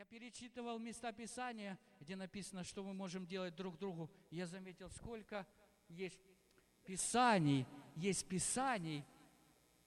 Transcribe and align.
Я 0.00 0.06
перечитывал 0.06 0.78
места 0.78 1.12
Писания, 1.12 1.78
где 2.00 2.16
написано, 2.16 2.64
что 2.64 2.82
мы 2.82 2.94
можем 2.94 3.26
делать 3.26 3.54
друг 3.54 3.78
другу. 3.78 4.10
Я 4.30 4.46
заметил, 4.46 4.88
сколько 4.88 5.46
есть 5.90 6.18
Писаний, 6.86 7.66
есть 7.96 8.26
Писаний, 8.26 9.04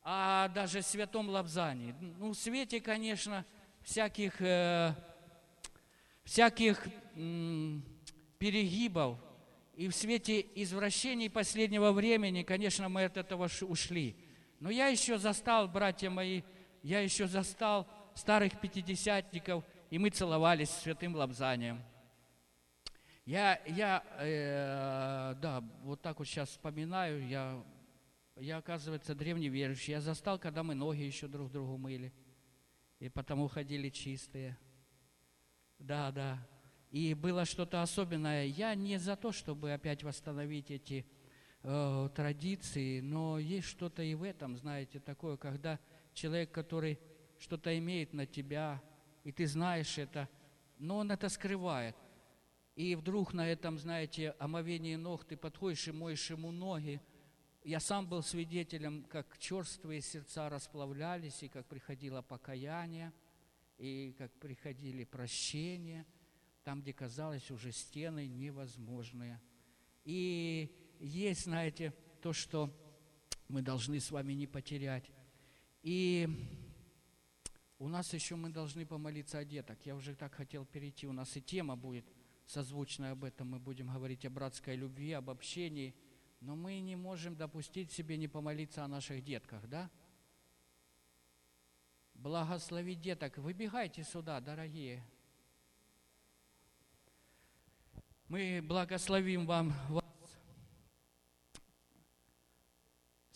а 0.04 0.50
даже 0.50 0.82
в 0.82 0.86
Святом 0.86 1.30
Лапзании. 1.30 1.96
Ну, 2.20 2.30
в 2.30 2.36
свете, 2.36 2.80
конечно, 2.80 3.44
всяких, 3.82 4.40
э, 4.40 4.94
всяких 6.26 6.86
м, 7.16 7.84
перегибов 8.38 9.18
и 9.76 9.88
в 9.88 9.96
свете 9.96 10.46
извращений 10.54 11.32
последнего 11.32 11.92
времени, 11.92 12.44
конечно, 12.44 12.88
мы 12.88 13.06
от 13.06 13.18
этого 13.18 13.50
ушли. 13.62 14.16
Но 14.60 14.70
я 14.70 14.90
еще 14.90 15.18
застал, 15.18 15.68
братья 15.68 16.12
мои, 16.12 16.44
я 16.84 17.00
еще 17.00 17.26
застал 17.26 17.88
старых 18.14 18.60
пятидесятников, 18.62 19.64
и 19.94 20.00
мы 20.00 20.10
целовались 20.10 20.72
с 20.72 20.82
святым 20.82 21.16
лобзанием. 21.16 21.80
Я, 23.26 23.62
я 23.68 24.04
э, 24.18 25.36
да, 25.40 25.62
вот 25.84 26.02
так 26.02 26.18
вот 26.18 26.28
сейчас 26.28 26.50
вспоминаю, 26.50 27.28
я, 27.28 27.64
я, 28.38 28.58
оказывается, 28.58 29.14
древний 29.14 29.50
верующий. 29.50 29.92
Я 29.92 30.02
застал, 30.02 30.40
когда 30.40 30.64
мы 30.64 30.74
ноги 30.74 31.04
еще 31.04 31.28
друг 31.28 31.52
другу 31.52 31.78
мыли, 31.78 32.12
и 32.98 33.08
потому 33.08 33.48
ходили 33.48 33.90
чистые. 33.90 34.58
Да, 35.78 36.12
да. 36.12 36.40
И 36.90 37.14
было 37.14 37.46
что-то 37.46 37.84
особенное. 37.84 38.46
Я 38.46 38.74
не 38.74 38.98
за 38.98 39.16
то, 39.16 39.32
чтобы 39.32 39.74
опять 39.74 40.02
восстановить 40.02 40.72
эти 40.72 41.06
э, 41.62 42.10
традиции, 42.16 43.00
но 43.00 43.38
есть 43.38 43.68
что-то 43.68 44.02
и 44.02 44.16
в 44.16 44.24
этом, 44.24 44.58
знаете, 44.58 45.00
такое, 45.00 45.38
когда 45.38 45.80
человек, 46.16 46.50
который 46.50 46.98
что-то 47.38 47.78
имеет 47.78 48.14
на 48.14 48.26
тебя, 48.26 48.82
и 49.24 49.32
ты 49.32 49.48
знаешь 49.48 49.98
это, 49.98 50.30
но 50.78 50.98
он 50.98 51.12
это 51.12 51.30
скрывает. 51.30 51.96
И 52.76 52.96
вдруг 52.96 53.34
на 53.34 53.48
этом, 53.48 53.78
знаете, 53.78 54.36
омовении 54.40 54.96
ног 54.96 55.26
ты 55.26 55.38
подходишь 55.38 55.88
и 55.88 55.92
моешь 55.92 56.30
ему 56.30 56.52
ноги. 56.52 57.00
Я 57.64 57.80
сам 57.80 58.08
был 58.08 58.24
свидетелем, 58.24 59.04
как 59.04 59.38
черствые 59.38 60.02
сердца 60.02 60.50
расплавлялись, 60.50 61.44
и 61.44 61.50
как 61.50 61.66
приходило 61.68 62.22
покаяние, 62.22 63.14
и 63.78 64.14
как 64.18 64.32
приходили 64.34 65.04
прощения, 65.04 66.06
там, 66.64 66.82
где 66.82 66.94
казалось 66.94 67.52
уже 67.52 67.72
стены 67.72 68.28
невозможные. 68.28 69.40
И 70.04 70.76
есть, 71.00 71.44
знаете, 71.44 71.94
то, 72.22 72.34
что 72.34 72.70
мы 73.48 73.62
должны 73.62 74.00
с 74.00 74.12
вами 74.12 74.34
не 74.34 74.48
потерять. 74.48 75.10
И 75.84 76.28
у 77.80 77.88
нас 77.88 78.14
еще 78.14 78.36
мы 78.36 78.50
должны 78.50 78.86
помолиться 78.86 79.40
о 79.40 79.46
деток. 79.46 79.86
Я 79.86 79.96
уже 79.96 80.16
так 80.16 80.34
хотел 80.34 80.66
перейти. 80.66 81.08
У 81.08 81.14
нас 81.14 81.36
и 81.36 81.42
тема 81.42 81.76
будет– 81.76 82.06
созвучно 82.46 83.12
об 83.12 83.24
этом 83.24 83.52
мы 83.52 83.60
будем 83.60 83.92
говорить 83.92 84.26
о 84.26 84.30
братской 84.30 84.76
любви, 84.76 85.12
об 85.14 85.30
общении, 85.30 85.96
но 86.40 86.56
мы 86.56 86.80
не 86.80 86.96
можем 86.96 87.36
допустить 87.36 87.92
себе 87.92 88.18
не 88.18 88.28
помолиться 88.28 88.84
о 88.84 88.88
наших 88.88 89.24
детках, 89.24 89.68
да? 89.68 89.90
Благослови 92.14 92.96
деток. 92.96 93.38
Выбегайте 93.38 94.04
сюда, 94.04 94.40
дорогие. 94.40 95.04
Мы 98.28 98.62
благословим 98.64 99.46
вам 99.46 99.74
вас 99.90 100.04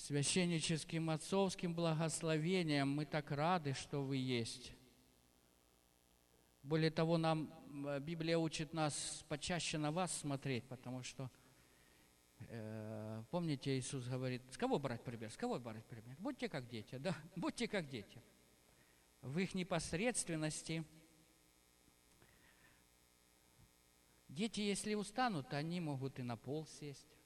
священническим 0.08 1.10
отцовским 1.10 1.74
благословением. 1.74 2.88
Мы 2.88 3.06
так 3.06 3.30
рады, 3.32 3.74
что 3.74 4.02
вы 4.02 4.16
есть. 4.16 4.72
Более 6.64 6.92
того, 6.92 7.18
нам 7.18 7.54
э, 7.86 8.00
Библия 8.00 8.38
учит 8.38 8.74
нас 8.74 9.26
почаще 9.28 9.78
на 9.78 9.92
вас 9.92 10.18
смотреть, 10.18 10.64
потому 10.70 11.04
что, 11.04 11.30
э, 12.40 13.22
помните, 13.32 13.78
Иисус 13.78 14.08
говорит, 14.08 14.42
с 14.50 14.58
кого 14.58 14.80
брать 14.80 15.04
пример? 15.04 15.30
С 15.30 15.36
кого 15.36 15.60
брать 15.60 15.86
пример? 15.86 16.16
Будьте 16.20 16.48
как 16.48 16.70
дети, 16.70 16.96
да, 16.96 17.14
будьте 17.36 17.68
как 17.68 17.90
дети. 17.90 18.24
В 19.22 19.38
их 19.40 19.54
непосредственности 19.56 20.86
дети, 24.30 24.62
если 24.62 24.94
устанут, 24.94 25.54
они 25.54 25.82
могут 25.82 26.18
и 26.18 26.24
на 26.24 26.38
пол 26.38 26.66
сесть. 26.66 27.17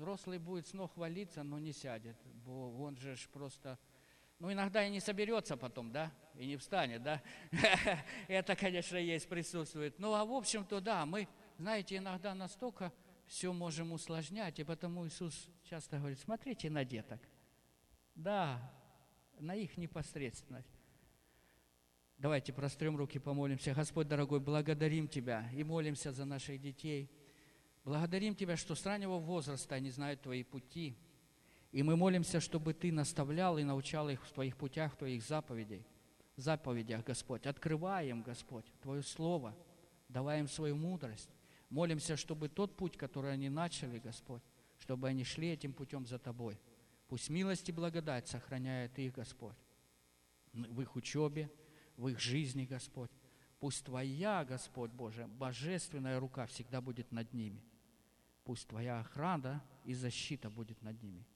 Взрослый 0.00 0.38
будет 0.38 0.66
с 0.66 0.72
ног 0.72 0.96
валиться, 0.96 1.42
но 1.42 1.58
не 1.58 1.74
сядет, 1.74 2.16
бо 2.46 2.74
он 2.84 2.96
же 2.96 3.14
просто 3.34 3.78
ну, 4.38 4.50
иногда 4.50 4.82
и 4.86 4.88
не 4.90 4.98
соберется 4.98 5.58
потом, 5.58 5.92
да, 5.92 6.10
и 6.36 6.46
не 6.46 6.56
встанет, 6.56 7.02
да. 7.02 7.22
Это, 8.26 8.56
конечно, 8.56 8.96
есть, 8.96 9.28
присутствует. 9.28 9.98
Ну, 9.98 10.14
а 10.14 10.24
в 10.24 10.32
общем-то, 10.32 10.80
да, 10.80 11.04
мы, 11.04 11.28
знаете, 11.58 11.98
иногда 11.98 12.34
настолько 12.34 12.94
все 13.26 13.52
можем 13.52 13.92
усложнять, 13.92 14.58
и 14.58 14.64
потому 14.64 15.06
Иисус 15.06 15.50
часто 15.64 15.98
говорит, 15.98 16.18
смотрите 16.18 16.70
на 16.70 16.82
деток. 16.82 17.20
Да, 18.14 18.72
на 19.38 19.54
их 19.54 19.76
непосредственность. 19.76 20.80
Давайте 22.16 22.54
прострем 22.54 22.96
руки, 22.96 23.18
помолимся. 23.18 23.74
Господь, 23.74 24.08
дорогой, 24.08 24.40
благодарим 24.40 25.08
Тебя 25.08 25.50
и 25.52 25.62
молимся 25.62 26.10
за 26.10 26.24
наших 26.24 26.58
детей. 26.58 27.10
Благодарим 27.84 28.34
Тебя, 28.34 28.56
что 28.56 28.74
с 28.74 28.84
раннего 28.84 29.18
возраста 29.18 29.74
они 29.74 29.90
знают 29.90 30.22
Твои 30.22 30.42
пути– 30.42 30.96
и 31.72 31.82
мы 31.84 31.96
молимся, 31.96 32.40
чтобы 32.40 32.74
Ты 32.74 32.90
наставлял 32.90 33.58
и 33.58 33.64
научал 33.64 34.08
их 34.08 34.24
в 34.24 34.32
Твоих 34.32 34.56
путях, 34.56 34.94
в 34.94 34.96
Твоих 34.96 35.22
заповедей, 35.22 35.86
заповедях, 36.36 37.04
Господь. 37.04 37.46
Открываем, 37.46 38.22
Господь, 38.22 38.64
Твое 38.82 39.02
Слово, 39.02 39.56
давай 40.08 40.40
им 40.40 40.48
свою 40.48 40.74
мудрость. 40.74 41.30
Молимся, 41.68 42.16
чтобы 42.16 42.48
тот 42.48 42.76
путь, 42.76 42.96
который 42.96 43.32
они 43.32 43.48
начали, 43.48 44.00
Господь, 44.00 44.42
чтобы 44.78 45.08
они 45.08 45.22
шли 45.22 45.50
этим 45.50 45.72
путем 45.72 46.06
за 46.06 46.18
Тобой. 46.18 46.58
Пусть 47.06 47.30
милость 47.30 47.68
и 47.68 47.72
благодать 47.72 48.26
сохраняет 48.26 48.98
их, 48.98 49.14
Господь, 49.14 49.56
в 50.52 50.80
их 50.80 50.96
учебе, 50.96 51.50
в 51.96 52.08
их 52.08 52.18
жизни, 52.18 52.64
Господь. 52.64 53.10
Пусть 53.60 53.84
Твоя, 53.84 54.44
Господь 54.44 54.90
Боже, 54.90 55.28
божественная 55.28 56.18
рука 56.18 56.46
всегда 56.46 56.80
будет 56.80 57.12
над 57.12 57.32
ними. 57.32 57.62
Пусть 58.44 58.68
Твоя 58.68 59.00
охрана 59.00 59.62
и 59.84 59.94
защита 59.94 60.50
будет 60.50 60.82
над 60.82 61.02
ними. 61.02 61.26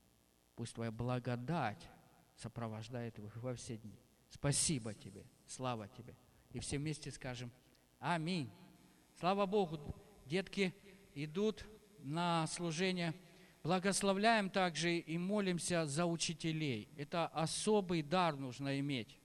Пусть 0.56 0.74
Твоя 0.74 0.90
благодать 0.90 1.88
сопровождает 2.36 3.18
их 3.18 3.36
во 3.36 3.54
все 3.54 3.76
дни. 3.76 3.98
Спасибо 4.30 4.94
Тебе, 4.94 5.26
слава 5.46 5.88
Тебе. 5.88 6.16
И 6.52 6.60
все 6.60 6.78
вместе 6.78 7.10
скажем 7.10 7.52
Аминь. 7.98 8.50
Слава 9.18 9.46
Богу, 9.46 9.80
детки 10.26 10.74
идут 11.14 11.64
на 12.00 12.46
служение. 12.48 13.14
Благословляем 13.62 14.50
также 14.50 14.98
и 14.98 15.16
молимся 15.16 15.86
за 15.86 16.04
учителей. 16.04 16.90
Это 16.98 17.26
особый 17.28 18.02
дар 18.02 18.36
нужно 18.36 18.78
иметь. 18.78 19.18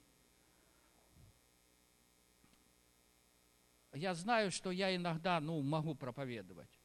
Я 3.92 4.14
знаю, 4.14 4.50
что 4.50 4.70
я 4.70 4.96
иногда 4.96 5.40
ну, 5.40 5.60
могу 5.60 5.94
проповедовать. 5.94 6.79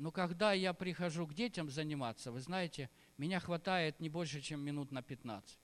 Но 0.00 0.10
когда 0.10 0.54
я 0.54 0.72
прихожу 0.72 1.26
к 1.26 1.34
детям 1.34 1.68
заниматься, 1.68 2.32
вы 2.32 2.40
знаете, 2.40 2.88
меня 3.18 3.38
хватает 3.38 4.00
не 4.00 4.08
больше, 4.08 4.40
чем 4.40 4.64
минут 4.64 4.92
на 4.92 5.02
15. 5.02 5.58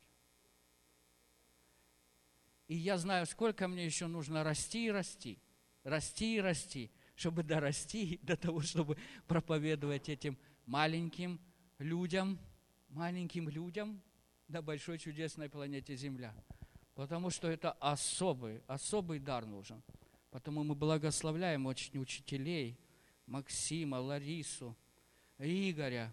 И 2.69 2.75
я 2.75 2.99
знаю, 2.99 3.25
сколько 3.25 3.67
мне 3.67 3.87
еще 3.87 4.09
нужно 4.09 4.45
расти 4.45 4.89
и 4.89 4.91
расти, 4.91 5.39
расти 5.85 6.37
и 6.37 6.41
расти, 6.43 6.91
чтобы 7.15 7.45
дорасти 7.45 8.21
до 8.23 8.37
того, 8.37 8.61
чтобы 8.61 8.99
проповедовать 9.27 10.11
этим 10.11 10.37
маленьким 10.67 11.41
людям, 11.79 12.39
маленьким 12.91 13.49
людям 13.49 14.03
на 14.49 14.61
большой 14.61 14.99
чудесной 14.99 15.49
планете 15.49 15.97
Земля. 15.97 16.35
Потому 16.95 17.31
что 17.31 17.49
это 17.49 17.73
особый, 17.73 18.61
особый 18.67 19.19
дар 19.19 19.47
нужен. 19.47 19.83
Потому 20.31 20.63
мы 20.63 20.75
благословляем 20.75 21.65
очень 21.65 21.99
учителей– 21.99 22.79
Максима, 23.27 23.97
Ларису, 23.97 24.77
Игоря, 25.39 26.13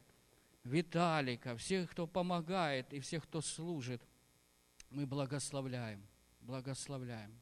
Виталика, 0.64 1.56
всех, 1.58 1.92
кто 1.92 2.08
помогает 2.08 2.94
и 2.94 3.00
всех, 3.00 3.24
кто 3.24 3.42
служит. 3.42 4.02
Мы 4.90 5.06
благословляем, 5.06 6.06
благословляем. 6.42 7.40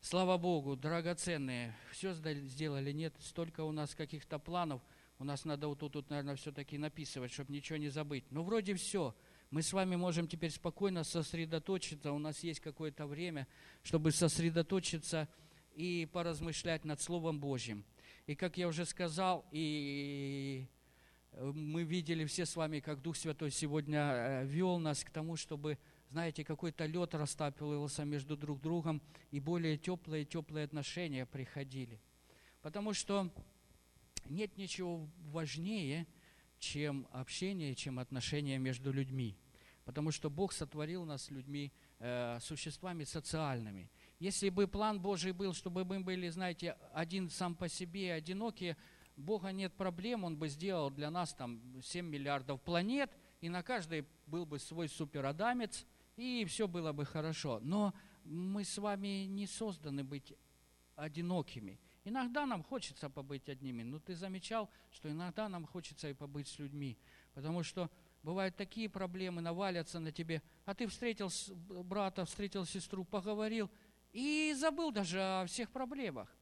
Слава 0.00 0.38
Богу, 0.38 0.76
драгоценные, 0.76 1.74
все 1.90 2.14
сделали, 2.14 2.92
нет, 2.92 3.14
столько 3.20 3.64
у 3.64 3.72
нас 3.72 3.94
каких-то 3.94 4.38
планов, 4.38 4.80
у 5.18 5.24
нас 5.24 5.44
надо 5.44 5.66
вот 5.66 5.80
тут, 5.80 5.92
тут 5.94 6.10
наверное, 6.10 6.36
все-таки 6.36 6.78
написывать, 6.78 7.32
чтобы 7.32 7.52
ничего 7.52 7.78
не 7.78 7.88
забыть. 7.88 8.24
Ну, 8.30 8.42
вроде 8.42 8.74
все. 8.74 9.14
Мы 9.50 9.62
с 9.62 9.72
вами 9.72 9.96
можем 9.96 10.28
теперь 10.28 10.50
спокойно 10.50 11.02
сосредоточиться, 11.02 12.12
у 12.12 12.18
нас 12.18 12.44
есть 12.44 12.60
какое-то 12.60 13.06
время, 13.06 13.48
чтобы 13.82 14.12
сосредоточиться 14.12 15.28
и 15.74 16.08
поразмышлять 16.12 16.84
над 16.84 17.00
Словом 17.00 17.40
Божьим. 17.40 17.84
И 18.28 18.34
как 18.34 18.58
я 18.58 18.68
уже 18.68 18.84
сказал, 18.84 19.46
и 19.52 20.66
мы 21.32 21.82
видели 21.82 22.26
все 22.26 22.44
с 22.44 22.56
вами, 22.56 22.80
как 22.80 23.00
Дух 23.00 23.16
Святой 23.16 23.50
сегодня 23.50 24.00
э, 24.00 24.44
вел 24.44 24.78
нас 24.78 25.02
к 25.02 25.08
тому, 25.08 25.36
чтобы 25.36 25.78
знаете, 26.10 26.44
какой-то 26.44 26.84
лед 26.84 27.14
растапливался 27.14 28.04
между 28.04 28.36
друг 28.36 28.60
другом, 28.60 29.00
и 29.30 29.40
более 29.40 29.78
теплые 29.78 30.26
теплые 30.26 30.66
отношения 30.66 31.24
приходили. 31.24 32.02
Потому 32.60 32.92
что 32.92 33.30
нет 34.26 34.58
ничего 34.58 35.08
важнее, 35.30 36.06
чем 36.58 37.08
общение, 37.12 37.74
чем 37.74 37.98
отношения 37.98 38.58
между 38.58 38.92
людьми. 38.92 39.38
Потому 39.86 40.12
что 40.12 40.28
Бог 40.28 40.52
сотворил 40.52 41.06
нас 41.06 41.30
людьми, 41.30 41.72
э, 41.98 42.38
существами 42.42 43.04
социальными. 43.04 43.88
Если 44.18 44.48
бы 44.48 44.66
план 44.66 45.00
Божий 45.00 45.32
был, 45.32 45.54
чтобы 45.54 45.84
мы 45.84 46.00
были, 46.00 46.28
знаете, 46.28 46.76
один 46.92 47.30
сам 47.30 47.54
по 47.54 47.68
себе, 47.68 48.12
одинокие, 48.12 48.76
Бога 49.16 49.50
нет 49.50 49.72
проблем, 49.74 50.24
Он 50.24 50.36
бы 50.36 50.48
сделал 50.48 50.90
для 50.90 51.10
нас 51.10 51.34
там 51.34 51.60
7 51.82 52.06
миллиардов 52.06 52.60
планет, 52.60 53.10
и 53.40 53.48
на 53.48 53.62
каждой 53.62 54.06
был 54.26 54.44
бы 54.44 54.58
свой 54.58 54.88
суперадамец, 54.88 55.86
и 56.16 56.44
все 56.46 56.66
было 56.66 56.92
бы 56.92 57.04
хорошо. 57.04 57.60
Но 57.62 57.94
мы 58.24 58.64
с 58.64 58.76
вами 58.78 59.26
не 59.26 59.46
созданы 59.46 60.02
быть 60.02 60.34
одинокими. 60.96 61.78
Иногда 62.04 62.46
нам 62.46 62.62
хочется 62.62 63.08
побыть 63.08 63.48
одними, 63.48 63.82
но 63.82 64.00
ты 64.00 64.14
замечал, 64.16 64.68
что 64.90 65.10
иногда 65.10 65.48
нам 65.48 65.66
хочется 65.66 66.08
и 66.08 66.14
побыть 66.14 66.48
с 66.48 66.58
людьми, 66.58 66.98
потому 67.34 67.62
что 67.62 67.90
бывают 68.22 68.56
такие 68.56 68.88
проблемы, 68.88 69.42
навалятся 69.42 70.00
на 70.00 70.10
тебе, 70.10 70.42
а 70.64 70.74
ты 70.74 70.86
встретил 70.86 71.30
брата, 71.84 72.24
встретил 72.24 72.64
сестру, 72.64 73.04
поговорил 73.04 73.70
и 74.12 74.54
забыл 74.56 74.90
даже 74.90 75.20
о 75.20 75.46
всех 75.46 75.70
проблемах. 75.70 76.34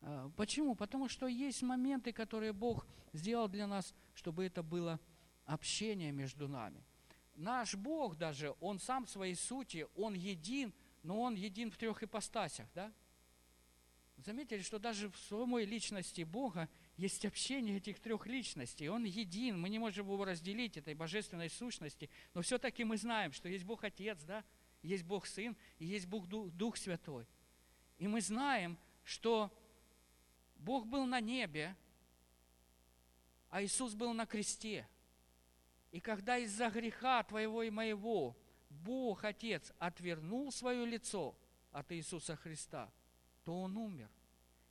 А, 0.00 0.30
почему? 0.36 0.74
Потому 0.74 1.08
что 1.08 1.26
есть 1.26 1.62
моменты, 1.62 2.12
которые 2.12 2.52
Бог 2.52 2.86
сделал 3.12 3.48
для 3.48 3.66
нас, 3.66 3.94
чтобы 4.14 4.44
это 4.44 4.62
было 4.62 5.00
общение 5.44 6.12
между 6.12 6.48
нами. 6.48 6.84
Наш 7.34 7.74
Бог 7.74 8.16
даже, 8.16 8.54
Он 8.60 8.78
сам 8.78 9.06
в 9.06 9.10
своей 9.10 9.34
сути, 9.34 9.86
Он 9.94 10.14
един, 10.14 10.74
но 11.02 11.20
Он 11.20 11.34
един 11.34 11.70
в 11.70 11.76
трех 11.76 12.02
ипостасях, 12.02 12.68
да? 12.74 12.92
Заметили, 14.18 14.60
что 14.60 14.78
даже 14.78 15.10
в 15.10 15.16
самой 15.16 15.64
личности 15.64 16.22
Бога 16.22 16.68
есть 16.96 17.24
общение 17.24 17.78
этих 17.78 17.98
трех 17.98 18.26
личностей. 18.26 18.88
Он 18.88 19.04
един, 19.04 19.60
мы 19.60 19.68
не 19.68 19.80
можем 19.80 20.06
его 20.06 20.24
разделить, 20.24 20.76
этой 20.76 20.94
божественной 20.94 21.50
сущности, 21.50 22.08
но 22.34 22.42
все-таки 22.42 22.84
мы 22.84 22.98
знаем, 22.98 23.32
что 23.32 23.48
есть 23.48 23.64
Бог 23.64 23.82
Отец, 23.82 24.22
да? 24.22 24.44
Есть 24.82 25.04
Бог 25.04 25.26
Сын 25.26 25.56
и 25.78 25.86
есть 25.86 26.06
Бог 26.06 26.26
Дух 26.26 26.76
Святой. 26.76 27.26
И 27.98 28.08
мы 28.08 28.20
знаем, 28.20 28.78
что 29.04 29.50
Бог 30.56 30.86
был 30.86 31.06
на 31.06 31.20
небе, 31.20 31.76
а 33.48 33.62
Иисус 33.62 33.94
был 33.94 34.12
на 34.12 34.26
кресте. 34.26 34.88
И 35.90 36.00
когда 36.00 36.38
из-за 36.38 36.70
греха 36.70 37.22
твоего 37.22 37.62
и 37.62 37.70
моего 37.70 38.36
Бог, 38.70 39.24
Отец, 39.24 39.72
отвернул 39.78 40.50
свое 40.50 40.86
лицо 40.86 41.36
от 41.70 41.92
Иисуса 41.92 42.36
Христа, 42.36 42.90
то 43.44 43.60
Он 43.60 43.76
умер. 43.76 44.10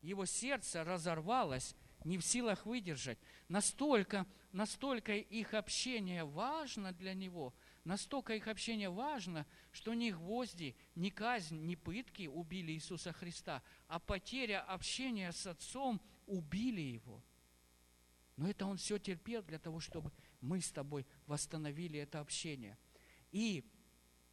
Его 0.02 0.26
сердце 0.26 0.84
разорвалось, 0.84 1.76
не 2.04 2.18
в 2.18 2.26
силах 2.26 2.66
выдержать. 2.66 3.20
Настолько, 3.48 4.26
настолько 4.52 5.14
их 5.14 5.54
общение 5.54 6.24
важно 6.24 6.92
для 6.92 7.14
Него, 7.14 7.54
настолько 7.84 8.36
их 8.36 8.48
общение 8.48 8.90
важно, 8.90 9.46
что 9.72 9.94
ни 9.94 10.12
гвозди, 10.12 10.76
ни 10.96 11.10
казнь, 11.10 11.66
ни 11.66 11.76
пытки 11.76 12.28
убили 12.28 12.72
Иисуса 12.72 13.14
Христа, 13.14 13.64
а 13.88 14.00
потеря 14.00 14.62
общения 14.62 15.32
с 15.32 15.48
Отцом 15.48 16.02
убили 16.28 16.82
Его. 16.82 17.24
Но 18.38 18.50
это 18.50 18.66
Он 18.66 18.78
все 18.78 18.98
терпел 18.98 19.44
для 19.44 19.60
того, 19.60 19.80
чтобы 19.80 20.12
мы 20.40 20.62
с 20.62 20.72
тобой 20.72 21.06
восстановили 21.28 22.00
это 22.00 22.20
общение. 22.20 22.78
И 23.32 23.64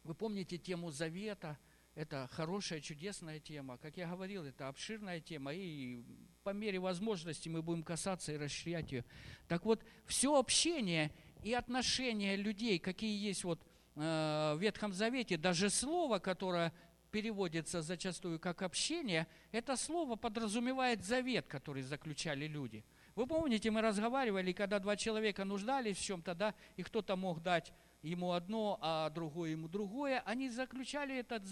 вы 0.03 0.15
помните 0.15 0.57
тему 0.57 0.91
завета, 0.91 1.57
это 1.95 2.29
хорошая, 2.31 2.79
чудесная 2.79 3.39
тема. 3.39 3.77
Как 3.77 3.97
я 3.97 4.07
говорил, 4.07 4.45
это 4.45 4.67
обширная 4.67 5.19
тема, 5.19 5.53
и 5.53 6.03
по 6.43 6.51
мере 6.51 6.79
возможности 6.79 7.49
мы 7.49 7.61
будем 7.61 7.83
касаться 7.83 8.31
и 8.31 8.37
расширять 8.37 8.91
ее. 8.91 9.05
Так 9.47 9.65
вот, 9.65 9.83
все 10.05 10.37
общение 10.37 11.11
и 11.43 11.53
отношения 11.53 12.35
людей, 12.35 12.79
какие 12.79 13.17
есть 13.17 13.43
вот 13.43 13.61
э, 13.95 14.53
в 14.55 14.61
Ветхом 14.61 14.93
Завете, 14.93 15.37
даже 15.37 15.69
слово, 15.69 16.19
которое 16.19 16.73
переводится 17.11 17.81
зачастую 17.81 18.39
как 18.39 18.61
общение, 18.61 19.27
это 19.51 19.75
слово 19.75 20.15
подразумевает 20.15 21.03
завет, 21.03 21.47
который 21.47 21.81
заключали 21.83 22.47
люди– 22.47 22.83
вы 23.19 23.27
помните, 23.27 23.69
мы 23.69 23.81
разговаривали, 23.81 24.53
когда 24.53 24.79
два 24.79 24.95
человека 24.95 25.43
нуждались 25.43 25.97
в 25.97 26.01
чем-то, 26.01 26.35
да, 26.35 26.55
и 26.77 26.83
кто-то 26.83 27.17
мог 27.17 27.43
дать 27.43 27.73
ему 28.01 28.31
одно, 28.31 28.79
а 28.81 29.09
другое 29.09 29.51
ему 29.51 29.67
другое, 29.67 30.21
они 30.25 30.49
заключали 30.49 31.17
этот 31.17 31.45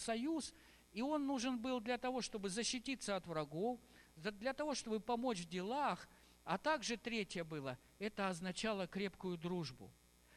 союз, 0.00 0.54
и 0.92 1.02
он 1.02 1.26
нужен 1.26 1.58
был 1.58 1.80
для 1.80 1.98
того, 1.98 2.22
чтобы 2.22 2.48
защититься 2.48 3.16
от 3.16 3.26
врагов, 3.26 3.78
для 4.16 4.54
того, 4.54 4.74
чтобы 4.74 4.98
помочь 4.98 5.40
в 5.40 5.48
делах, 5.50 6.08
а 6.44 6.56
также 6.56 6.96
третье 6.96 7.44
было, 7.44 7.76
это 8.00 8.28
означало 8.28 8.88
крепкую 8.88 9.36
дружбу. 9.36 9.92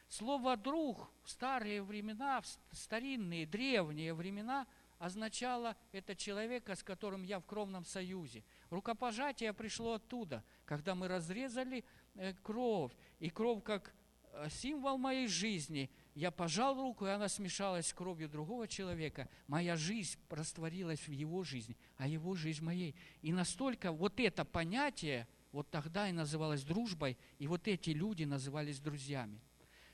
Слово 0.08 0.56
«друг» 0.56 1.10
в 1.24 1.30
старые 1.30 1.82
времена, 1.82 2.40
в 2.40 2.76
старинные, 2.76 3.46
древние 3.46 4.14
времена 4.14 4.66
означало 4.98 5.76
это 5.90 6.14
человека, 6.14 6.76
с 6.76 6.82
которым 6.84 7.24
я 7.24 7.40
в 7.40 7.46
кровном 7.46 7.84
союзе. 7.84 8.44
Рукопожатие 8.70 9.52
пришло 9.52 9.94
оттуда, 9.94 10.44
когда 10.66 10.94
мы 10.94 11.08
разрезали 11.08 11.84
э, 12.14 12.34
кровь, 12.42 12.92
и 13.18 13.30
кровь 13.30 13.64
как 13.64 13.92
э, 14.32 14.48
символ 14.50 14.98
моей 14.98 15.26
жизни. 15.26 15.90
Я 16.14 16.30
пожал 16.30 16.76
руку, 16.76 17.06
и 17.06 17.10
она 17.10 17.28
смешалась 17.28 17.88
с 17.88 17.94
кровью 17.94 18.28
другого 18.28 18.68
человека. 18.68 19.28
Моя 19.48 19.74
жизнь 19.74 20.18
растворилась 20.30 21.08
в 21.08 21.12
его 21.12 21.42
жизни, 21.42 21.76
а 21.96 22.06
его 22.06 22.36
жизнь 22.36 22.62
моей. 22.62 22.94
И 23.22 23.32
настолько 23.32 23.90
вот 23.90 24.20
это 24.20 24.44
понятие 24.44 25.26
вот 25.54 25.70
тогда 25.70 26.08
и 26.08 26.12
называлось 26.12 26.64
дружбой, 26.64 27.16
и 27.38 27.46
вот 27.46 27.68
эти 27.68 27.90
люди 27.90 28.24
назывались 28.24 28.80
друзьями. 28.80 29.40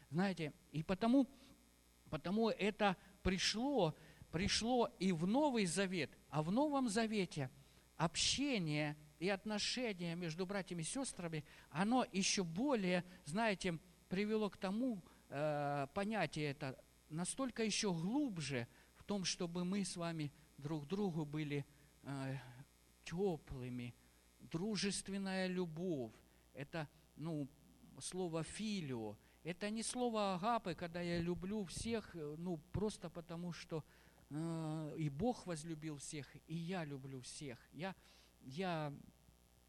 Знаете, 0.09 0.55
и 0.73 0.83
потому, 0.83 1.29
потому 2.09 2.49
это 2.49 2.97
пришло, 3.23 3.95
пришло 4.33 4.89
и 4.99 5.13
в 5.13 5.27
Новый 5.27 5.67
Завет, 5.67 6.11
а 6.31 6.43
в 6.43 6.51
Новом 6.51 6.89
Завете– 6.89 7.51
общение 8.01 8.97
и 9.19 9.29
отношение 9.29 10.17
между 10.17 10.47
братьями 10.47 10.81
и 10.81 10.85
сестрами, 10.85 11.45
оно 11.69 12.07
еще 12.11 12.43
более, 12.43 13.05
знаете, 13.27 13.79
привело 14.09 14.49
к 14.49 14.57
тому, 14.57 15.03
э, 15.29 15.87
понятие 15.93 16.53
это 16.53 16.83
настолько 17.11 17.63
еще 17.63 17.93
глубже 17.93 18.67
в 18.95 19.05
том, 19.05 19.25
чтобы 19.25 19.67
мы 19.67 19.85
с 19.85 19.97
вами 19.97 20.33
друг 20.57 20.87
другу 20.87 21.27
были 21.27 21.67
э, 22.05 22.39
теплыми, 23.05 23.95
дружественная 24.51 25.47
любовь. 25.47 26.13
Это, 26.55 26.89
ну, 27.17 27.49
слово 27.99 28.43
филио. 28.43 29.17
Это 29.43 29.71
не 29.71 29.83
слово 29.83 30.35
агапы, 30.35 30.75
когда 30.75 31.01
я 31.01 31.19
люблю 31.19 31.65
всех, 31.65 32.15
э, 32.15 32.35
ну, 32.39 32.59
просто 32.73 33.09
потому 33.09 33.53
что 33.53 33.85
Э, 34.31 34.95
и 34.97 35.09
Бог 35.09 35.47
возлюбил 35.47 35.97
всех, 35.97 36.27
и 36.47 36.55
я 36.55 36.85
люблю 36.85 37.21
всех. 37.21 37.59
Я, 37.73 37.95
я 38.43 38.93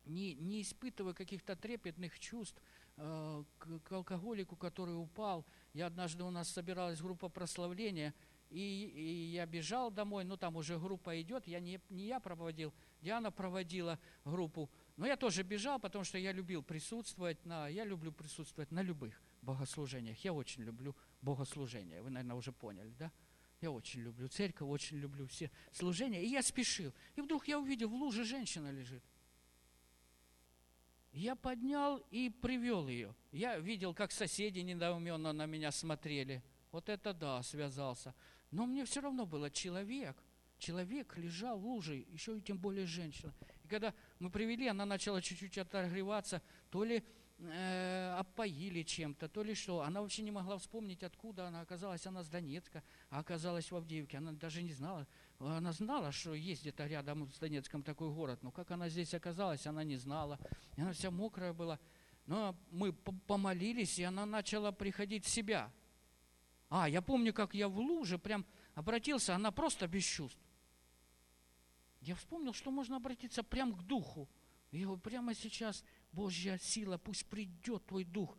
не, 0.05 0.35
не 0.35 0.61
испытываю 0.61 1.15
каких-то 1.15 1.55
трепетных 1.55 2.19
чувств 2.19 2.61
э, 2.97 3.43
к, 3.57 3.91
алкоголику, 3.91 4.55
который 4.55 4.95
упал. 4.95 5.45
Я 5.73 5.87
однажды 5.87 6.23
у 6.23 6.29
нас 6.29 6.49
собиралась 6.49 7.01
группа 7.01 7.27
прославления, 7.27 8.13
и, 8.49 8.91
и 8.95 9.31
я 9.31 9.45
бежал 9.45 9.89
домой, 9.89 10.25
ну 10.25 10.37
там 10.37 10.55
уже 10.55 10.77
группа 10.77 11.19
идет, 11.21 11.47
я 11.47 11.59
не, 11.59 11.79
не 11.89 12.05
я 12.05 12.19
проводил, 12.19 12.73
Диана 13.01 13.31
проводила 13.31 13.99
группу, 14.23 14.69
но 14.95 15.07
я 15.07 15.17
тоже 15.17 15.43
бежал, 15.43 15.79
потому 15.79 16.03
что 16.03 16.17
я 16.17 16.31
любил 16.31 16.61
присутствовать 16.61 17.43
на, 17.45 17.67
я 17.67 17.83
люблю 17.83 18.11
присутствовать 18.11 18.71
на 18.71 18.81
любых 18.81 19.21
богослужениях. 19.41 20.17
Я 20.23 20.33
очень 20.33 20.63
люблю 20.63 20.95
богослужения, 21.21 22.01
вы, 22.01 22.11
наверное, 22.11 22.35
уже 22.35 22.51
поняли, 22.51 22.93
да? 22.97 23.11
Я 23.59 23.71
очень 23.71 24.01
люблю 24.01 24.27
церковь, 24.27 24.67
очень 24.67 24.97
люблю 24.97 25.27
все 25.27 25.51
служения. 25.71 26.23
И 26.23 26.29
я 26.29 26.41
спешил. 26.41 26.93
И 27.15 27.21
вдруг 27.21 27.47
я 27.47 27.59
увидел, 27.59 27.89
в 27.89 27.93
луже 27.93 28.23
женщина 28.23 28.71
лежит. 28.71 29.03
Я 31.11 31.35
поднял 31.35 31.97
и 32.09 32.29
привел 32.29 32.87
ее. 32.87 33.13
Я 33.31 33.59
видел, 33.59 33.93
как 33.93 34.11
соседи 34.11 34.59
недоуменно 34.59 35.31
на 35.31 35.45
меня 35.45 35.71
смотрели. 35.71 36.41
Вот 36.71 36.89
это 36.89 37.13
да, 37.13 37.43
связался. 37.43 38.15
Но 38.49 38.65
мне 38.65 38.83
все 38.85 39.01
равно 39.01 39.25
было 39.25 39.51
человек. 39.51 40.17
Человек 40.61 41.17
лежал 41.17 41.57
в 41.57 41.65
луже, 41.65 42.05
еще 42.13 42.37
и 42.37 42.41
тем 42.41 42.59
более 42.59 42.85
женщина. 42.85 43.33
И 43.63 43.67
когда 43.67 43.95
мы 44.19 44.29
привели, 44.29 44.67
она 44.67 44.85
начала 44.85 45.19
чуть-чуть 45.19 45.57
отогреваться, 45.57 46.39
то 46.69 46.83
ли 46.83 47.03
э, 47.39 48.15
опоили 48.19 48.83
чем-то, 48.83 49.27
то 49.27 49.41
ли 49.41 49.55
что. 49.55 49.81
Она 49.81 50.03
вообще 50.03 50.21
не 50.21 50.29
могла 50.29 50.59
вспомнить, 50.59 51.01
откуда 51.01 51.47
она 51.47 51.61
оказалась. 51.61 52.05
Она 52.05 52.21
с 52.21 52.29
Донецка, 52.29 52.83
а 53.09 53.21
оказалась 53.21 53.71
в 53.71 53.75
Авдеевке. 53.75 54.19
Она 54.19 54.33
даже 54.33 54.61
не 54.61 54.71
знала. 54.71 55.07
Она 55.39 55.71
знала, 55.71 56.11
что 56.11 56.35
есть 56.35 56.61
где-то 56.61 56.85
рядом 56.85 57.31
с 57.31 57.39
Донецком 57.39 57.81
такой 57.81 58.11
город. 58.11 58.43
Но 58.43 58.51
как 58.51 58.69
она 58.69 58.87
здесь 58.87 59.15
оказалась, 59.15 59.65
она 59.65 59.83
не 59.83 59.95
знала. 59.95 60.37
И 60.77 60.81
она 60.81 60.93
вся 60.93 61.09
мокрая 61.09 61.53
была. 61.53 61.79
Но 62.27 62.55
мы 62.69 62.93
помолились, 62.93 63.97
и 63.97 64.03
она 64.03 64.27
начала 64.27 64.71
приходить 64.71 65.25
в 65.25 65.29
себя. 65.29 65.71
А, 66.69 66.87
я 66.87 67.01
помню, 67.01 67.33
как 67.33 67.55
я 67.55 67.67
в 67.67 67.79
луже 67.79 68.19
прям 68.19 68.45
обратился, 68.75 69.33
она 69.33 69.49
просто 69.49 69.87
без 69.87 70.03
чувств. 70.03 70.39
Я 72.01 72.15
вспомнил, 72.15 72.53
что 72.53 72.71
можно 72.71 72.97
обратиться 72.97 73.43
прямо 73.43 73.77
к 73.77 73.83
духу. 73.83 74.27
Я 74.71 74.85
говорю, 74.85 75.01
прямо 75.01 75.33
сейчас 75.33 75.83
Божья 76.11 76.57
сила, 76.57 76.97
пусть 76.97 77.25
придет 77.27 77.85
твой 77.85 78.05
дух, 78.05 78.37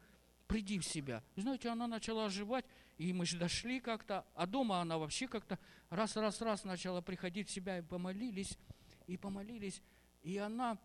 приди 0.49 0.79
в 0.79 0.85
себя. 0.85 1.23
И 1.37 1.41
знаете, 1.41 1.69
она 1.69 1.87
начала 1.87 2.27
оживать, 2.27 2.65
и 2.99 3.13
мы 3.13 3.25
же 3.25 3.39
дошли 3.39 3.81
как-то, 3.81 4.27
а 4.35 4.47
дома 4.47 4.81
она 4.81 4.99
вообще 4.99 5.29
как-то 5.29 5.59
раз-раз-раз 5.91 6.65
начала 6.65 7.01
приходить 7.01 7.49
в 7.49 7.53
себя, 7.53 7.79
и 7.79 7.83
помолились, 7.83 8.59
и 9.07 9.17
помолились, 9.17 9.81
и 10.23 10.39
она 10.39 10.79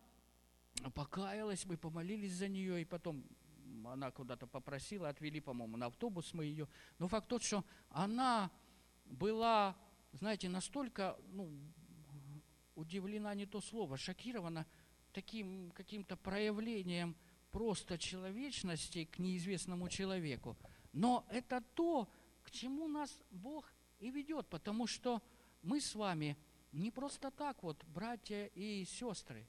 покаялась, 0.93 1.65
мы 1.65 1.77
помолились 1.77 2.33
за 2.33 2.47
нее, 2.47 2.81
и 2.81 2.85
потом 2.85 3.25
она 3.85 4.11
куда-то 4.11 4.47
попросила, 4.47 5.09
отвели, 5.09 5.39
по-моему, 5.39 5.77
на 5.77 5.87
автобус 5.87 6.33
мы 6.33 6.45
ее. 6.45 6.67
Но 6.99 7.07
факт 7.07 7.27
тот, 7.27 7.43
что 7.43 7.63
она 7.89 8.51
была, 9.05 9.75
знаете, 10.13 10.49
настолько 10.49 11.17
ну, 11.29 11.49
удивлена, 12.77 13.33
не 13.33 13.45
то 13.45 13.59
слово, 13.59 13.97
шокирована 13.97 14.65
таким 15.11 15.71
каким-то 15.71 16.15
проявлением 16.15 17.15
просто 17.51 17.97
человечности 17.97 19.05
к 19.05 19.19
неизвестному 19.19 19.89
человеку. 19.89 20.55
Но 20.93 21.25
это 21.29 21.61
то, 21.73 22.07
к 22.43 22.51
чему 22.51 22.87
нас 22.87 23.19
Бог 23.31 23.73
и 23.99 24.11
ведет, 24.11 24.47
потому 24.47 24.87
что 24.87 25.21
мы 25.63 25.81
с 25.81 25.95
вами 25.95 26.37
не 26.71 26.91
просто 26.91 27.31
так 27.31 27.63
вот, 27.63 27.83
братья 27.85 28.45
и 28.53 28.85
сестры. 28.85 29.47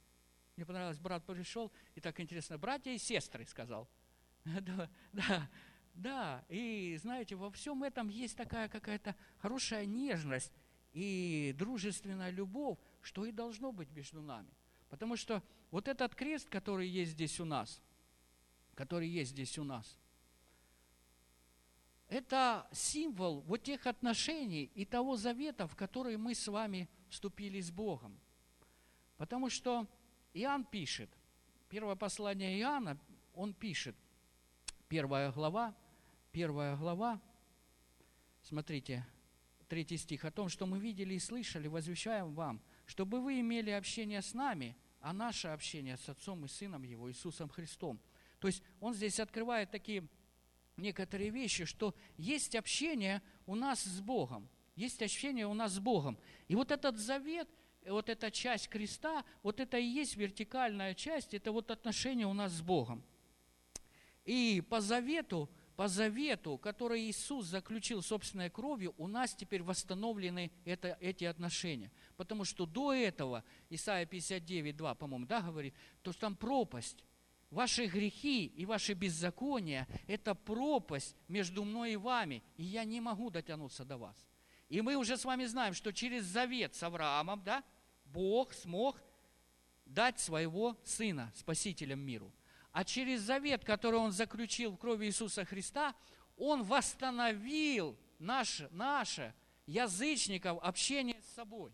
Мне 0.55 0.65
понравилось, 0.65 0.99
брат 0.99 1.23
пришел, 1.25 1.71
и 1.95 2.01
так 2.01 2.19
интересно, 2.19 2.57
братья 2.57 2.91
и 2.91 2.97
сестры, 2.97 3.45
сказал– 3.45 3.87
Да, 4.45 4.89
да, 5.13 5.49
да. 5.93 6.45
И 6.49 6.97
знаете, 7.01 7.35
во 7.35 7.51
всем 7.51 7.83
этом 7.83 8.09
есть 8.09 8.35
такая 8.35 8.69
какая-то 8.69 9.15
хорошая 9.37 9.85
нежность 9.85 10.53
и 10.93 11.53
дружественная 11.57 12.31
любовь, 12.31 12.77
что 13.01 13.25
и 13.25 13.31
должно 13.31 13.71
быть 13.71 13.91
между 13.91 14.21
нами. 14.21 14.49
Потому 14.89 15.15
что 15.15 15.43
вот 15.71 15.87
этот 15.87 16.15
крест, 16.15 16.49
который 16.49 16.87
есть 16.87 17.11
здесь 17.11 17.39
у 17.39 17.45
нас, 17.45 17.81
который 18.75 19.07
есть 19.07 19.31
здесь 19.31 19.57
у 19.57 19.63
нас, 19.63 19.97
это 22.07 22.67
символ 22.71 23.41
вот 23.41 23.63
тех 23.63 23.85
отношений 23.85 24.71
и 24.73 24.83
того 24.83 25.15
завета, 25.15 25.67
в 25.67 25.75
который 25.75 26.17
мы 26.17 26.33
с 26.33 26.47
вами 26.47 26.89
вступили 27.09 27.61
с 27.61 27.69
Богом. 27.69 28.19
Потому 29.17 29.49
что 29.49 29.87
Иоанн 30.33 30.63
пишет, 30.63 31.09
первое 31.69 31.95
послание 31.95 32.59
Иоанна, 32.59 32.97
он 33.33 33.53
пишет– 33.53 33.95
Первая 34.89 35.31
глава, 35.31 35.75
первая 36.31 36.75
глава, 36.75 37.21
смотрите, 38.41 39.05
третий 39.67 39.97
стих, 39.97 40.25
о 40.25 40.31
том, 40.31 40.49
что 40.49 40.65
мы 40.65 40.79
видели 40.79 41.13
и 41.13 41.19
слышали, 41.19 41.67
возвещаем 41.67 42.33
вам, 42.33 42.59
чтобы 42.89 43.21
вы 43.21 43.39
имели 43.39 43.69
общение 43.69 44.23
с 44.23 44.33
нами, 44.33 44.75
а 44.99 45.13
наше 45.13 45.49
общение 45.49 45.95
с 45.95 46.09
Отцом 46.09 46.43
и 46.45 46.47
Сыном 46.47 46.81
Его, 46.81 47.11
Иисусом 47.11 47.47
Христом. 47.47 48.01
То 48.39 48.47
есть 48.47 48.63
он 48.79 48.95
здесь 48.95 49.19
открывает 49.19 49.69
такие 49.69 50.07
некоторые 50.75 51.29
вещи, 51.29 51.65
что 51.65 51.93
есть 52.17 52.55
общение 52.55 53.21
у 53.45 53.53
нас 53.53 53.83
с 53.83 54.01
Богом, 54.01 54.49
есть 54.75 55.03
общение 55.03 55.45
у 55.45 55.53
нас 55.53 55.73
с 55.73 55.79
Богом. 55.79 56.17
И 56.47 56.55
вот 56.55 56.71
этот 56.71 56.97
завет, 56.97 57.47
вот 57.85 58.09
эта 58.09 58.31
часть 58.31 58.69
креста, 58.69 59.23
вот 59.43 59.59
это 59.59 59.77
и 59.77 59.85
есть 59.85 60.15
вертикальная 60.15 60.95
часть, 60.95 61.35
это 61.35 61.51
вот 61.51 61.69
отношение 61.69 62.25
у 62.25 62.33
нас 62.33 62.53
с 62.53 62.61
Богом. 62.61 63.03
И 64.25 64.63
по 64.67 64.81
завету, 64.81 65.47
по 65.79 65.87
завету, 65.87 66.57
который 66.57 67.03
Иисус 67.03 67.45
заключил 67.45 68.01
собственной 68.01 68.49
кровью, 68.49 68.93
у 68.97 69.07
нас 69.07 69.33
теперь 69.33 69.63
восстановлены 69.63 70.51
это, 70.65 70.97
эти 70.99 71.23
отношения. 71.23 71.89
Потому 72.19 72.43
что 72.43 72.65
до 72.65 72.91
этого, 72.91 73.45
Исайя 73.69 74.05
59, 74.05 74.75
2, 74.75 74.95
по-моему, 74.95 75.25
да, 75.25 75.39
говорит, 75.39 75.73
то 76.01 76.11
что 76.11 76.19
там 76.19 76.35
пропасть. 76.35 77.05
Ваши 77.49 77.85
грехи 77.85 78.45
и 78.45 78.65
ваши 78.65 78.91
беззакония– 78.91 79.87
это 80.07 80.35
пропасть 80.35 81.15
между 81.29 81.63
мной 81.63 81.93
и 81.93 81.95
вами, 81.95 82.43
и 82.57 82.63
я 82.65 82.83
не 82.83 82.99
могу 82.99 83.29
дотянуться 83.29 83.85
до 83.85 83.95
вас. 83.95 84.17
И 84.67 84.81
мы 84.81 84.97
уже 84.97 85.15
с 85.15 85.23
вами 85.23 85.45
знаем, 85.45 85.73
что 85.73 85.93
через 85.93 86.25
завет 86.25 86.75
с 86.75 86.83
Авраамом, 86.83 87.41
да, 87.41 87.63
Бог 88.03 88.51
смог 88.51 89.01
дать 89.85 90.19
своего 90.19 90.77
Сына, 90.83 91.31
Спасителем 91.37 92.01
миру 92.01 92.33
а 92.73 92.83
через 92.83 93.21
завет, 93.21 93.63
который 93.63 93.99
Он 93.99 94.11
заключил 94.11 94.73
в 94.73 94.77
крови 94.77 95.05
Иисуса 95.07 95.45
Христа, 95.45 95.95
Он 96.35 96.63
восстановил 96.63 97.97
наше, 98.19 98.67
наше 98.71 99.33
язычников 99.65 100.59
общение 100.61 101.21
с 101.21 101.35
собой. 101.35 101.71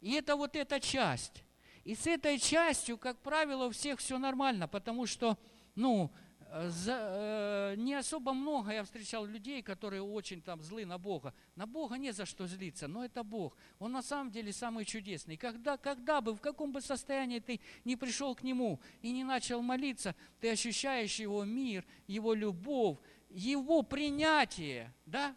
И 0.00 0.12
это 0.12 0.36
вот 0.36 0.56
эта 0.56 0.80
часть. 0.80 1.44
И 1.84 1.94
с 1.94 2.06
этой 2.06 2.38
частью, 2.38 2.98
как 2.98 3.18
правило, 3.18 3.66
у 3.66 3.70
всех 3.70 4.00
все 4.00 4.18
нормально, 4.18 4.68
потому 4.68 5.06
что, 5.06 5.38
ну, 5.74 6.10
за, 6.52 6.98
э, 6.98 7.74
не 7.76 7.94
особо 7.94 8.32
много 8.32 8.72
я 8.72 8.82
встречал 8.82 9.24
людей, 9.24 9.62
которые 9.62 10.02
очень 10.02 10.42
там 10.42 10.62
злы 10.62 10.84
на 10.84 10.98
Бога. 10.98 11.32
На 11.54 11.66
Бога 11.66 11.96
не 11.96 12.12
за 12.12 12.26
что 12.26 12.46
злиться, 12.46 12.88
но 12.88 13.04
это 13.04 13.22
Бог. 13.22 13.56
Он 13.78 13.92
на 13.92 14.02
самом 14.02 14.30
деле 14.30 14.52
самый 14.52 14.84
чудесный. 14.84 15.36
Когда, 15.36 15.76
когда 15.76 16.20
бы, 16.20 16.34
в 16.34 16.40
каком 16.40 16.72
бы 16.72 16.80
состоянии 16.80 17.38
ты 17.38 17.60
не 17.84 17.96
пришел 17.96 18.34
к 18.34 18.42
Нему 18.42 18.80
и 19.00 19.12
не 19.12 19.22
начал 19.22 19.62
молиться, 19.62 20.14
ты 20.40 20.50
ощущаешь 20.50 21.20
Его 21.20 21.44
мир, 21.44 21.86
Его 22.08 22.34
любовь, 22.34 22.98
Его 23.30 23.82
принятие, 23.82 24.92
да? 25.06 25.36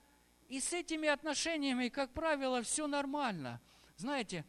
И 0.50 0.60
с 0.60 0.74
этими 0.74 1.08
отношениями, 1.08 1.90
как 1.90 2.12
правило, 2.12 2.62
все 2.64 2.88
нормально. 2.88 3.62
Знаете, 4.04 4.46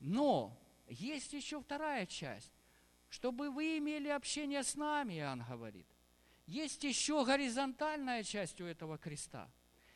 но 0.00 0.58
есть 0.88 1.32
еще 1.32 1.60
вторая 1.60 2.06
часть 2.06 2.52
чтобы 3.10 3.50
вы 3.50 3.78
имели 3.78 4.08
общение 4.08 4.62
с 4.62 4.76
нами, 4.76 5.18
Иоанн 5.18 5.44
говорит. 5.48 5.86
Есть 6.46 6.82
еще 6.84 7.24
горизонтальная 7.24 8.22
часть 8.22 8.60
у 8.60 8.64
этого 8.64 8.98
креста. 8.98 9.50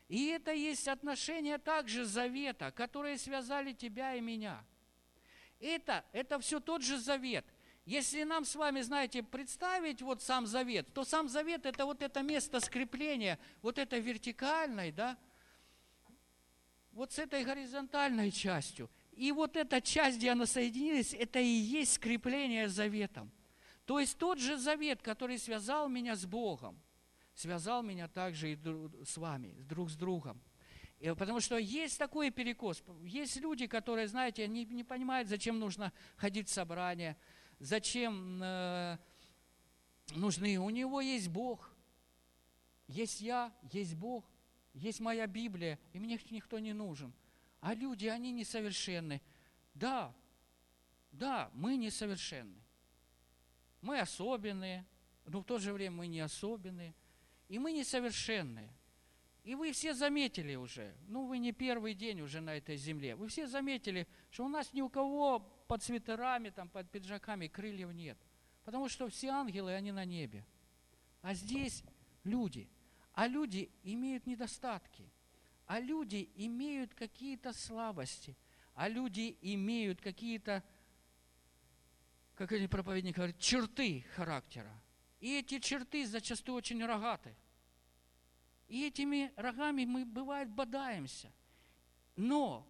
И 0.09 0.27
это 0.27 0.53
есть 0.53 0.87
отношение 0.89 1.59
также 1.59 2.05
завета, 2.05 2.71
которые 2.73 3.17
связали 3.17 3.73
тебя 3.73 4.15
и 4.15 4.21
меня. 4.21 4.63
Это, 5.61 6.05
это 6.13 6.39
все 6.41 6.61
тот 6.61 6.83
же 6.83 6.99
завет. 6.99 7.47
Если 7.87 8.25
нам 8.25 8.45
с 8.45 8.57
вами, 8.57 8.81
знаете, 8.83 9.23
представить 9.23 10.03
вот 10.03 10.23
сам 10.23 10.47
завет, 10.47 10.93
то 10.93 11.05
сам 11.05 11.29
завет– 11.29 11.67
это 11.67 11.87
вот 11.87 12.03
это 12.03 12.23
место 12.23 12.61
скрепления, 12.61 13.39
вот 13.63 13.79
это 13.79 13.99
вертикальной, 13.99 14.91
да, 14.91 15.17
вот 16.95 17.13
с 17.13 17.19
этой 17.19 17.45
горизонтальной 17.45 18.31
частью– 18.31 18.91
и 19.17 19.31
вот 19.31 19.57
эта 19.57 19.81
часть, 19.81 20.19
где 20.19 20.31
она 20.31 20.47
соединилась, 20.47 21.15
это 21.15 21.39
и 21.39 21.47
есть 21.47 21.95
скрепление 21.95 22.69
заветом. 22.69 23.31
То 23.85 24.01
есть 24.01 24.19
тот 24.19 24.39
же 24.39 24.57
завет, 24.57 25.03
который 25.03 25.39
связал 25.39 25.89
меня 25.89 26.17
с 26.17 26.25
Богом, 26.25 26.81
связал 27.35 27.83
меня 27.83 28.09
также 28.09 28.53
и 28.53 28.59
с 29.05 29.17
вами, 29.17 29.55
друг 29.69 29.91
с 29.91 29.97
другом. 29.97 30.41
И 30.99 31.09
потому 31.11 31.41
что 31.41 31.59
есть 31.59 31.99
такой 31.99 32.31
перекос. 32.31 32.83
Есть 33.03 33.37
люди, 33.37 33.67
которые, 33.67 34.09
знаете, 34.09 34.49
не, 34.49 34.65
не 34.65 34.85
понимают, 34.85 35.29
зачем 35.29 35.59
нужно 35.59 35.93
ходить 36.17 36.49
в 36.49 36.53
собрание, 36.53 37.17
зачем 37.61 38.41
э, 38.43 38.99
нужны. 40.17 40.57
У 40.57 40.71
него 40.71 41.01
есть 41.01 41.29
Бог, 41.29 41.71
есть 42.89 43.21
я, 43.21 43.53
есть 43.71 43.95
Бог, 43.95 44.25
есть 44.75 45.01
моя 45.01 45.27
Библия, 45.27 45.79
и 45.93 45.99
мне 45.99 46.21
никто 46.31 46.59
не 46.59 46.73
нужен– 46.73 47.13
а 47.65 47.73
люди, 47.73 48.09
они 48.09 48.31
несовершенны. 48.31 49.23
Да, 49.73 50.15
да, 51.13 51.51
мы 51.55 51.79
несовершенны. 51.79 52.61
Мы 53.81 54.01
особенные, 54.01 54.85
но 55.25 55.41
в 55.41 55.45
то 55.45 55.59
же 55.59 55.73
время 55.73 55.97
мы 55.97 56.07
не 56.07 56.21
особенные. 56.21 56.95
И 57.49 57.59
мы 57.59 57.73
несовершенные. 57.73 58.71
И 59.45 59.55
вы 59.55 59.73
все 59.73 59.95
заметили 59.95 60.57
уже, 60.57 60.95
ну 61.07 61.25
вы 61.25 61.39
не 61.39 61.53
первый 61.53 61.95
день 61.95 62.21
уже 62.21 62.43
на 62.43 62.55
этой 62.55 62.77
земле, 62.77 63.15
вы 63.15 63.29
все 63.29 63.47
заметили, 63.47 64.07
что 64.31 64.45
у 64.45 64.49
нас 64.49 64.75
ни 64.75 64.83
у 64.83 64.91
кого 64.91 65.39
под 65.67 65.83
свитерами, 65.83 66.51
там, 66.51 66.69
под 66.69 66.91
пиджаками 66.91 67.49
крыльев 67.49 67.93
нет. 67.93 68.19
Потому 68.65 68.91
что 68.91 69.09
все 69.09 69.29
ангелы, 69.29 69.73
они 69.73 69.91
на 69.91 70.05
небе. 70.05 70.45
А 71.23 71.33
здесь 71.33 71.83
люди. 72.25 72.69
А 73.15 73.27
люди 73.27 73.71
имеют 73.83 74.27
недостатки 74.27 75.11
а 75.67 75.81
люди 75.81 76.31
имеют 76.35 76.95
какие-то 76.95 77.53
слабости, 77.53 78.37
а 78.75 78.89
люди 78.89 79.37
имеют 79.41 80.01
какие-то, 80.01 80.63
как 82.35 82.53
один 82.53 82.69
проповедник 82.69 83.17
говорит, 83.17 83.39
черты 83.39 84.05
характера. 84.15 84.71
И 85.21 85.39
эти 85.39 85.59
черты 85.59 86.07
зачастую 86.07 86.57
очень 86.57 86.85
рогаты. 86.85 87.35
И 88.69 88.87
этими 88.87 89.33
рогами 89.37 89.85
мы, 89.85 90.05
бывает, 90.05 90.51
бодаемся. 90.51 91.33
Но 92.17 92.67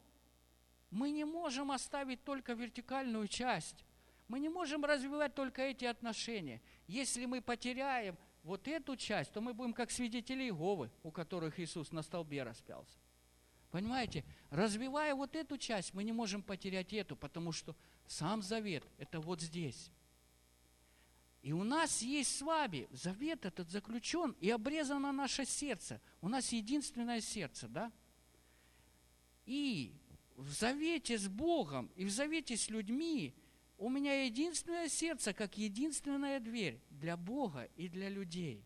мы 0.90 1.10
не 1.10 1.24
можем 1.24 1.72
оставить 1.72 2.22
только 2.22 2.52
вертикальную 2.52 3.26
часть. 3.26 3.84
Мы 4.28 4.38
не 4.38 4.48
можем 4.48 4.84
развивать 4.84 5.34
только 5.34 5.62
эти 5.62 5.84
отношения. 5.84 6.62
Если 6.86 7.26
мы 7.26 7.40
потеряем 7.40 8.16
вот 8.44 8.68
эту 8.68 8.94
часть, 8.96 9.32
то 9.32 9.40
мы 9.40 9.54
будем 9.54 9.72
как 9.72 9.90
свидетели 9.90 10.44
Иеговы, 10.44 10.90
у 11.02 11.10
которых 11.10 11.58
Иисус 11.58 11.90
на 11.92 12.02
столбе 12.02 12.42
распялся. 12.42 12.98
Понимаете? 13.70 14.24
Развивая 14.50 15.14
вот 15.14 15.34
эту 15.34 15.58
часть, 15.58 15.94
мы 15.94 16.04
не 16.04 16.12
можем 16.12 16.42
потерять 16.42 16.92
эту, 16.92 17.16
потому 17.16 17.50
что 17.50 17.74
сам 18.06 18.42
завет– 18.42 18.84
это 18.98 19.18
вот 19.18 19.40
здесь. 19.40 19.90
И 21.42 21.52
у 21.52 21.64
нас 21.64 22.00
есть 22.02 22.38
с 22.38 22.42
вами 22.42 22.86
завет 22.92 23.44
этот 23.44 23.68
заключен 23.70 24.36
и 24.40 24.50
обрезано 24.50 25.10
наше 25.10 25.44
сердце. 25.44 26.00
У 26.20 26.28
нас 26.28 26.52
единственное 26.52 27.20
сердце, 27.20 27.66
да? 27.66 27.92
И 29.44 29.92
в 30.36 30.50
завете 30.50 31.18
с 31.18 31.28
Богом 31.28 31.90
и 31.96 32.04
в 32.04 32.10
завете 32.10 32.56
с 32.56 32.68
людьми 32.70 33.34
у 33.84 33.88
меня 33.88 34.24
единственное 34.24 34.88
сердце, 34.88 35.32
как 35.32 35.58
единственная 35.58 36.40
дверь 36.40 36.80
для 36.90 37.16
Бога 37.16 37.68
и 37.76 37.88
для 37.88 38.08
людей. 38.08 38.64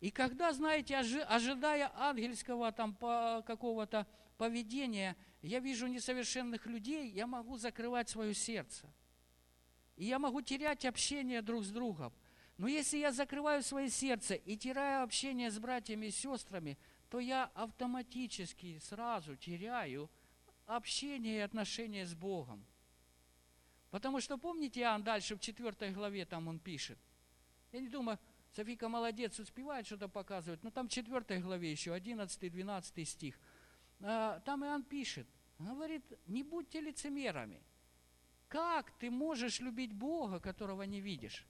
И 0.00 0.10
когда, 0.10 0.52
знаете, 0.52 0.96
ожидая 0.96 1.90
ангельского 1.94 2.72
там 2.72 2.94
какого-то 2.94 4.06
поведения, 4.36 5.16
я 5.42 5.60
вижу 5.60 5.86
несовершенных 5.86 6.66
людей, 6.66 7.10
я 7.10 7.26
могу 7.26 7.56
закрывать 7.56 8.08
свое 8.08 8.34
сердце– 8.34 8.92
и 9.96 10.04
я 10.04 10.18
могу 10.18 10.42
терять 10.42 10.84
общение 10.84 11.42
друг 11.42 11.64
с 11.64 11.70
другом. 11.70 12.12
Но 12.58 12.68
если 12.68 12.98
я 12.98 13.12
закрываю 13.12 13.62
свое 13.62 13.90
сердце 13.90 14.34
и 14.34 14.56
теряю 14.56 15.02
общение 15.02 15.50
с 15.50 15.58
братьями 15.58 16.06
и 16.06 16.10
сестрами, 16.10 16.78
то 17.10 17.18
я 17.18 17.50
автоматически 17.54 18.78
сразу 18.78 19.36
теряю 19.36 20.10
общение 20.66 21.38
и 21.38 21.40
отношения 21.40 22.06
с 22.06 22.14
Богом. 22.14 22.66
Потому 23.90 24.20
что, 24.20 24.38
помните, 24.38 24.80
Иоанн 24.80 25.02
дальше 25.02 25.36
в 25.36 25.40
4 25.40 25.92
главе 25.92 26.24
там 26.24 26.48
он 26.48 26.58
пишет. 26.58 26.98
Я 27.72 27.80
не 27.80 27.88
думаю, 27.88 28.18
Софика 28.52 28.88
молодец, 28.88 29.38
успевает 29.38 29.86
что-то 29.86 30.08
показывать, 30.08 30.62
но 30.62 30.70
там 30.70 30.88
в 30.88 30.90
4 30.90 31.40
главе 31.40 31.70
еще 31.70 31.96
11-12 31.96 33.04
стих. 33.04 33.38
А, 34.00 34.40
там 34.40 34.64
Иоанн 34.64 34.82
пишет, 34.82 35.26
говорит, 35.58 36.04
не 36.26 36.42
будьте 36.42 36.80
лицемерами– 36.80 37.62
как 38.48 38.92
ты 38.98 39.10
можешь 39.10 39.60
любить 39.60 39.92
Бога, 39.92 40.40
которого 40.40 40.82
не 40.82 41.00
видишь? 41.00 41.44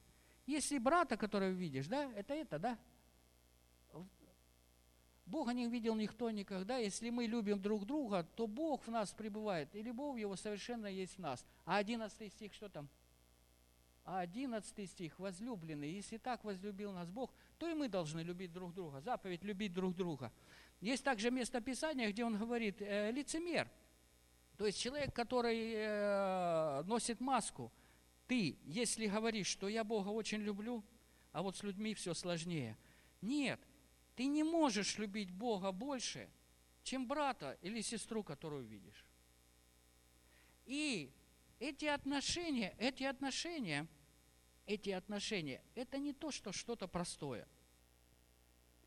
Если 0.47 0.78
брата, 0.78 1.16
которого 1.16 1.50
видишь, 1.50 1.87
да, 1.87 2.11
это 2.12 2.35
это, 2.35 2.59
да? 2.59 2.78
Бога 5.26 5.52
не 5.52 5.66
видел 5.68 5.95
никто 5.95 6.30
никогда. 6.30 6.78
Если 6.78 7.11
мы 7.11 7.26
любим 7.26 7.61
друг 7.61 7.85
друга, 7.85 8.26
то 8.37 8.47
Бог 8.47 8.87
в 8.87 8.90
нас 8.90 9.12
пребывает, 9.12 9.75
и 9.75 9.83
любовь 9.83 10.18
Его 10.18 10.37
совершенно 10.37 10.87
есть 10.87 11.16
в 11.16 11.18
нас. 11.18 11.45
А 11.64 11.76
11 11.76 12.33
стих, 12.33 12.54
что 12.54 12.68
там? 12.68 12.88
А 14.04 14.21
11 14.21 14.88
стих, 14.88 15.18
возлюбленный, 15.18 15.90
если 15.90 16.16
так 16.16 16.45
возлюбил 16.45 16.92
нас 16.92 17.11
Бог, 17.11 17.33
то 17.59 17.68
и 17.68 17.75
мы 17.75 17.88
должны 17.88 18.21
любить 18.21 18.52
друг 18.52 18.73
друга. 18.73 19.00
Заповедь 19.00 19.42
любить 19.42 19.73
друг 19.73 19.97
друга. 19.97 20.33
Есть 20.80 21.02
также 21.02 21.30
место 21.30 21.61
Писания, 21.61 22.11
где 22.11 22.25
он 22.25 22.38
говорит, 22.38 22.80
э, 22.80 23.11
лицемер– 23.11 23.68
то 24.56 24.66
есть 24.66 24.80
человек, 24.80 25.14
который 25.14 25.73
э, 25.75 26.83
носит 26.85 27.21
маску, 27.21 27.71
ты, 28.26 28.59
если 28.64 29.06
говоришь, 29.06 29.47
что 29.47 29.68
я 29.68 29.85
Бога 29.85 30.09
очень 30.09 30.38
люблю, 30.38 30.83
а 31.33 31.42
вот 31.42 31.56
с 31.56 31.62
людьми 31.62 31.95
все 31.95 32.14
сложнее. 32.14 32.76
Нет, 33.21 33.61
ты 34.16 34.26
не 34.26 34.42
можешь 34.42 34.99
любить 34.99 35.30
Бога 35.30 35.70
больше, 35.73 36.28
чем 36.82 37.06
брата 37.06 37.58
или 37.61 37.82
сестру, 37.82 38.25
которую 38.25 38.64
видишь. 38.64 39.04
И 40.64 41.12
эти 41.61 41.85
отношения, 41.85 42.75
эти 42.78 43.04
отношения, 43.04 43.87
эти 44.66 44.90
отношения, 44.90 45.62
это 45.75 45.99
не 45.99 46.12
то, 46.12 46.30
что 46.30 46.50
что-то 46.52 46.88
простое. 46.88 47.46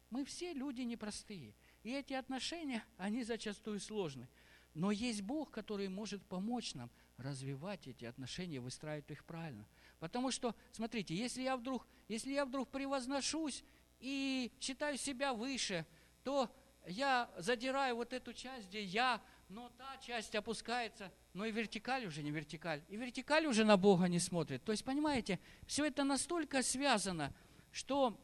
Мы 0.09 0.25
все 0.25 0.53
люди 0.53 0.81
непростые. 0.81 1.53
И 1.83 1.91
эти 1.91 2.13
отношения, 2.13 2.83
они 2.97 3.23
зачастую 3.23 3.79
сложны. 3.79 4.27
Но 4.73 4.91
есть 4.91 5.21
Бог, 5.21 5.51
который 5.51 5.89
может 5.89 6.23
помочь 6.25 6.73
нам 6.73 6.89
развивать 7.17 7.87
эти 7.87 8.05
отношения, 8.05 8.59
выстраивать 8.59 9.11
их 9.11 9.25
правильно. 9.25 9.67
Потому 9.99 10.31
что, 10.31 10.55
смотрите, 10.71 11.15
если 11.15 11.41
я 11.41 11.57
вдруг, 11.57 11.85
если 12.07 12.31
я 12.31 12.45
вдруг 12.45 12.69
превозношусь 12.69 13.63
и 13.99 14.51
считаю 14.59 14.97
себя 14.97 15.33
выше, 15.33 15.85
то 16.23 16.49
я 16.87 17.29
задираю 17.37 17.95
вот 17.95 18.13
эту 18.13 18.33
часть, 18.33 18.67
где 18.67 18.83
я, 18.83 19.21
но 19.47 19.69
та 19.69 19.97
часть 19.97 20.35
опускается, 20.35 21.11
но 21.33 21.45
и 21.45 21.51
вертикаль 21.51 22.05
уже 22.05 22.23
не 22.23 22.31
вертикаль. 22.31 22.83
И 22.87 22.95
вертикаль 22.95 23.45
уже 23.45 23.65
на 23.65 23.77
Бога 23.77 24.07
не 24.07 24.19
смотрит. 24.19 24.63
То 24.63 24.71
есть, 24.71 24.83
понимаете, 24.83 25.39
все 25.65 25.85
это 25.85 26.03
настолько 26.03 26.61
связано, 26.61 27.33
что 27.71 28.19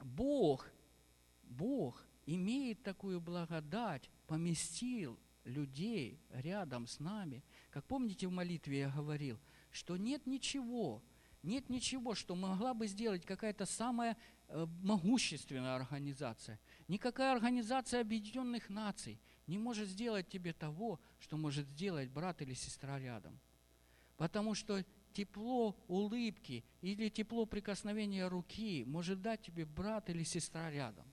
Бог, 0.00 0.68
Бог 1.42 2.06
имеет 2.26 2.82
такую 2.82 3.20
благодать, 3.20 4.10
поместил 4.26 5.18
людей 5.44 6.20
рядом 6.30 6.86
с 6.86 7.00
нами. 7.00 7.42
Как 7.70 7.84
помните, 7.84 8.26
в 8.26 8.32
молитве 8.32 8.80
я 8.80 8.90
говорил, 8.90 9.38
что 9.70 9.96
нет 9.96 10.26
ничего, 10.26 11.02
нет 11.42 11.68
ничего, 11.68 12.14
что 12.14 12.34
могла 12.34 12.74
бы 12.74 12.86
сделать 12.86 13.24
какая-то 13.24 13.64
самая 13.66 14.16
могущественная 14.48 15.76
организация. 15.76 16.58
Никакая 16.88 17.32
организация 17.32 18.00
Объединенных 18.00 18.70
Наций 18.70 19.20
не 19.46 19.58
может 19.58 19.88
сделать 19.88 20.28
тебе 20.28 20.52
того, 20.52 21.00
что 21.18 21.36
может 21.36 21.66
сделать 21.68 22.10
брат 22.10 22.42
или 22.42 22.54
сестра 22.54 22.98
рядом. 22.98 23.38
Потому 24.16 24.54
что 24.54 24.84
тепло 25.12 25.76
улыбки 25.86 26.64
или 26.80 27.08
тепло 27.08 27.46
прикосновения 27.46 28.28
руки 28.28 28.84
может 28.84 29.20
дать 29.22 29.42
тебе 29.42 29.64
брат 29.64 30.10
или 30.10 30.24
сестра 30.24 30.70
рядом. 30.70 31.06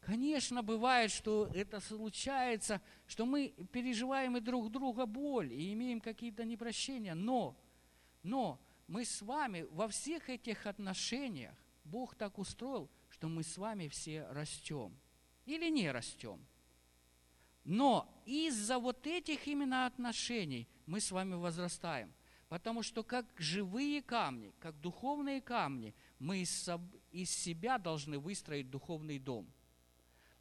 Конечно, 0.00 0.62
бывает, 0.62 1.10
что 1.10 1.50
это 1.54 1.80
случается, 1.80 2.80
что 3.06 3.26
мы 3.26 3.48
переживаем 3.72 4.36
и 4.36 4.40
друг 4.40 4.70
друга 4.70 5.06
боль, 5.06 5.52
и 5.52 5.72
имеем 5.72 6.00
какие-то 6.00 6.44
непрощения, 6.44 7.14
но, 7.14 7.60
но 8.22 8.60
мы 8.86 9.04
с 9.04 9.20
вами 9.20 9.66
во 9.70 9.88
всех 9.88 10.30
этих 10.30 10.66
отношениях, 10.66 11.54
Бог 11.88 12.14
так 12.14 12.38
устроил, 12.38 12.90
что 13.08 13.28
мы 13.28 13.42
с 13.42 13.56
вами 13.58 13.88
все 13.88 14.26
растем. 14.28 14.96
Или 15.46 15.70
не 15.70 15.90
растем. 15.90 16.44
Но 17.64 18.22
из-за 18.26 18.78
вот 18.78 19.06
этих 19.06 19.46
именно 19.46 19.86
отношений 19.86 20.68
мы 20.86 21.00
с 21.00 21.10
вами 21.10 21.34
возрастаем. 21.34 22.12
Потому 22.48 22.82
что 22.82 23.02
как 23.02 23.26
живые 23.36 24.00
камни, 24.02 24.54
как 24.58 24.80
духовные 24.80 25.40
камни, 25.42 25.94
мы 26.18 26.42
из 26.42 27.30
себя 27.30 27.78
должны 27.78 28.18
выстроить 28.18 28.70
духовный 28.70 29.18
дом– 29.18 29.52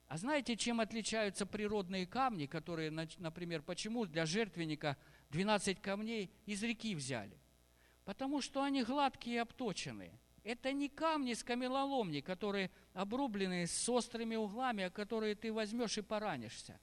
а 0.07 0.17
знаете, 0.17 0.55
чем 0.55 0.79
отличаются 0.79 1.45
природные 1.45 2.07
камни, 2.07 2.45
которые, 2.45 2.91
например, 2.91 3.62
почему 3.62 4.05
для 4.05 4.25
жертвенника 4.25 4.95
12 5.31 5.81
камней 5.81 6.31
из 6.45 6.63
реки 6.63 6.95
взяли? 6.95 7.38
Потому 8.05 8.41
что 8.41 8.63
они 8.63 8.83
гладкие 8.83 9.36
и 9.36 9.39
обточенные. 9.39 10.17
Это 10.47 10.71
не 10.71 10.88
камни 10.88 11.33
с 11.33 11.43
камелоломни, 11.43 12.21
которые 12.21 12.71
обрублены 12.93 13.67
с 13.67 13.89
острыми 13.89 14.38
углами, 14.38 14.86
а 14.86 14.89
которые 14.89 15.36
ты 15.36 15.51
возьмешь 15.51 15.97
и 15.97 16.01
поранишься. 16.01 16.79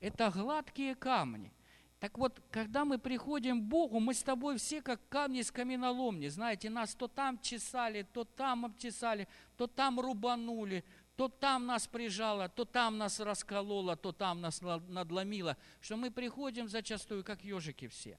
Это 0.00 0.28
гладкие 0.32 0.96
камни. 0.96 1.54
Так 2.00 2.18
вот, 2.18 2.42
когда 2.50 2.84
мы 2.84 2.98
приходим 2.98 3.60
к 3.60 3.64
Богу, 3.64 4.00
мы 4.00 4.12
с 4.12 4.24
тобой 4.24 4.58
все 4.58 4.82
как 4.82 5.08
камни 5.08 5.42
с 5.42 5.52
каменоломни. 5.52 6.26
Знаете, 6.26 6.68
нас 6.68 6.96
то 6.96 7.06
там 7.06 7.38
чесали, 7.38 8.02
то 8.02 8.24
там 8.24 8.66
обчесали, 8.66 9.28
то 9.56 9.68
там 9.68 10.00
рубанули, 10.00 10.84
то 11.14 11.28
там 11.28 11.66
нас 11.66 11.86
прижало, 11.86 12.48
то 12.48 12.64
там 12.64 12.98
нас 12.98 13.20
раскололо, 13.20 13.94
то 13.94 14.10
там 14.10 14.40
нас 14.40 14.60
надломило, 14.60 15.56
что 15.80 15.96
мы 15.96 16.10
приходим 16.10 16.68
зачастую 16.68 17.22
как 17.22 17.44
ежики 17.44 17.86
все. 17.86 18.18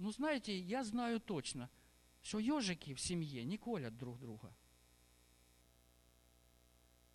Ну, 0.00 0.10
знаете, 0.10 0.58
я 0.58 0.82
знаю 0.82 1.20
точно, 1.20 1.70
что 2.24 2.40
ежики 2.40 2.92
в 2.94 3.00
семье 3.00 3.44
не 3.44 3.56
колят 3.56 3.96
друг 3.96 4.18
друга. 4.18 4.52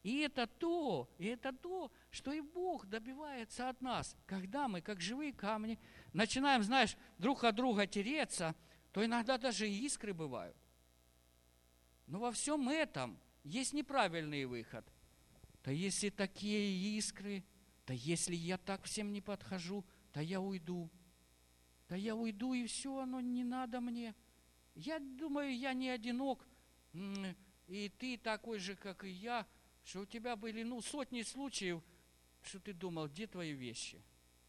И 0.04 0.19
это 0.19 0.48
то, 0.48 1.10
и 1.17 1.26
это 1.26 1.52
то, 1.52 1.91
что 2.10 2.32
и 2.32 2.39
Бог 2.39 2.86
добивается 2.86 3.67
от 3.67 3.82
нас. 3.82 4.15
Когда 4.26 4.69
мы, 4.69 4.80
как 4.80 5.02
живые 5.02 5.34
камни, 5.34 5.78
начинаем, 6.13 6.63
знаешь, 6.63 6.95
друг 7.17 7.43
от 7.43 7.56
друга 7.56 7.86
тереться, 7.86 8.56
то 8.93 9.04
иногда 9.04 9.38
даже 9.38 9.69
искры 9.69 10.13
бывают. 10.13 10.56
Но 12.08 12.19
во 12.19 12.32
всем 12.32 12.69
этом– 12.69 13.19
есть 13.43 13.74
неправильный 13.74 14.45
выход. 14.45 14.86
Да 15.63 15.72
если 15.72 16.10
такие 16.10 16.98
искры, 16.98 17.43
да 17.88 17.93
если 17.93 18.36
я 18.36 18.58
так 18.58 18.84
всем 18.84 19.12
не 19.12 19.22
подхожу, 19.22 19.86
да 20.13 20.22
я 20.22 20.39
уйду. 20.39 20.89
Да 21.88 21.95
я 21.95 22.15
уйду, 22.15 22.54
и 22.54 22.67
все, 22.67 23.00
оно 23.00 23.19
не 23.19 23.43
надо 23.43 23.82
мне. 23.82 24.13
Я 24.79 24.99
думаю, 24.99 25.57
я 25.57 25.73
не 25.73 25.89
одинок, 25.89 26.47
и 27.67 27.89
ты 27.97 28.17
такой 28.17 28.59
же, 28.59 28.77
как 28.77 29.03
и 29.03 29.09
я, 29.09 29.45
что 29.83 30.01
у 30.01 30.05
тебя 30.05 30.37
были 30.37 30.63
ну, 30.63 30.81
сотни 30.81 31.21
случаев, 31.21 31.83
что 32.41 32.61
ты 32.61 32.71
думал, 32.71 33.09
где 33.09 33.27
твои 33.27 33.51
вещи? 33.51 34.01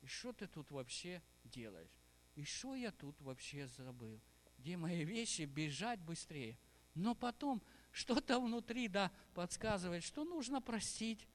И 0.03 0.07
что 0.07 0.33
ты 0.33 0.47
тут 0.47 0.71
вообще 0.71 1.21
делаешь? 1.43 1.91
И 2.37 2.45
что 2.45 2.77
я 2.77 2.93
тут 2.93 3.21
вообще 3.23 3.67
забыл? 3.67 4.21
Где 4.57 4.77
мои 4.77 5.05
вещи? 5.05 5.43
Бежать 5.43 6.01
быстрее. 6.01 6.57
Но 6.95 7.17
потом 7.17 7.61
что-то 7.91 8.39
внутри, 8.39 8.87
да, 8.87 9.11
подсказывает, 9.35 10.05
что 10.05 10.25
нужно 10.25 10.63
простить, 10.63 11.27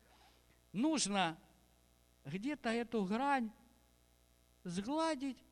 нужно 0.72 1.38
где-то 2.24 2.70
эту 2.70 3.04
грань 3.04 3.52
сгладить, 4.64 5.44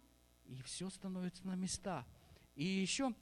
и 0.45 0.61
все 0.61 0.89
становится 0.89 1.45
на 1.45 1.55
места. 1.55 2.05
И 2.55 2.63
еще 2.63 3.13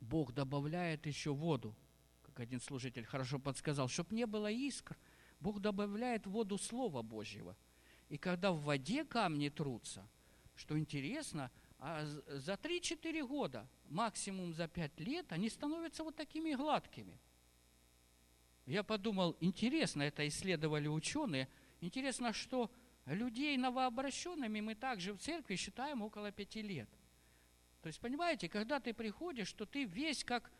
Бог 0.00 0.32
добавляет 0.32 1.06
еще 1.06 1.32
воду, 1.32 1.74
как 2.22 2.40
один 2.40 2.60
служитель 2.60 3.04
хорошо 3.04 3.38
подсказал, 3.38 3.88
чтобы 3.88 4.14
не 4.14 4.26
было 4.26 4.50
искр, 4.50 4.96
Бог 5.40 5.60
добавляет 5.60 6.26
воду 6.26 6.58
Слова 6.58 7.02
Божьего. 7.02 7.56
И 8.08 8.18
когда 8.18 8.52
в 8.52 8.60
воде 8.62 9.04
камни 9.04 9.48
трутся, 9.48 10.08
что 10.54 10.78
интересно, 10.78 11.50
а 11.78 12.04
за 12.04 12.54
3-4 12.54 13.26
года, 13.26 13.68
максимум 13.88 14.52
за 14.52 14.68
5 14.68 15.00
лет, 15.00 15.32
они 15.32 15.48
становятся 15.48 16.04
вот 16.04 16.16
такими 16.16 16.54
гладкими. 16.54 17.18
Я 18.66 18.82
подумал, 18.82 19.36
интересно, 19.40 20.02
это 20.02 20.26
исследовали 20.28 20.88
ученые, 20.88 21.48
интересно, 21.80 22.32
что 22.32 22.70
людей 23.06 23.56
новообращенными 23.56 24.60
мы 24.60 24.74
также 24.74 25.12
в 25.12 25.18
церкви 25.18 25.56
считаем 25.56 26.02
около 26.02 26.30
5 26.30 26.56
лет. 26.56 26.88
То 27.82 27.86
есть, 27.86 28.00
понимаете, 28.00 28.48
когда 28.48 28.78
ты 28.80 28.92
приходишь, 28.92 29.48
что 29.48 29.64
ты 29.64 29.84
весь 29.84 30.24
как, 30.24 30.50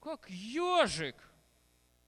как 0.00 0.30
ежик, 0.30 1.16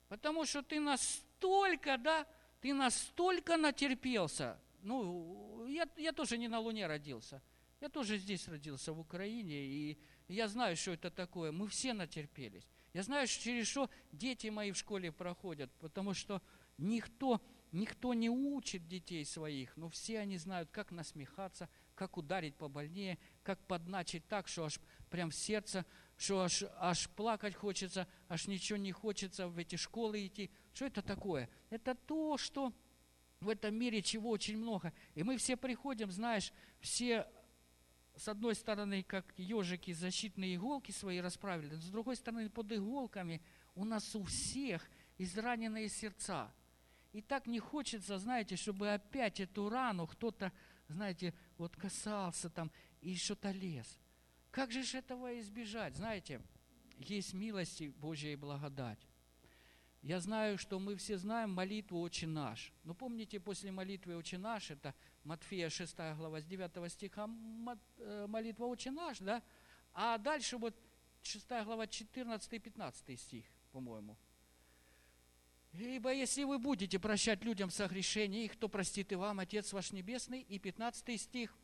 потому 0.08 0.44
что 0.44 0.62
ты 0.62 0.80
настолько, 0.80 1.98
да, 1.98 2.26
ты 2.60 2.74
настолько 2.74 3.56
натерпелся. 3.56 4.58
Ну, 4.82 5.66
я, 5.66 5.88
я 5.96 6.12
тоже 6.12 6.38
не 6.38 6.48
на 6.48 6.60
Луне 6.60 6.86
родился. 6.86 7.42
Я 7.80 7.88
тоже 7.88 8.18
здесь 8.18 8.48
родился, 8.48 8.92
в 8.92 9.00
Украине, 9.00 9.64
и 9.64 9.98
я 10.28 10.48
знаю, 10.48 10.76
что 10.76 10.92
это 10.92 11.10
такое. 11.10 11.52
Мы 11.52 11.68
все 11.68 11.92
натерпелись. 11.92 12.68
Я 12.92 13.02
знаю, 13.02 13.26
через 13.26 13.66
что 13.68 13.90
дети 14.12 14.48
мои 14.48 14.72
в 14.72 14.76
школе 14.76 15.12
проходят, 15.12 15.70
потому 15.78 16.14
что 16.14 16.42
никто, 16.76 17.40
никто 17.70 18.14
не 18.14 18.30
учит 18.30 18.88
детей 18.88 19.24
своих, 19.24 19.76
но 19.76 19.88
все 19.88 20.18
они 20.18 20.38
знают, 20.38 20.70
как 20.70 20.90
насмехаться, 20.90 21.68
как 21.94 22.16
ударить 22.16 22.56
побольнее, 22.56 23.18
как 23.48 23.58
подначить 23.60 24.28
так, 24.28 24.46
что 24.46 24.66
аж 24.66 24.78
прям 25.08 25.32
сердце, 25.32 25.86
что 26.18 26.42
аж, 26.42 26.64
аж 26.76 27.08
плакать 27.08 27.54
хочется, 27.54 28.06
аж 28.28 28.46
ничего 28.46 28.76
не 28.76 28.92
хочется 28.92 29.48
в 29.48 29.56
эти 29.56 29.76
школы 29.76 30.26
идти. 30.26 30.50
Что 30.74 30.84
это 30.84 31.00
такое? 31.00 31.48
Это 31.70 31.94
то, 31.94 32.36
что 32.36 32.74
в 33.40 33.48
этом 33.48 33.74
мире 33.74 34.02
чего 34.02 34.28
очень 34.28 34.58
много. 34.58 34.92
И 35.14 35.22
мы 35.22 35.38
все 35.38 35.56
приходим, 35.56 36.10
знаешь, 36.10 36.52
все 36.80 37.26
с 38.16 38.28
одной 38.28 38.54
стороны, 38.54 39.02
как 39.02 39.32
ежики, 39.38 39.92
защитные 39.92 40.56
иголки 40.56 40.90
свои 40.90 41.18
расправили, 41.20 41.74
с 41.76 41.88
другой 41.88 42.16
стороны, 42.16 42.50
под 42.50 42.70
иголками 42.70 43.40
у 43.74 43.86
нас 43.86 44.14
у 44.14 44.24
всех 44.24 44.90
израненные 45.16 45.88
сердца. 45.88 46.52
И 47.14 47.22
так 47.22 47.46
не 47.46 47.60
хочется, 47.60 48.18
знаете, 48.18 48.56
чтобы 48.56 48.92
опять 48.92 49.40
эту 49.40 49.70
рану 49.70 50.06
кто-то, 50.06 50.52
знаете, 50.88 51.32
вот 51.56 51.76
касался 51.76 52.50
там 52.50 52.70
и 53.00 53.16
что-то 53.16 53.50
лез. 53.50 53.98
Как 54.50 54.72
же 54.72 54.80
этого 54.96 55.38
избежать? 55.40 55.96
Знаете, 55.96 56.40
есть 56.98 57.34
милость 57.34 57.86
Божья 57.88 58.30
и 58.30 58.36
благодать. 58.36 58.98
Я 60.02 60.20
знаю, 60.20 60.58
что 60.58 60.78
мы 60.78 60.94
все 60.96 61.18
знаем 61.18 61.50
молитву 61.50 62.00
«Отче 62.00 62.26
наш». 62.26 62.72
Но 62.84 62.94
помните, 62.94 63.40
после 63.40 63.72
молитвы 63.72 64.16
«Отче 64.16 64.38
наш» 64.38 64.70
это 64.70 64.94
Матфея 65.24 65.70
6 65.70 65.96
глава 66.16 66.40
с 66.40 66.44
9 66.44 66.92
стиха 66.92 67.28
э, 67.98 68.26
молитва 68.28 68.66
«Отче 68.66 68.90
наш», 68.90 69.18
да? 69.18 69.42
А 69.92 70.16
дальше 70.18 70.56
вот 70.56 70.76
6 71.22 71.48
глава 71.64 71.86
14 71.86 72.52
и 72.52 72.58
15 72.58 73.20
стих, 73.20 73.44
по-моему. 73.72 74.16
Ибо 75.72 76.12
если 76.12 76.44
вы 76.44 76.58
будете 76.58 76.98
прощать 76.98 77.44
людям 77.44 77.70
согрешения 77.70 78.44
их, 78.44 78.56
то 78.56 78.68
простит 78.68 79.12
и 79.12 79.16
вам 79.16 79.40
Отец 79.40 79.72
ваш 79.72 79.92
Небесный. 79.92 80.40
И 80.40 80.58
15 80.58 81.20
стих. 81.20 81.54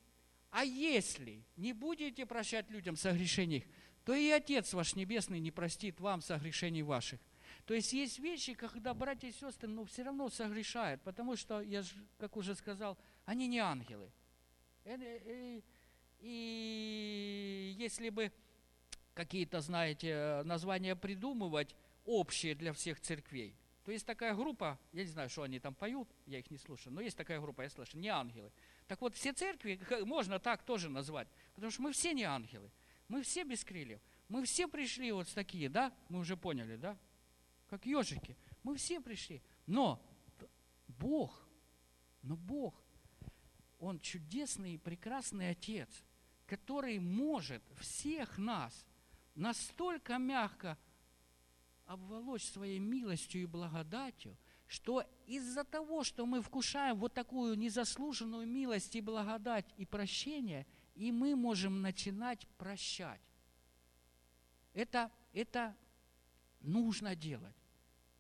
А 0.55 0.63
если 0.65 1.45
не 1.57 1.73
будете 1.73 2.27
прощать 2.27 2.71
людям 2.71 2.95
согрешения 2.95 3.57
их, 3.57 3.65
то 4.05 4.15
и 4.15 4.31
Отец 4.31 4.73
ваш 4.73 4.95
Небесный 4.95 5.41
не 5.41 5.51
простит 5.51 5.99
вам 5.99 6.21
согрешений 6.21 6.83
ваших. 6.83 7.19
То 7.67 7.75
есть 7.75 7.93
есть 7.93 8.21
вещи, 8.21 8.55
когда 8.55 8.95
братья 8.95 9.27
и 9.27 9.33
сестры, 9.33 9.69
но 9.69 9.81
ну, 9.81 9.85
все 9.85 10.05
равно 10.05 10.31
согрешают, 10.31 11.03
потому 11.03 11.35
что, 11.35 11.61
я 11.61 11.83
же, 11.83 11.91
как 12.19 12.37
уже 12.37 12.55
сказал, 12.55 12.97
они 13.25 13.49
не 13.49 13.59
ангелы. 13.59 14.13
И, 14.85 14.91
э, 14.91 15.19
и, 15.27 15.65
и 16.21 17.75
если 17.77 18.11
бы 18.11 18.31
какие-то, 19.13 19.61
знаете, 19.61 20.43
названия 20.45 20.95
придумывать, 20.95 21.75
общие 22.05 22.55
для 22.55 22.73
всех 22.73 23.01
церквей, 23.01 23.57
то 23.83 23.91
есть 23.91 24.07
такая 24.07 24.37
группа, 24.37 24.79
я 24.93 25.03
не 25.03 25.11
знаю, 25.11 25.29
что 25.31 25.43
они 25.43 25.59
там 25.59 25.75
поют, 25.75 26.09
я 26.27 26.39
их 26.39 26.49
не 26.53 26.59
слушаю, 26.59 26.93
но 26.93 27.01
есть 27.01 27.17
такая 27.17 27.41
группа, 27.41 27.63
я 27.63 27.71
слышу, 27.71 27.99
не 27.99 28.09
ангелы. 28.09 28.53
Так 28.87 29.01
вот, 29.01 29.15
все 29.15 29.33
церкви 29.33 29.81
можно 30.05 30.39
так 30.39 30.63
тоже 30.63 30.89
назвать, 30.89 31.29
потому 31.55 31.71
что 31.71 31.83
мы 31.83 31.93
все 31.93 32.13
не 32.13 32.25
ангелы, 32.25 32.71
мы 33.09 33.23
все 33.23 33.45
без 33.45 33.65
крыльев, 33.65 34.01
мы 34.29 34.45
все 34.45 34.69
пришли 34.69 35.13
вот 35.13 35.29
такие, 35.35 35.69
да, 35.69 35.93
мы 36.09 36.19
уже 36.19 36.37
поняли, 36.37 36.77
да, 36.77 36.99
как 37.69 37.87
ежики. 37.87 38.37
Мы 38.63 38.77
все 38.77 39.01
пришли. 39.01 39.43
Но 39.67 40.01
Бог, 40.87 41.47
но 42.23 42.37
Бог, 42.37 42.75
Он 43.79 43.99
чудесный 44.01 44.75
и 44.75 44.79
прекрасный 44.79 45.51
Отец, 45.51 45.89
который 46.47 46.99
может 46.99 47.63
всех 47.81 48.39
нас 48.39 48.87
настолько 49.35 50.19
мягко 50.19 50.79
обволочь 51.87 52.45
своей 52.45 52.79
милостью 52.79 53.43
и 53.43 53.47
благодатью, 53.47 54.37
что 54.67 55.05
из-за 55.27 55.65
того, 55.65 56.05
что 56.05 56.27
мы 56.27 56.43
вкушаем 56.43 56.97
вот 56.97 57.15
такую 57.15 57.57
незаслуженную 57.57 58.47
милость 58.47 58.97
и 58.97 59.01
благодать 59.01 59.67
и 59.77 59.85
прощение, 59.85 60.67
и 60.95 61.13
мы 61.13 61.37
можем 61.37 61.83
начинать 61.83 62.47
прощать. 62.59 63.21
Это, 64.73 65.11
это 65.33 65.77
нужно 66.61 67.15
делать. 67.15 67.55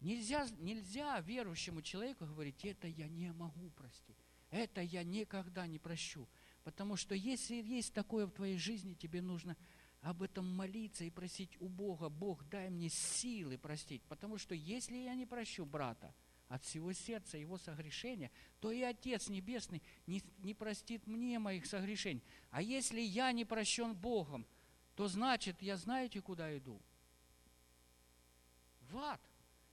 Нельзя, 0.01 0.47
нельзя 0.59 1.21
верующему 1.21 1.81
человеку 1.83 2.27
говорить, 2.27 2.65
это 2.65 2.87
я 2.87 3.09
не 3.09 3.33
могу 3.33 3.71
простить, 3.71 4.19
это 4.51 4.83
я 4.83 5.03
никогда 5.03 5.67
не 5.67 5.79
прощу. 5.79 6.29
Потому 6.63 6.97
что 6.97 7.15
если 7.15 7.55
есть 7.55 7.95
такое 7.95 8.27
в 8.27 8.33
твоей 8.33 8.59
жизни, 8.59 8.95
тебе 8.95 9.23
нужно 9.23 9.57
об 10.03 10.23
этом 10.23 10.47
молиться 10.55 11.05
и 11.05 11.11
просить 11.11 11.57
у 11.61 11.69
Бога, 11.69 12.11
Бог, 12.11 12.45
дай 12.51 12.69
мне 12.69 12.91
силы 12.91 13.57
простить. 13.57 14.03
Потому 14.03 14.37
что 14.37 14.55
если 14.55 14.97
я 14.97 15.15
не 15.15 15.25
прощу 15.25 15.65
брата 15.65 16.15
от 16.49 16.65
всего 16.65 16.93
сердца 16.93 17.39
его 17.39 17.59
согрешения, 17.59 18.31
то 18.61 18.71
и 18.71 18.83
Отец 18.83 19.29
Небесный 19.29 19.83
не, 20.07 20.23
не 20.39 20.55
простит 20.55 21.07
мне 21.07 21.39
моих 21.39 21.67
согрешений. 21.67 22.23
А 22.51 22.63
если 22.63 23.01
я 23.01 23.33
не 23.33 23.45
прощен 23.45 23.95
Богом, 23.95 24.47
то 24.95 25.09
значит, 25.09 25.61
я 25.63 25.77
знаете, 25.77 26.21
куда 26.21 26.57
иду? 26.57 26.81
В 28.83 28.99
ад. 28.99 29.21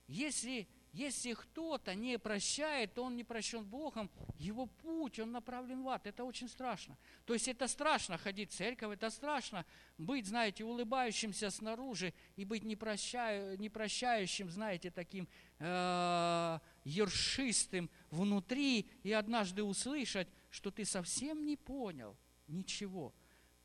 Если, 0.07 0.67
если 0.93 1.33
кто-то 1.33 1.95
не 1.95 2.19
прощает, 2.19 2.93
то 2.93 3.03
он 3.03 3.15
не 3.15 3.23
прощен 3.23 3.63
Богом, 3.63 4.11
его 4.37 4.65
путь, 4.65 5.19
он 5.19 5.31
направлен 5.31 5.83
в 5.83 5.89
ад. 5.89 6.05
Это 6.05 6.25
очень 6.25 6.49
страшно. 6.49 6.97
То 7.25 7.33
есть 7.33 7.47
это 7.47 7.67
страшно 7.67 8.17
ходить 8.17 8.51
в 8.51 8.55
церковь, 8.55 8.93
это 8.93 9.09
страшно 9.09 9.65
быть, 9.97 10.25
знаете, 10.25 10.65
улыбающимся 10.65 11.49
снаружи 11.49 12.13
и 12.35 12.43
быть 12.43 12.63
непрощаю, 12.63 13.57
непрощающим, 13.57 14.49
знаете, 14.49 14.91
таким 14.91 15.29
э, 15.59 16.59
ершистым 16.83 17.89
внутри 18.09 18.89
и 19.03 19.13
однажды 19.13 19.63
услышать, 19.63 20.27
что 20.49 20.71
ты 20.71 20.83
совсем 20.83 21.45
не 21.45 21.55
понял 21.55 22.17
ничего. 22.47 23.13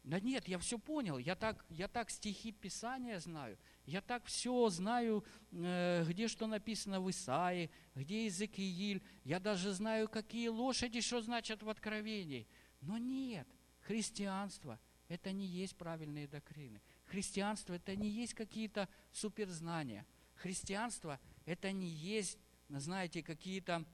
Да 0.07 0.21
нет, 0.21 0.47
я 0.47 0.61
все 0.61 0.79
понял, 0.79 1.19
я 1.19 1.35
так, 1.35 1.64
я 1.69 1.88
так 1.88 2.11
стихи 2.11 2.53
Писания 2.53 3.19
знаю, 3.19 3.59
я 3.87 4.01
так 4.01 4.25
все 4.27 4.69
знаю, 4.69 5.25
э, 5.51 6.05
где 6.09 6.29
что 6.29 6.47
написано 6.47 7.01
в 7.01 7.11
Исаии, 7.11 7.73
где 7.97 8.23
Иезекииль. 8.23 9.03
Я 9.25 9.40
даже 9.40 9.73
знаю, 9.73 10.09
какие 10.09 10.47
лошади, 10.47 11.01
что 11.01 11.21
значат 11.23 11.64
в 11.64 11.69
Откровении. 11.69 12.47
Но 12.83 12.99
нет, 12.99 13.49
христианство– 13.81 14.79
это 15.09 15.33
не 15.33 15.45
есть 15.45 15.77
правильные 15.77 16.29
доктрины. 16.29 16.81
Христианство– 17.07 17.75
это 17.75 17.97
не 17.97 18.09
есть 18.09 18.35
какие-то 18.35 18.88
суперзнания. 19.11 20.07
Христианство– 20.37 21.19
это 21.47 21.73
не 21.73 21.88
есть, 21.88 22.38
знаете, 22.69 23.25
какие-то 23.25 23.85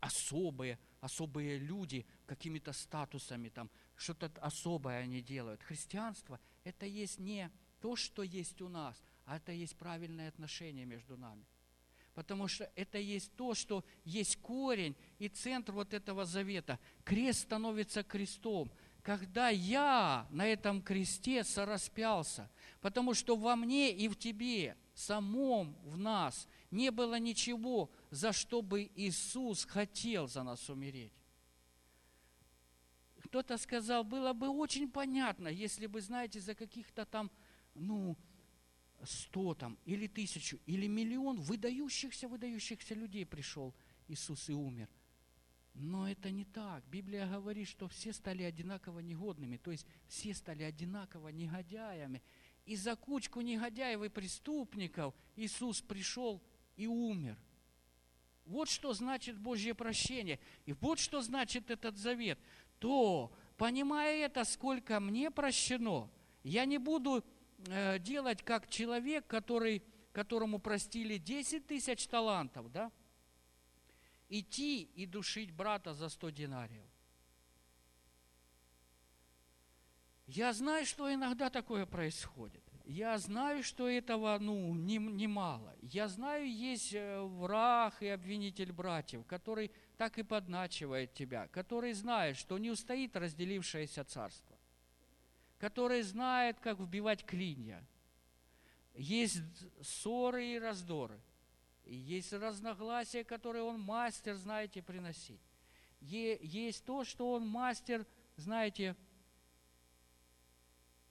особые, 0.00 0.80
особые 1.00 1.58
люди 1.58 2.04
какими-то 2.26 2.72
статусами, 2.72 3.50
там, 3.50 3.70
что-то 3.96 4.30
особое 4.40 5.00
они 5.00 5.20
делают. 5.22 5.62
Христианство– 5.62 6.40
это 6.64 6.86
есть 6.86 7.18
не 7.18 7.50
то, 7.80 7.96
что 7.96 8.22
есть 8.22 8.60
у 8.62 8.68
нас, 8.68 9.02
а 9.24 9.36
это 9.36 9.52
есть 9.52 9.76
правильное 9.76 10.28
отношение 10.28 10.84
между 10.84 11.16
нами. 11.16 11.44
Потому 12.14 12.46
что 12.46 12.70
это 12.76 12.98
есть 12.98 13.34
то, 13.36 13.54
что 13.54 13.84
есть 14.04 14.36
корень 14.36 14.96
и 15.18 15.28
центр 15.28 15.72
вот 15.72 15.94
этого 15.94 16.24
завета. 16.24 16.78
Крест 17.04 17.42
становится 17.42 18.02
крестом. 18.02 18.70
когда 19.02 19.48
я 19.48 20.28
на 20.30 20.46
этом 20.46 20.80
кресте 20.80 21.42
сораспялся, 21.42 22.48
потому 22.80 23.14
что 23.14 23.34
во 23.34 23.56
мне 23.56 23.90
и 23.92 24.08
в 24.08 24.16
тебе, 24.16 24.76
самом 24.94 25.76
в 25.84 25.96
нас, 25.96 26.46
не 26.70 26.90
было 26.90 27.18
ничего, 27.18 27.90
за 28.10 28.32
что 28.32 28.62
бы 28.62 28.90
Иисус 28.94 29.64
хотел 29.64 30.28
за 30.28 30.42
нас 30.44 30.70
умереть. 30.70 31.12
Кто-то 33.32 33.56
сказал, 33.56 34.04
было 34.04 34.34
бы 34.34 34.50
очень 34.50 34.90
понятно, 34.90 35.48
если 35.48 35.86
бы, 35.86 36.02
знаете, 36.02 36.38
за 36.38 36.54
каких-то 36.54 37.06
там, 37.06 37.30
ну, 37.74 38.14
сто 39.04 39.54
там, 39.54 39.78
или 39.86 40.06
тысячу, 40.06 40.60
или 40.66 40.86
миллион 40.86 41.40
выдающихся, 41.40 42.28
выдающихся 42.28 42.94
людей 42.94 43.24
пришел 43.24 43.74
Иисус 44.06 44.50
и 44.50 44.52
умер– 44.52 44.90
но 45.74 46.06
это 46.06 46.30
не 46.30 46.44
так. 46.44 46.84
Библия 46.88 47.26
говорит, 47.26 47.66
что 47.66 47.88
все 47.88 48.12
стали 48.12 48.42
одинаково 48.42 49.00
негодными, 49.00 49.56
то 49.56 49.70
есть 49.70 49.86
все 50.06 50.34
стали 50.34 50.62
одинаково 50.64 51.28
негодяями. 51.28 52.22
И 52.66 52.76
за 52.76 52.94
кучку 52.94 53.40
негодяев 53.40 54.02
и 54.02 54.10
преступников 54.10 55.14
Иисус 55.36 55.80
пришел 55.80 56.42
и 56.76 56.86
умер. 56.86 57.38
Вот 58.44 58.68
что 58.68 58.92
значит 58.92 59.38
Божье 59.38 59.74
прощение. 59.74 60.38
И 60.66 60.72
вот 60.72 60.98
что 60.98 61.22
значит 61.22 61.70
этот 61.70 61.96
завет. 61.96 62.38
То, 62.82 63.30
понимая 63.56 64.26
это, 64.26 64.42
сколько 64.44 64.98
мне 64.98 65.30
прощено, 65.30 66.10
я 66.42 66.64
не 66.64 66.78
буду 66.78 67.24
э, 67.68 68.00
делать 68.00 68.42
как 68.42 68.68
человек, 68.68 69.24
который, 69.28 69.84
которому 70.12 70.58
простили 70.58 71.16
10 71.16 71.64
тысяч 71.64 72.08
талантов, 72.08 72.72
да? 72.72 72.90
идти 74.28 74.82
и 74.82 75.06
душить 75.06 75.52
брата 75.52 75.94
за 75.94 76.08
100 76.08 76.30
динариев. 76.30 76.84
Я 80.26 80.52
знаю, 80.52 80.84
что 80.84 81.14
иногда 81.14 81.50
такое 81.50 81.86
происходит. 81.86 82.64
Я 82.84 83.16
знаю, 83.18 83.62
что 83.62 83.88
этого 83.88 84.36
ну, 84.40 84.74
немало. 84.74 85.72
Не 85.82 85.88
Я 85.88 86.08
знаю, 86.08 86.50
есть 86.50 86.94
э, 86.94 87.20
враг 87.20 88.02
и 88.02 88.08
обвинитель 88.08 88.72
братьев, 88.72 89.24
который 89.24 89.70
так 90.02 90.18
и 90.18 90.24
подначивает 90.24 91.14
тебя, 91.14 91.46
который 91.46 91.92
знает, 91.92 92.36
что 92.36 92.58
не 92.58 92.72
устоит 92.72 93.14
разделившееся 93.14 94.02
царство, 94.02 94.58
который 95.58 96.02
знает, 96.02 96.58
как 96.58 96.80
вбивать 96.80 97.24
клинья. 97.24 97.80
Есть 98.96 99.42
ссоры 99.80 100.44
и 100.44 100.58
раздоры– 100.58 101.20
есть 101.84 102.32
разногласия, 102.32 103.22
которые 103.22 103.62
он 103.62 103.80
мастер, 103.80 104.34
знаете, 104.34 104.82
приносить. 104.82 105.40
Есть 106.00 106.84
то, 106.84 107.04
что 107.04 107.30
он 107.30 107.46
мастер, 107.46 108.04
знаете, 108.36 108.96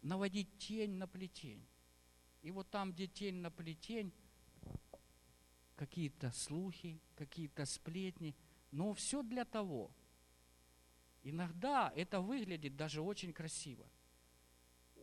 наводить 0.01 0.57
тень 0.57 0.95
на 0.95 1.07
плетень. 1.07 1.65
И 2.41 2.51
вот 2.51 2.69
там, 2.69 2.91
где 2.91 3.07
тень 3.07 3.35
на 3.35 3.51
плетень, 3.51 4.11
какие-то 5.77 6.31
слухи, 6.31 6.99
какие-то 7.15 7.65
сплетни, 7.65 8.35
но 8.71 8.93
все 8.93 9.21
для 9.23 9.45
того. 9.45 9.91
Иногда 11.23 11.91
это 11.95 12.19
выглядит 12.21 12.75
даже 12.75 13.01
очень 13.01 13.33
красиво. 13.33 13.87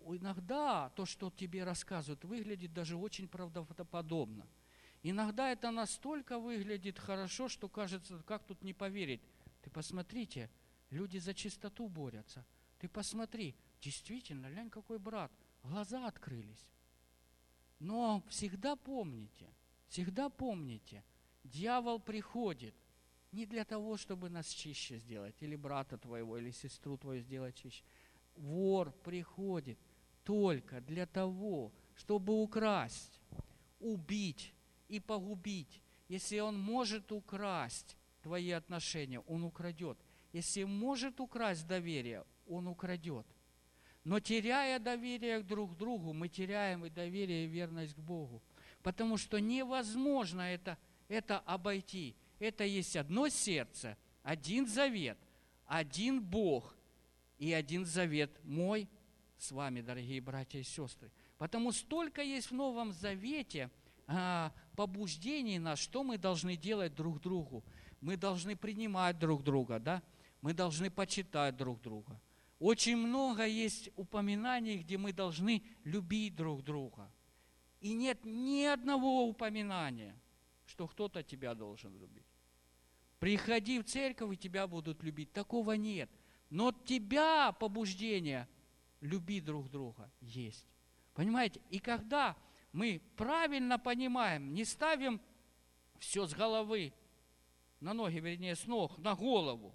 Иногда 0.07 0.91
то, 0.91 1.05
что 1.05 1.31
тебе 1.31 1.65
рассказывают, 1.65 2.25
выглядит 2.25 2.73
даже 2.73 2.97
очень 2.97 3.29
правдоподобно– 3.29 4.49
Иногда 5.03 5.51
это 5.53 5.71
настолько 5.71 6.39
выглядит 6.39 6.99
хорошо, 6.99 7.49
что 7.49 7.69
кажется, 7.69 8.23
как 8.27 8.45
тут 8.45 8.63
не 8.65 8.75
поверить. 8.75 9.23
Ты 9.63 9.71
посмотрите, 9.71 10.51
люди 10.91 11.19
за 11.19 11.35
чистоту 11.35 11.89
борются. 11.89 12.45
Ты 12.79 12.89
посмотри, 12.89 13.55
действительно, 13.81 14.51
глянь, 14.51 14.71
какой 14.71 14.99
брат. 14.99 15.31
Глаза 15.63 16.07
открылись. 16.07 16.67
Но 17.79 18.25
всегда 18.29 18.75
помните, 18.75 19.49
всегда 19.89 20.31
помните, 20.31 21.05
дьявол 21.45 22.01
приходит 22.01 22.75
не 23.33 23.47
для 23.47 23.65
того, 23.65 23.97
чтобы 23.97 24.31
нас 24.31 24.49
чище 24.49 24.99
сделать, 24.99 25.35
или 25.41 25.57
брата 25.57 25.99
твоего, 25.99 26.39
или 26.39 26.51
сестру 26.51 26.97
твою 26.97 27.21
сделать 27.21 27.55
чище. 27.57 27.83
Вор 28.37 28.93
приходит 29.05 29.79
только 30.25 30.81
для 30.81 31.07
того, 31.07 31.73
чтобы 31.97 32.41
украсть, 32.41 33.21
убить 33.81 34.55
и 34.89 35.01
погубить. 35.01 35.83
Если 36.09 36.39
он 36.39 36.59
может 36.59 37.13
украсть 37.13 37.97
твои 38.23 38.51
отношения, 38.51 39.21
он 39.21 39.45
украдет. 39.45 39.99
Если 40.33 40.65
может 40.65 41.21
украсть 41.21 41.67
доверие, 41.67 42.25
он 42.47 42.67
украдет. 42.67 43.27
Но 44.05 44.21
теряя 44.21 44.79
доверие 44.79 45.43
друг 45.43 45.75
к 45.75 45.77
другу, 45.77 46.13
мы 46.13 46.29
теряем 46.29 46.85
и 46.85 46.91
доверие, 46.91 47.45
и 47.45 47.49
верность 47.49 47.95
к 47.95 47.99
Богу. 47.99 48.43
Потому 48.83 49.17
что 49.19 49.39
невозможно 49.39 50.41
это, 50.41 50.79
это 51.09 51.41
обойти. 51.41 52.15
Это 52.39 52.65
есть 52.65 52.97
одно 52.97 53.29
сердце, 53.29 53.97
один 54.23 54.67
завет, 54.67 55.19
один 55.67 56.23
Бог 56.23 56.77
и 57.39 57.53
один 57.53 57.85
завет 57.85 58.31
мой 58.45 58.89
с 59.37 59.53
вами, 59.53 59.81
дорогие 59.81 60.21
братья 60.21 60.59
и 60.59 60.65
сестры. 60.65 61.11
Потому 61.37 61.73
столько 61.73 62.23
есть 62.23 62.51
в 62.51 62.55
Новом 62.55 62.93
Завете– 62.93 63.71
а, 64.09 64.53
побуждений 64.75 65.59
нас, 65.59 65.79
что 65.79 66.03
мы 66.03 66.17
должны 66.17 66.57
делать 66.57 66.95
друг 66.95 67.21
другу. 67.21 67.63
Мы 68.01 68.17
должны 68.17 68.57
принимать 68.57 69.19
друг 69.19 69.43
друга, 69.45 69.79
да? 69.79 70.03
Мы 70.41 70.55
должны 70.55 70.91
почитать 70.91 71.57
друг 71.57 71.83
друга. 71.83 72.19
Очень 72.59 72.97
много 72.97 73.47
есть 73.47 73.91
упоминаний, 73.97 74.79
где 74.79 74.97
мы 74.97 75.13
должны 75.13 75.63
любить 75.85 76.35
друг 76.35 76.65
друга. 76.65 77.13
И 77.81 77.93
нет 77.93 78.25
ни 78.25 78.65
одного 78.65 79.29
упоминания, 79.29 80.19
что 80.65 80.89
кто-то 80.89 81.23
тебя 81.23 81.55
должен 81.55 81.95
любить. 81.99 82.25
Приходи 83.19 83.81
в 83.81 83.85
церковь, 83.85 84.35
и 84.35 84.37
тебя 84.37 84.67
будут 84.67 85.03
любить. 85.03 85.33
Такого 85.33 85.73
нет. 85.73 86.11
Но 86.51 86.73
тебя 86.73 87.53
побуждение 87.53 88.49
любить 89.01 89.45
друг 89.45 89.71
друга 89.71 90.11
есть. 90.21 90.67
Понимаете? 91.15 91.61
И 91.71 91.79
когда 91.79 92.37
мы 92.73 93.03
правильно 93.17 93.79
понимаем, 93.79 94.55
не 94.55 94.65
ставим 94.65 95.21
все 95.99 96.27
с 96.27 96.35
головы, 96.35 96.93
на 97.81 97.93
ноги, 97.93 98.19
вернее, 98.19 98.57
с 98.57 98.67
ног, 98.67 98.99
на 98.99 99.15
голову. 99.15 99.75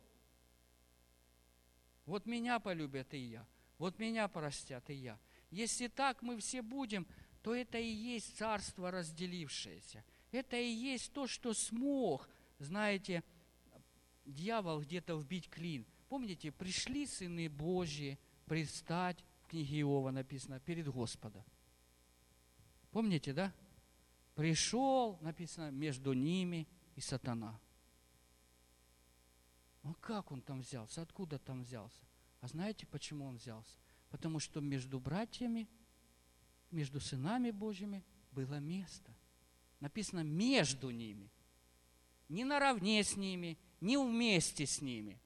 Вот 2.05 2.25
меня 2.25 2.59
полюбят 2.59 3.13
и 3.13 3.17
я, 3.17 3.47
вот 3.77 3.99
меня 3.99 4.27
простят 4.27 4.89
и 4.89 4.93
я. 4.93 5.19
Если 5.49 5.87
так 5.87 6.21
мы 6.21 6.37
все 6.37 6.61
будем, 6.61 7.07
то 7.41 7.53
это 7.53 7.77
и 7.77 7.87
есть 7.87 8.37
царство 8.37 8.91
разделившееся. 8.91 10.03
Это 10.31 10.57
и 10.57 10.67
есть 10.67 11.13
то, 11.13 11.27
что 11.27 11.53
смог, 11.53 12.27
знаете, 12.59 13.23
дьявол 14.25 14.81
где-то 14.81 15.15
вбить 15.15 15.49
клин. 15.49 15.85
Помните, 16.09 16.51
пришли 16.51 17.05
сыны 17.05 17.49
Божьи 17.49 18.19
предстать, 18.45 19.23
в 19.43 19.47
книге 19.47 19.81
Иова 19.81 20.11
написано, 20.11 20.59
перед 20.59 20.87
Господом. 20.87 21.43
Помните, 22.91 23.33
да? 23.33 23.53
Пришел, 24.35 25.17
написано, 25.21 25.71
между 25.71 26.13
ними 26.13 26.67
и 26.95 27.01
сатана. 27.01 27.59
Ну 29.83 29.95
как 29.99 30.31
он 30.31 30.41
там 30.41 30.61
взялся? 30.61 31.01
Откуда 31.01 31.39
там 31.39 31.63
взялся? 31.63 32.01
А 32.41 32.47
знаете, 32.47 32.85
почему 32.85 33.25
он 33.25 33.35
взялся? 33.37 33.77
Потому 34.09 34.39
что 34.39 34.61
между 34.61 34.99
братьями, 34.99 35.67
между 36.71 36.99
сынами 36.99 37.51
Божьими 37.51 38.03
было 38.31 38.59
место. 38.59 39.13
Написано 39.79 40.23
между 40.23 40.89
ними. 40.89 41.31
Не 42.29 42.45
наравне 42.45 43.03
с 43.03 43.17
ними, 43.17 43.57
не 43.83 43.97
вместе 43.97 44.65
с 44.65 44.81
ними. 44.81 45.19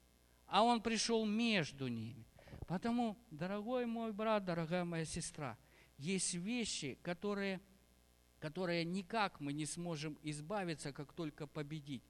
А 0.46 0.62
он 0.62 0.82
пришел 0.82 1.24
между 1.24 1.88
ними. 1.88 2.24
Потому, 2.66 3.16
дорогой 3.30 3.86
мой 3.86 4.12
брат, 4.12 4.44
дорогая 4.44 4.84
моя 4.84 5.04
сестра– 5.04 5.56
есть 5.98 6.34
вещи, 6.34 6.96
которые, 7.02 7.60
которые 8.38 8.84
никак 8.84 9.40
мы 9.40 9.52
не 9.52 9.66
сможем 9.66 10.16
избавиться, 10.22 10.92
как 10.92 11.12
только 11.12 11.46
победить. 11.46 12.04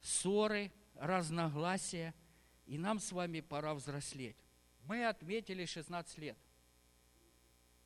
Ссоры, 0.00 0.72
разногласия, 0.94 2.14
и 2.64 2.78
нам 2.78 2.98
с 2.98 3.12
вами 3.12 3.40
пора 3.40 3.74
взрослеть. 3.74 4.36
Мы 4.84 5.06
отметили 5.06 5.66
16 5.66 6.18
лет. 6.18 6.38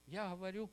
Я 0.06 0.30
говорю, 0.30 0.70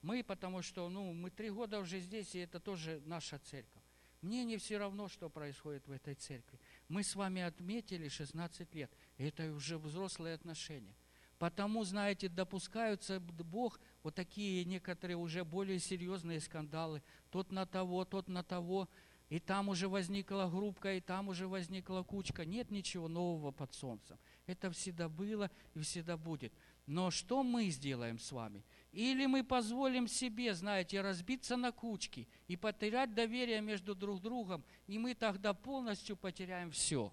мы, 0.00 0.22
потому 0.22 0.62
что 0.62 0.88
ну, 0.88 1.12
мы 1.12 1.30
три 1.30 1.50
года 1.50 1.80
уже 1.80 1.98
здесь, 1.98 2.34
и 2.34 2.40
это 2.40 2.60
тоже 2.60 3.02
наша 3.04 3.38
церковь. 3.38 3.81
Мне 4.22 4.44
не 4.44 4.56
все 4.56 4.78
равно, 4.78 5.08
что 5.08 5.28
происходит 5.28 5.86
в 5.88 5.90
этой 5.90 6.14
церкви. 6.14 6.60
Мы 6.88 7.02
с 7.02 7.16
вами 7.16 7.42
отметили 7.42 8.08
16 8.08 8.72
лет. 8.74 8.90
Это 9.18 9.52
уже 9.52 9.78
взрослые 9.78 10.34
отношения. 10.34 10.94
Потому, 11.38 11.82
знаете, 11.82 12.28
допускаются 12.28 13.18
Бог 13.18 13.80
вот 14.04 14.14
такие 14.14 14.64
некоторые 14.64 15.16
уже 15.16 15.44
более 15.44 15.80
серьезные 15.80 16.38
скандалы. 16.38 17.02
Тот 17.30 17.50
на 17.50 17.66
того, 17.66 18.04
тот 18.04 18.28
на 18.28 18.44
того. 18.44 18.88
и 19.28 19.40
там 19.40 19.68
уже 19.68 19.88
возникла 19.88 20.48
группка, 20.48 20.94
и 20.94 21.00
там 21.00 21.28
уже 21.28 21.48
возникла 21.48 22.04
кучка. 22.04 22.44
Нет 22.44 22.70
ничего 22.70 23.08
нового 23.08 23.50
под 23.50 23.74
солнцем. 23.74 24.18
Это 24.46 24.70
всегда 24.70 25.08
было 25.08 25.50
и 25.74 25.80
всегда 25.80 26.16
будет. 26.16 26.52
Но 26.86 27.10
что 27.10 27.42
мы 27.42 27.70
сделаем 27.70 28.20
с 28.20 28.30
вами? 28.30 28.64
Или 28.92 29.24
мы 29.24 29.42
позволим 29.42 30.06
себе, 30.06 30.54
знаете, 30.54 31.00
разбиться 31.00 31.56
на 31.56 31.72
кучки 31.72 32.28
и 32.46 32.56
потерять 32.56 33.14
доверие 33.14 33.62
между 33.62 33.94
друг 33.94 34.20
другом, 34.20 34.62
и 34.86 34.98
мы 34.98 35.14
тогда 35.14 35.54
полностью 35.54 36.14
потеряем 36.14 36.70
все. 36.70 37.10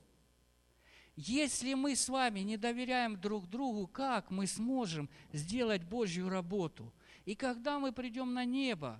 Если 1.15 1.73
мы 1.73 1.95
с 1.95 2.09
вами 2.09 2.41
не 2.41 2.57
доверяем 2.57 3.19
друг 3.19 3.49
другу, 3.49 3.87
как 3.87 4.29
мы 4.29 4.45
сможем 4.45 5.09
сделать 5.31 5.83
Божью 5.83 6.29
работу? 6.29 6.93
И 7.25 7.35
когда 7.35 7.79
мы 7.79 7.93
придем 7.93 8.33
на 8.33 8.43
небо, 8.43 8.99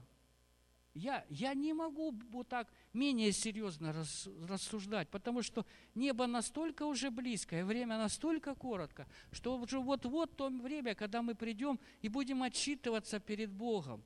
я, 0.94 1.26
я 1.30 1.54
не 1.54 1.74
могу 1.74 2.12
вот 2.32 2.48
так 2.48 2.72
менее 2.94 3.32
серьезно 3.32 3.94
рас, 3.94 4.28
рассуждать, 4.48 5.10
потому 5.10 5.42
что 5.42 5.66
небо 5.96 6.28
настолько 6.28 6.84
уже 6.84 7.12
близко, 7.12 7.60
и 7.60 7.64
время 7.64 7.98
настолько 7.98 8.56
коротко, 8.56 9.08
что 9.32 9.58
уже 9.58 9.80
вот-вот 9.80 10.36
то 10.36 10.50
время, 10.50 10.96
когда 10.96 11.22
мы 11.22 11.36
придем 11.36 11.80
и 12.02 12.10
будем 12.10 12.44
отчитываться 12.44 13.20
перед 13.20 13.52
Богом. 13.52 14.04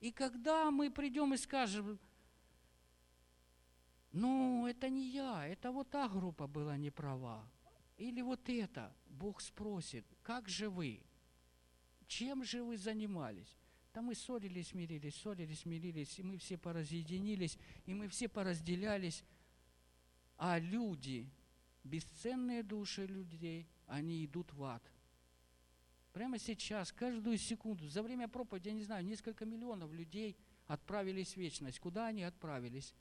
И 0.00 0.12
когда 0.12 0.70
мы 0.70 0.90
придем 0.90 1.32
и 1.32 1.36
скажем, 1.36 1.98
ну, 4.12 4.66
это 4.66 4.88
не 4.88 5.08
я, 5.08 5.46
это 5.46 5.72
вот 5.72 5.90
та 5.90 6.08
группа 6.08 6.46
была 6.46 6.76
не 6.76 6.90
права. 6.90 7.48
Или 7.96 8.22
вот 8.22 8.48
это, 8.48 8.94
Бог 9.06 9.40
спросит, 9.40 10.04
как 10.22 10.48
же 10.48 10.68
вы? 10.68 11.00
Чем 12.06 12.44
же 12.44 12.62
вы 12.62 12.76
занимались? 12.76 13.56
Там 13.94 14.06
мы 14.06 14.16
ссорились, 14.16 14.74
мирились, 14.74 15.14
ссорились, 15.14 15.64
мирились, 15.64 16.18
и 16.18 16.24
мы 16.24 16.36
все 16.38 16.58
поразъединились, 16.58 17.56
и 17.86 17.94
мы 17.94 18.08
все 18.08 18.28
поразделялись. 18.28 19.22
А 20.36 20.58
люди, 20.58 21.30
бесценные 21.84 22.64
души 22.64 23.06
людей, 23.06 23.68
они 23.86 24.24
идут 24.24 24.52
в 24.52 24.64
ад. 24.64 24.82
Прямо 26.12 26.40
сейчас, 26.40 26.90
каждую 26.90 27.38
секунду, 27.38 27.86
за 27.86 28.02
время 28.02 28.26
проповеди, 28.26 28.66
я 28.66 28.74
не 28.74 28.82
знаю, 28.82 29.04
несколько 29.04 29.44
миллионов 29.44 29.92
людей 29.92 30.36
отправились 30.66 31.34
в 31.34 31.36
вечность. 31.36 31.78
Куда 31.78 32.08
они 32.08 32.24
отправились? 32.24 32.92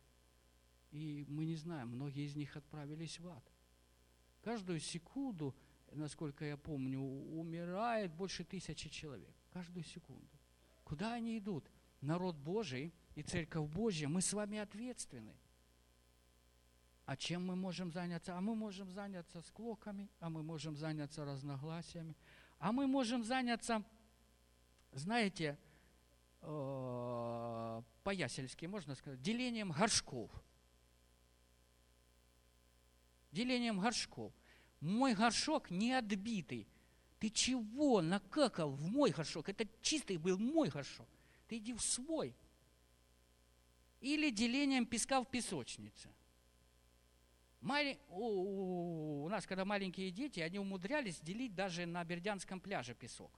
И 0.92 1.26
мы 1.28 1.46
не 1.46 1.56
знаем, 1.56 1.88
многие 1.88 2.28
из 2.28 2.36
них 2.36 2.56
отправились 2.56 3.20
в 3.20 3.28
ад. 3.30 3.52
Каждую 4.44 4.80
секунду, 4.80 5.56
насколько 5.92 6.46
я 6.46 6.56
помню, 6.56 7.00
умирает 7.02 8.14
больше 8.14 8.44
тысячи 8.44 8.90
человек. 8.90 9.34
Каждую 9.52 9.86
секунду. 9.86 10.33
Куда 10.94 11.14
они 11.14 11.40
идут? 11.40 11.72
Народ 12.02 12.36
Божий 12.36 12.94
и 13.16 13.24
Церковь 13.24 13.68
Божья, 13.68 14.08
мы 14.08 14.22
с 14.22 14.32
вами 14.32 14.60
ответственны. 14.60 15.36
А 17.08 17.18
чем 17.18 17.48
мы 17.48 17.56
можем 17.56 17.92
заняться? 17.92 18.38
А 18.38 18.42
мы 18.42 18.54
можем 18.54 18.92
заняться 18.92 19.42
склоками, 19.42 20.08
а 20.20 20.30
мы 20.30 20.44
можем 20.44 20.78
заняться 20.78 21.26
разногласиями, 21.26 22.16
а 22.60 22.72
мы 22.72 22.86
можем 22.86 23.24
заняться, 23.24 23.84
знаете, 24.92 25.58
э, 26.42 27.82
по-ясельски 28.04 28.68
можно 28.68 28.94
сказать, 28.94 29.20
делением 29.20 29.72
горшков. 29.72 30.30
Делением 33.32 33.80
горшков. 33.80 34.32
Мой 34.80 35.16
горшок 35.16 35.72
не 35.72 35.94
отбитый. 35.94 36.68
Ты 37.24 37.30
чего 37.30 38.02
накакал 38.02 38.72
в 38.72 38.86
мой 38.86 39.12
горшок? 39.12 39.48
Это 39.48 39.66
чистый 39.82 40.18
был 40.18 40.38
мой 40.38 40.68
горшок. 40.68 41.08
Ты 41.48 41.56
иди 41.56 41.72
в 41.72 41.80
свой. 41.80 42.36
Или 44.02 44.30
делением 44.30 44.86
песка 44.86 45.22
в 45.22 45.32
песочнице. 45.32 46.10
Мали... 47.62 47.98
У, 48.10 49.24
у 49.24 49.30
нас, 49.30 49.48
когда 49.48 49.64
маленькие 49.64 50.12
дети, 50.12 50.42
они 50.42 50.60
умудрялись 50.60 51.22
делить 51.22 51.56
даже 51.56 51.86
на 51.86 52.04
Бердянском 52.04 52.60
пляже 52.60 52.94
песок. 52.94 53.32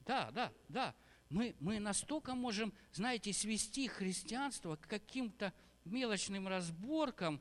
Да, 0.00 0.32
да, 0.32 0.52
да. 0.68 0.96
Мы, 1.30 1.54
мы 1.60 1.78
настолько 1.78 2.34
можем, 2.34 2.72
знаете, 2.92 3.32
свести 3.32 3.86
христианство 3.86 4.74
к 4.74 4.88
каким-то 4.88 5.52
мелочным 5.84 6.48
разборкам, 6.48 7.40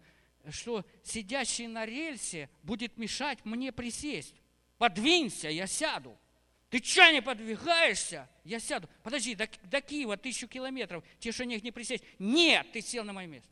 что 0.51 0.85
сидящий 1.03 1.67
на 1.67 1.85
рельсе 1.85 2.49
будет 2.63 2.97
мешать 2.97 3.43
мне 3.45 3.71
присесть. 3.71 4.35
Подвинься, 4.77 5.49
я 5.49 5.67
сяду. 5.67 6.17
Ты 6.69 6.83
что 6.83 7.09
не 7.11 7.21
подвигаешься? 7.21 8.29
Я 8.43 8.59
сяду. 8.59 8.89
Подожди, 9.03 9.35
до, 9.35 9.47
до 9.63 9.81
Киева 9.81 10.17
тысячу 10.17 10.47
километров, 10.47 11.03
тебе 11.19 11.31
что 11.31 11.45
не 11.45 11.71
присесть? 11.71 12.03
Нет, 12.19 12.71
ты 12.73 12.81
сел 12.81 13.03
на 13.03 13.13
мое 13.13 13.27
место. 13.27 13.49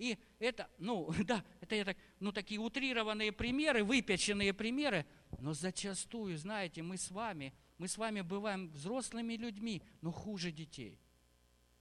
И 0.00 0.18
это, 0.38 0.70
ну, 0.78 1.12
да, 1.26 1.44
это 1.60 1.74
я 1.74 1.84
так, 1.84 1.96
ну, 2.20 2.32
такие 2.32 2.58
утрированные 2.58 3.32
примеры, 3.32 3.84
выпеченные 3.84 4.54
примеры, 4.54 5.04
но 5.40 5.52
зачастую, 5.52 6.38
знаете, 6.38 6.82
мы 6.82 6.96
с 6.96 7.10
вами, 7.10 7.52
мы 7.76 7.86
с 7.86 7.98
вами 7.98 8.22
бываем 8.22 8.70
взрослыми 8.70 9.34
людьми, 9.34 9.82
но 10.00 10.10
хуже 10.10 10.52
детей. 10.52 10.98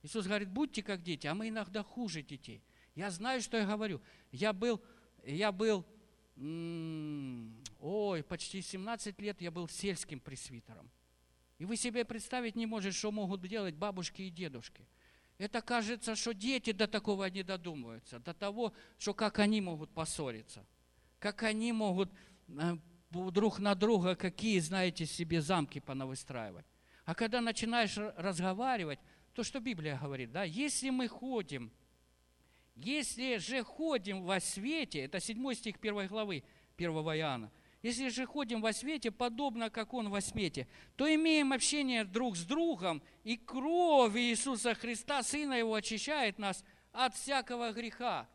Иисус 0.03 0.25
говорит, 0.27 0.49
будьте 0.49 0.83
как 0.83 1.01
дети, 1.01 1.27
а 1.27 1.33
мы 1.33 1.47
иногда 1.47 1.81
хуже 1.81 2.21
детей. 2.21 2.61
Я 2.99 3.11
знаю, 3.11 3.41
что 3.41 3.55
я 3.55 3.65
говорю. 3.65 4.01
Я 4.29 4.51
был, 4.51 4.81
я 5.23 5.53
был, 5.53 5.85
ой, 7.79 8.23
почти 8.23 8.61
17 8.61 9.21
лет 9.21 9.41
я 9.41 9.51
был 9.51 9.69
сельским 9.69 10.19
пресвитером. 10.19 10.91
И 11.59 11.63
вы 11.63 11.77
себе 11.77 12.03
представить 12.03 12.57
не 12.57 12.65
можете, 12.65 12.97
что 12.97 13.13
могут 13.13 13.39
делать 13.47 13.75
бабушки 13.75 14.23
и 14.23 14.29
дедушки. 14.29 14.85
Это 15.37 15.61
кажется, 15.61 16.17
что 16.17 16.33
дети 16.33 16.73
до 16.73 16.87
такого 16.87 17.29
не 17.29 17.41
додумываются, 17.41 18.19
до 18.19 18.33
того, 18.33 18.73
что 18.97 19.13
как 19.13 19.39
они 19.39 19.61
могут 19.61 19.91
поссориться, 19.91 20.65
как 21.19 21.43
они 21.43 21.71
могут 21.71 22.11
э, 22.49 22.75
друг 23.11 23.59
на 23.59 23.75
друга 23.75 24.17
какие, 24.17 24.59
знаете, 24.59 25.05
себе 25.05 25.41
замки 25.41 25.79
понавыстраивать. 25.79 26.65
А 27.05 27.15
когда 27.15 27.39
начинаешь 27.39 27.95
разговаривать, 28.17 28.99
то, 29.33 29.43
что 29.45 29.61
Библия 29.61 29.97
говорит, 29.97 30.33
да, 30.33 30.43
если 30.43 30.89
мы 30.89 31.07
ходим 31.07 31.71
если 32.81 33.37
же 33.37 33.63
ходим 33.63 34.23
во 34.23 34.39
свете, 34.39 35.01
это 35.01 35.19
7 35.19 35.53
стих 35.53 35.75
1 35.81 36.07
главы 36.07 36.43
1 36.77 36.91
Иоанна, 36.91 37.51
если 37.81 38.09
же 38.09 38.25
ходим 38.25 38.61
во 38.61 38.73
свете, 38.73 39.09
подобно 39.11 39.69
как 39.69 39.93
Он 39.93 40.09
во 40.09 40.21
свете, 40.21 40.67
то 40.95 41.13
имеем 41.13 41.53
общение 41.53 42.03
друг 42.03 42.35
с 42.35 42.43
другом, 42.43 43.01
и 43.23 43.37
кровь 43.37 44.15
Иисуса 44.17 44.73
Христа, 44.75 45.23
Сына 45.23 45.53
Его, 45.53 45.73
очищает 45.73 46.39
нас 46.39 46.63
от 46.91 47.15
всякого 47.15 47.71
греха. 47.71 48.27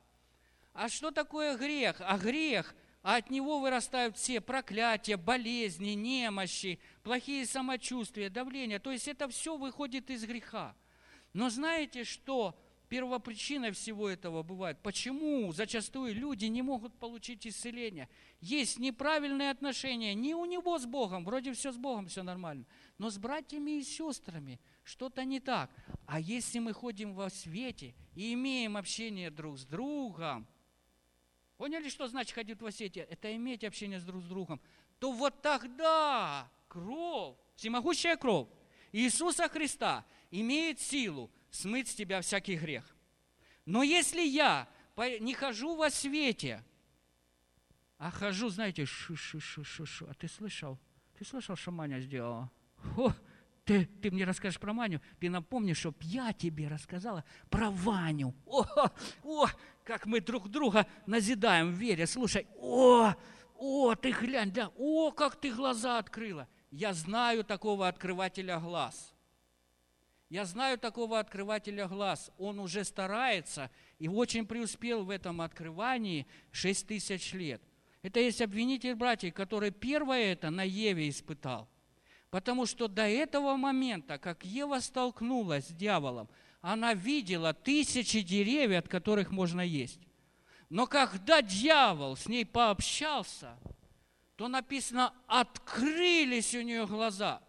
А 0.73 0.89
что 0.89 1.11
такое 1.11 1.57
грех? 1.57 1.97
А 2.01 2.17
грех, 2.17 2.75
а 3.03 3.17
от 3.17 3.29
него 3.31 3.61
вырастают 3.61 4.17
все 4.17 4.41
проклятия, 4.41 5.19
болезни, 5.19 5.91
немощи, 5.91 6.79
плохие 7.03 7.47
самочувствия, 7.47 8.31
давление. 8.31 8.79
То 8.79 8.91
есть 8.91 9.09
это 9.09 9.29
все 9.29 9.59
выходит 9.59 10.09
из 10.09 10.25
греха. 10.25 10.75
Но 11.35 11.51
знаете 11.51 12.05
что? 12.05 12.59
Первопричиной 12.95 13.73
всего 13.73 14.09
этого 14.09 14.45
бывает. 14.45 14.79
Почему 14.81 15.53
зачастую 15.53 16.15
люди 16.15 16.45
не 16.45 16.63
могут 16.63 16.95
получить 16.95 17.45
исцеление? 17.45 18.09
Есть 18.41 18.79
неправильные 18.79 19.51
отношения 19.51 20.15
не 20.15 20.33
у 20.37 20.45
него 20.45 20.79
с 20.79 20.87
Богом, 20.87 21.25
вроде 21.25 21.53
все 21.55 21.73
с 21.73 21.77
Богом, 21.77 22.07
все 22.07 22.23
нормально, 22.23 22.65
но 22.99 23.11
с 23.11 23.19
братьями 23.19 23.81
и 23.81 23.83
сестрами 23.83 24.61
что-то 24.85 25.25
не 25.25 25.41
так. 25.41 25.73
А 26.07 26.21
если 26.21 26.61
мы 26.61 26.73
ходим 26.73 27.15
во 27.15 27.31
свете 27.31 27.97
и 28.15 28.33
имеем 28.35 28.77
общение 28.77 29.33
друг 29.33 29.59
с 29.59 29.65
другом, 29.65 30.47
поняли, 31.57 31.89
что 31.89 32.07
значит 32.07 32.33
ходить 32.33 32.63
во 32.63 32.71
свете? 32.71 33.09
Это 33.11 33.35
иметь 33.35 33.65
общение 33.65 33.99
с 33.99 34.05
друг 34.05 34.23
с 34.23 34.27
другом. 34.27 34.61
То 35.01 35.11
вот 35.11 35.43
тогда 35.43 36.49
кровь, 36.69 37.35
всемогущая 37.57 38.15
кровь 38.15 38.47
Иисуса 38.93 39.49
Христа 39.49 40.07
имеет 40.31 40.79
силу 40.79 41.29
смыть 41.55 41.89
с 41.89 41.95
тебя 41.95 42.21
всякий 42.21 42.57
грех. 42.57 42.85
Но 43.65 43.83
если 43.83 44.21
я 44.21 44.69
не 44.97 45.35
хожу 45.35 45.77
во 45.77 45.91
свете, 45.91 46.63
а 47.99 48.11
хожу, 48.11 48.49
знаете, 48.49 48.85
шу-шу-шу-шу-шу, 48.85 50.07
а 50.11 50.15
ты 50.15 50.29
слышал? 50.29 50.79
Ты 51.19 51.25
слышал, 51.25 51.57
что 51.57 51.71
Маня 51.71 52.01
сделала? 52.01 52.51
О, 52.97 53.13
ты, 53.65 53.87
ты 53.87 54.11
мне 54.11 54.25
расскажешь 54.25 54.61
про 54.61 54.73
Маню, 54.73 55.01
ты 55.21 55.31
напомнишь, 55.31 55.79
чтоб 55.79 55.97
я 56.03 56.33
тебе 56.33 56.69
рассказала 56.69 57.25
про 57.49 57.71
Ваню. 57.71 58.35
О, 58.47 58.67
о, 59.23 59.47
как 59.85 60.07
мы 60.07 60.21
друг 60.21 60.49
друга 60.49 60.87
назидаем 61.07 61.73
в 61.73 61.79
вере. 61.79 62.07
Слушай, 62.07 62.47
о, 62.59 63.15
о, 63.57 63.95
ты 63.95 64.11
глянь, 64.13 64.53
да, 64.53 64.71
о, 64.77 65.13
как 65.13 65.41
ты 65.41 65.53
глаза 65.53 65.99
открыла. 65.99 66.49
Я 66.71 66.93
знаю 66.93 67.45
такого 67.45 67.89
открывателя 67.89 68.59
глаз. 68.59 69.14
Я 70.35 70.47
знаю 70.47 70.79
такого 70.79 71.21
открывателя 71.21 71.87
глаз. 71.87 72.33
Он 72.39 72.59
уже 72.59 72.83
старается 72.83 73.71
и 74.01 74.09
очень 74.09 74.45
преуспел 74.45 75.05
в 75.05 75.11
этом 75.11 75.41
открывании 75.41 76.27
6 76.51 76.89
тысяч 76.89 77.33
лет. 77.35 77.63
Это 78.03 78.19
есть 78.19 78.43
обвинитель 78.43 78.97
братьев, 78.97 79.33
который 79.33 79.71
первое 79.71 80.33
это 80.33 80.51
на 80.51 80.65
Еве 80.65 81.09
испытал. 81.09 81.69
Потому 82.31 82.67
что 82.67 82.89
до 82.89 83.07
этого 83.07 83.55
момента, 83.55 84.19
как 84.19 84.45
Ева 84.45 84.81
столкнулась 84.81 85.69
с 85.69 85.73
дьяволом, 85.73 86.29
она 86.61 86.95
видела 86.95 87.55
тысячи 87.55 88.21
деревьев, 88.21 88.81
от 88.81 88.89
которых 88.89 89.31
можно 89.31 89.61
есть. 89.61 90.01
Но 90.69 90.89
когда 90.89 91.43
дьявол 91.43 92.17
с 92.17 92.27
ней 92.27 92.45
пообщался, 92.45 93.57
то 94.35 94.49
написано, 94.49 95.15
открылись 95.29 96.57
у 96.57 96.63
нее 96.63 96.89
глаза. 96.89 97.41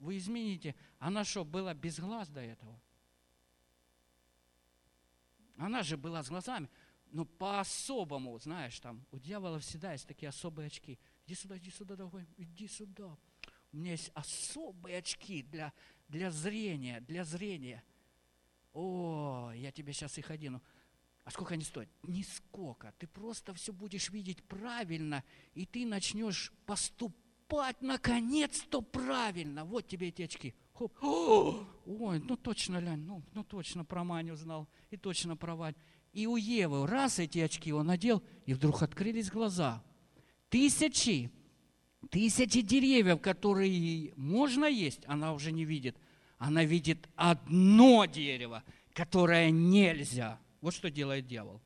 Вы 0.00 0.16
измените, 0.18 0.74
она 0.98 1.24
что, 1.24 1.44
была 1.44 1.74
без 1.74 1.98
глаз 1.98 2.28
до 2.28 2.40
этого? 2.40 2.80
Она 5.56 5.82
же 5.82 5.96
была 5.96 6.22
с 6.22 6.28
глазами, 6.28 6.68
но 7.12 7.24
по-особому, 7.24 8.38
знаешь, 8.38 8.78
там 8.80 9.04
у 9.10 9.18
дьявола 9.18 9.58
всегда 9.58 9.92
есть 9.92 10.06
такие 10.06 10.28
особые 10.28 10.66
очки. 10.66 10.98
Иди 11.26 11.34
сюда, 11.34 11.56
иди 11.58 11.70
сюда, 11.70 11.96
дорогой, 11.96 12.26
иди 12.36 12.68
сюда. 12.68 13.16
У 13.72 13.76
меня 13.76 13.92
есть 13.92 14.10
особые 14.14 14.98
очки 14.98 15.42
для, 15.42 15.72
для 16.08 16.30
зрения, 16.30 17.00
для 17.00 17.24
зрения. 17.24 17.82
О, 18.72 19.50
я 19.54 19.72
тебе 19.72 19.92
сейчас 19.92 20.18
их 20.18 20.30
одену. 20.30 20.62
А 21.24 21.30
сколько 21.30 21.54
они 21.54 21.64
стоят? 21.64 21.88
Нисколько. 22.02 22.92
Ты 22.98 23.06
просто 23.06 23.52
все 23.54 23.72
будешь 23.72 24.10
видеть 24.10 24.42
правильно, 24.44 25.24
и 25.54 25.66
ты 25.66 25.84
начнешь 25.84 26.52
поступать 26.66 27.80
наконец-то 27.80 28.80
правильно. 28.80 29.64
Вот 29.64 29.88
тебе 29.88 30.08
эти 30.08 30.22
очки. 30.22 30.54
Хоп. 30.78 30.92
О, 31.02 31.66
ой, 31.86 32.20
ну 32.20 32.36
точно, 32.36 32.78
Лянь, 32.78 33.00
ну, 33.00 33.22
ну 33.32 33.44
точно 33.44 33.84
про 33.84 34.04
Маню 34.04 34.36
знал, 34.36 34.68
и 34.90 34.96
точно 34.96 35.36
про 35.36 35.56
Вань. 35.56 35.74
И 36.12 36.26
у 36.26 36.36
Евы 36.36 36.86
раз 36.86 37.18
эти 37.18 37.38
очки 37.38 37.72
он 37.72 37.86
надел, 37.86 38.22
и 38.44 38.54
вдруг 38.54 38.82
открылись 38.82 39.30
глаза. 39.30 39.82
Тысячи, 40.48 41.30
тысячи 42.10 42.60
деревьев, 42.60 43.20
которые 43.20 44.12
можно 44.16 44.66
есть, 44.66 45.00
она 45.06 45.32
уже 45.32 45.50
не 45.52 45.64
видит. 45.64 45.96
Она 46.38 46.64
видит 46.64 47.08
одно 47.16 48.04
дерево, 48.04 48.62
которое 48.92 49.50
нельзя. 49.50 50.38
Вот 50.60 50.74
что 50.74 50.90
делает 50.90 51.26
дьявол. 51.26 51.62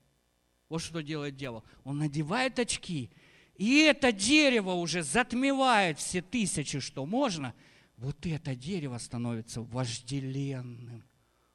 Вот 0.68 0.82
что 0.82 1.02
делает 1.02 1.36
дьявол. 1.36 1.64
Он 1.82 1.98
надевает 1.98 2.61
очки, 2.61 3.11
и 3.56 3.80
это 3.80 4.12
дерево 4.12 4.72
уже 4.72 5.02
затмевает 5.02 5.98
все 5.98 6.22
тысячи, 6.22 6.78
что 6.78 7.04
можно. 7.06 7.54
Вот 8.01 8.24
это 8.24 8.57
дерево 8.57 8.96
становится 8.98 9.61
вожделенным. 9.61 11.05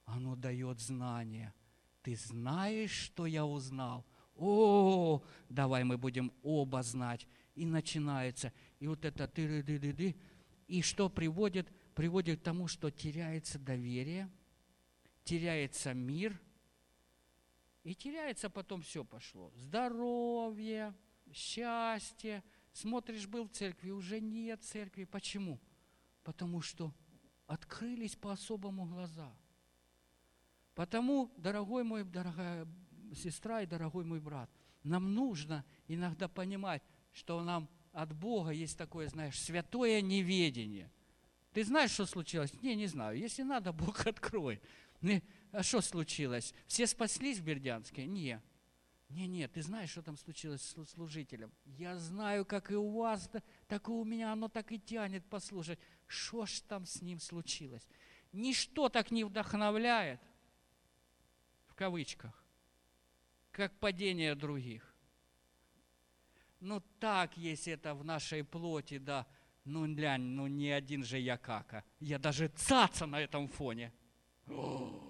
Оно 0.05 0.35
дает 0.35 0.79
знания. 0.79 1.53
Ты 2.03 2.15
знаешь, 2.15 2.91
что 2.91 3.25
я 3.25 3.45
узнал? 3.45 4.05
О, 4.35 5.23
давай 5.49 5.83
мы 5.83 5.97
будем 5.97 6.31
оба 6.43 6.83
знать. 6.83 7.27
И 7.55 7.65
начинается. 7.65 8.53
И 8.79 8.87
вот 8.87 9.05
это 9.05 9.27
ты 9.27 9.63
ды 9.63 9.79
ды 9.79 9.91
ды 9.91 10.15
И 10.67 10.83
что 10.83 11.09
приводит? 11.09 11.67
Приводит 11.95 12.41
к 12.41 12.43
тому, 12.43 12.67
что 12.67 12.91
теряется 12.91 13.57
доверие, 13.57 14.29
теряется 15.23 15.93
мир– 15.93 16.39
и 17.85 17.93
теряется 17.93 18.49
потом 18.49 18.81
все 18.81 19.05
пошло. 19.05 19.51
Здоровье, 19.55 20.95
счастье. 21.31 22.43
Смотришь, 22.73 23.27
был 23.27 23.47
в 23.47 23.51
церкви, 23.51 23.91
уже 23.91 24.19
нет 24.19 24.63
церкви. 24.63 25.03
Почему? 25.03 25.61
Потому 26.25 26.59
что 26.61 26.91
открылись 27.45 28.15
по-особому 28.15 28.85
глаза. 28.85 29.31
Потому, 30.73 31.31
дорогой 31.37 31.83
мой, 31.83 32.03
дорогая 32.03 32.67
сестра 33.13 33.61
и 33.61 33.67
дорогой 33.67 34.03
мой 34.03 34.19
брат, 34.19 34.49
нам 34.83 35.13
нужно 35.13 35.63
иногда 35.87 36.27
понимать, 36.27 36.81
что 37.13 37.41
нам 37.43 37.69
от 37.93 38.11
Бога 38.13 38.49
есть 38.49 38.75
такое, 38.75 39.07
знаешь, 39.07 39.39
святое 39.39 40.01
неведение. 40.01 40.91
Ты 41.53 41.63
знаешь, 41.63 41.91
что 41.91 42.07
случилось? 42.07 42.51
Не, 42.61 42.75
не 42.75 42.87
знаю. 42.87 43.17
Если 43.17 43.43
надо, 43.43 43.71
Бог 43.83 44.07
открой. 44.07 44.59
А 45.51 45.61
что 45.61 45.81
случилось? 45.81 46.55
Все 46.65 46.87
спаслись 46.87 47.37
в 47.37 47.43
Бердянске? 47.43 48.07
Не. 48.07 48.41
Не, 49.09 49.27
не, 49.27 49.47
ты 49.47 49.61
знаешь, 49.61 49.91
что 49.91 50.01
там 50.01 50.17
случилось 50.17 50.61
с 50.61 50.85
служителем? 50.89 51.51
Я 51.65 51.97
знаю, 51.97 52.43
как 52.43 52.71
и 52.71 52.75
у 52.75 52.89
вас, 52.89 53.29
так 53.67 53.87
и 53.87 53.91
у 53.91 54.03
меня 54.03 54.33
оно 54.33 54.49
так 54.49 54.71
и 54.71 54.79
тянет 54.79 55.23
послушать. 55.25 55.79
Что 56.07 56.45
ж 56.45 56.61
там 56.61 56.85
с 56.85 57.01
ним 57.01 57.19
случилось? 57.19 57.87
Ничто 58.31 58.89
так 58.89 59.11
не 59.11 59.23
вдохновляет, 59.23 60.19
в 61.67 61.75
кавычках, 61.75 62.43
как 63.51 63.77
падение 63.79 64.35
других. 64.35 64.93
Ну 66.59 66.81
так 66.99 67.37
есть 67.37 67.67
это 67.67 67.93
в 67.93 68.03
нашей 68.03 68.43
плоти, 68.43 68.97
да. 68.97 69.25
Ну, 69.65 69.87
глянь, 69.93 70.21
ну 70.21 70.47
не 70.47 70.71
один 70.71 71.03
же 71.03 71.17
я 71.17 71.37
кака. 71.37 71.83
Я 71.99 72.19
даже 72.19 72.49
цаца 72.49 73.05
на 73.05 73.19
этом 73.19 73.47
фоне. 73.47 73.91
О! 74.47 75.01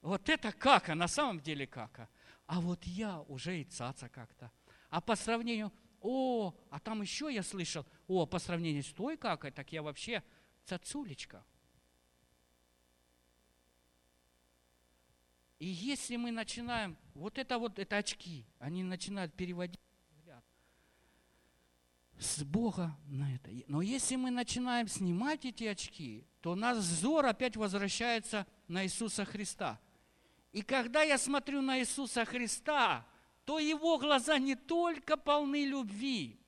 Вот 0.00 0.28
это 0.28 0.52
кака, 0.52 0.94
на 0.94 1.08
самом 1.08 1.40
деле 1.40 1.66
кака. 1.66 2.08
А 2.46 2.60
вот 2.60 2.84
я 2.84 3.20
уже 3.22 3.60
и 3.60 3.64
цаца 3.64 4.08
как-то. 4.08 4.52
А 4.90 5.00
по 5.00 5.16
сравнению, 5.16 5.72
о, 6.00 6.54
а 6.70 6.78
там 6.78 7.02
еще 7.02 7.32
я 7.32 7.42
слышал, 7.42 7.84
о, 8.06 8.26
по 8.26 8.38
сравнению 8.38 8.84
с 8.84 8.92
той 8.92 9.16
какой, 9.16 9.50
так 9.50 9.72
я 9.72 9.82
вообще 9.82 10.22
цацулечка. 10.66 11.44
И 15.58 15.66
если 15.66 16.16
мы 16.16 16.30
начинаем, 16.30 16.98
вот 17.14 17.38
это 17.38 17.58
вот, 17.58 17.78
это 17.78 17.96
очки, 17.96 18.44
они 18.58 18.82
начинают 18.82 19.32
переводить 19.32 19.80
взгляд 20.10 20.44
с 22.18 22.42
Бога 22.44 22.94
на 23.06 23.34
это. 23.34 23.50
Но 23.66 23.80
если 23.80 24.16
мы 24.16 24.30
начинаем 24.30 24.86
снимать 24.86 25.46
эти 25.46 25.64
очки, 25.64 26.26
то 26.42 26.54
наш 26.54 26.76
взор 26.78 27.24
опять 27.24 27.56
возвращается 27.56 28.46
на 28.68 28.84
Иисуса 28.84 29.24
Христа– 29.24 29.80
и 30.56 30.62
когда 30.62 31.02
я 31.02 31.18
смотрю 31.18 31.60
на 31.60 31.80
Иисуса 31.80 32.24
Христа, 32.24 33.06
то 33.44 33.58
его 33.58 33.98
глаза 33.98 34.38
не 34.38 34.54
только 34.54 35.18
полны 35.18 35.66
любви, 35.66 36.40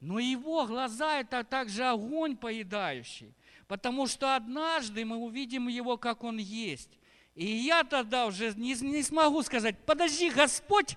но 0.00 0.18
его 0.18 0.66
глаза– 0.66 1.20
это 1.20 1.44
также 1.44 1.84
огонь 1.84 2.36
поедающий. 2.36 3.34
Потому 3.66 4.06
что 4.06 4.36
однажды 4.36 5.04
мы 5.04 5.16
увидим 5.16 5.68
его, 5.68 5.96
как 5.96 6.24
он 6.24 6.38
есть. 6.38 6.90
И 7.34 7.44
я 7.44 7.84
тогда 7.84 8.26
уже 8.26 8.54
не, 8.54 8.74
не 8.74 9.02
смогу 9.02 9.42
сказать, 9.42 9.76
подожди, 9.84 10.30
Господь, 10.30 10.96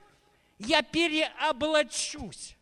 я 0.59 0.81
переоблачусь. 0.81 2.57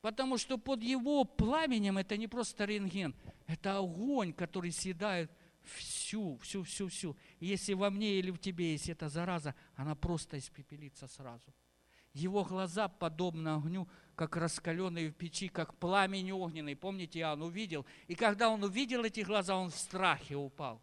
Потому 0.00 0.36
что 0.36 0.58
под 0.58 0.82
его 0.82 1.24
пламенем 1.24 1.96
это 1.96 2.16
не 2.16 2.28
просто 2.28 2.64
рентген, 2.64 3.14
это 3.46 3.78
огонь, 3.78 4.32
который 4.32 4.70
съедает 4.70 5.30
всю, 5.62 6.36
всю, 6.38 6.62
всю, 6.62 6.88
всю. 6.88 7.16
И 7.40 7.46
если 7.46 7.72
во 7.72 7.90
мне 7.90 8.18
или 8.18 8.30
в 8.30 8.38
тебе 8.38 8.72
есть 8.72 8.88
эта 8.88 9.08
зараза, 9.08 9.54
она 9.76 9.94
просто 9.94 10.38
испепелится 10.38 11.08
сразу. 11.08 11.54
Его 12.12 12.44
глаза 12.44 12.88
подобны 12.88 13.48
огню, 13.48 13.88
как 14.14 14.36
раскаленные 14.36 15.10
в 15.10 15.14
печи, 15.14 15.48
как 15.48 15.76
пламень 15.78 16.32
огненный. 16.32 16.76
Помните, 16.76 17.20
Иоанн 17.20 17.42
увидел. 17.42 17.86
И 18.06 18.14
когда 18.14 18.48
он 18.48 18.62
увидел 18.62 19.04
эти 19.04 19.20
глаза, 19.20 19.56
он 19.56 19.70
в 19.70 19.76
страхе 19.76 20.36
упал. 20.36 20.80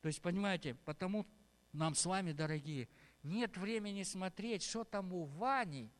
То 0.00 0.08
есть, 0.08 0.20
понимаете, 0.20 0.74
потому 0.84 1.26
нам 1.72 1.94
с 1.94 2.04
вами, 2.04 2.32
дорогие, 2.32 2.88
нет 3.22 3.56
времени 3.56 4.02
смотреть, 4.02 4.62
что 4.62 4.84
там 4.84 5.12
у 5.12 5.24
Вани 5.24 5.90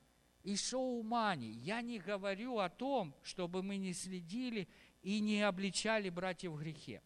и 0.42 0.56
что 0.56 0.80
у 0.80 1.02
Мани. 1.02 1.50
Я 1.50 1.80
не 1.80 1.98
говорю 1.98 2.58
о 2.58 2.68
том, 2.68 3.14
чтобы 3.22 3.62
мы 3.62 3.76
не 3.76 3.92
следили 3.92 4.68
и 5.02 5.20
не 5.20 5.42
обличали 5.42 6.10
братьев 6.10 6.52
в 6.52 6.58
грехе. 6.58 7.00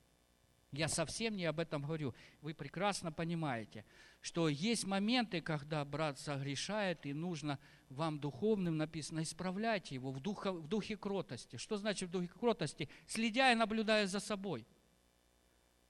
Я 0.72 0.88
совсем 0.88 1.36
не 1.36 1.44
об 1.44 1.60
этом 1.60 1.82
говорю. 1.82 2.14
Вы 2.40 2.54
прекрасно 2.54 3.12
понимаете, 3.12 3.84
что 4.20 4.48
есть 4.48 4.84
моменты, 4.84 5.40
когда 5.40 5.84
брат 5.84 6.18
согрешает, 6.18 7.06
и 7.06 7.12
нужно 7.12 7.58
вам 7.88 8.18
духовным 8.18 8.76
написано, 8.76 9.22
исправлять 9.22 9.90
его 9.90 10.10
в, 10.10 10.20
духа, 10.20 10.52
в 10.52 10.68
духе 10.68 10.96
кротости. 10.96 11.56
Что 11.56 11.76
значит 11.76 12.08
в 12.08 12.12
духе 12.12 12.28
кротости? 12.28 12.88
Следя 13.06 13.52
и 13.52 13.54
наблюдая 13.54 14.06
за 14.06 14.20
собой. 14.20 14.66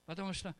Потому 0.05 0.33
что 0.33 0.55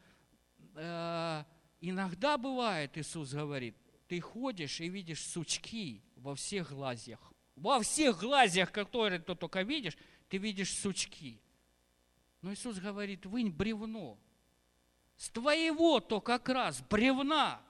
э, 0.75 1.43
иногда 1.81 2.37
бывает, 2.37 2.97
Иисус 2.97 3.33
говорит, 3.33 3.75
ты 4.07 4.19
ходишь 4.19 4.81
и 4.81 4.89
видишь 4.89 5.25
сучки 5.25 6.03
во 6.15 6.35
всех 6.35 6.71
глазьях. 6.71 7.19
Во 7.55 7.79
всех 7.81 8.19
глазьях, 8.19 8.71
которые 8.71 9.19
ты 9.19 9.35
только 9.35 9.61
видишь, 9.61 9.97
ты 10.29 10.37
видишь 10.37 10.73
сучки. 10.77 11.41
Но 12.41 12.53
Иисус 12.53 12.77
говорит, 12.79 13.25
вынь 13.25 13.51
бревно. 13.51 14.17
С 15.17 15.29
твоего 15.29 15.99
то 15.99 16.21
как 16.21 16.49
раз 16.49 16.81
бревна 16.89 17.61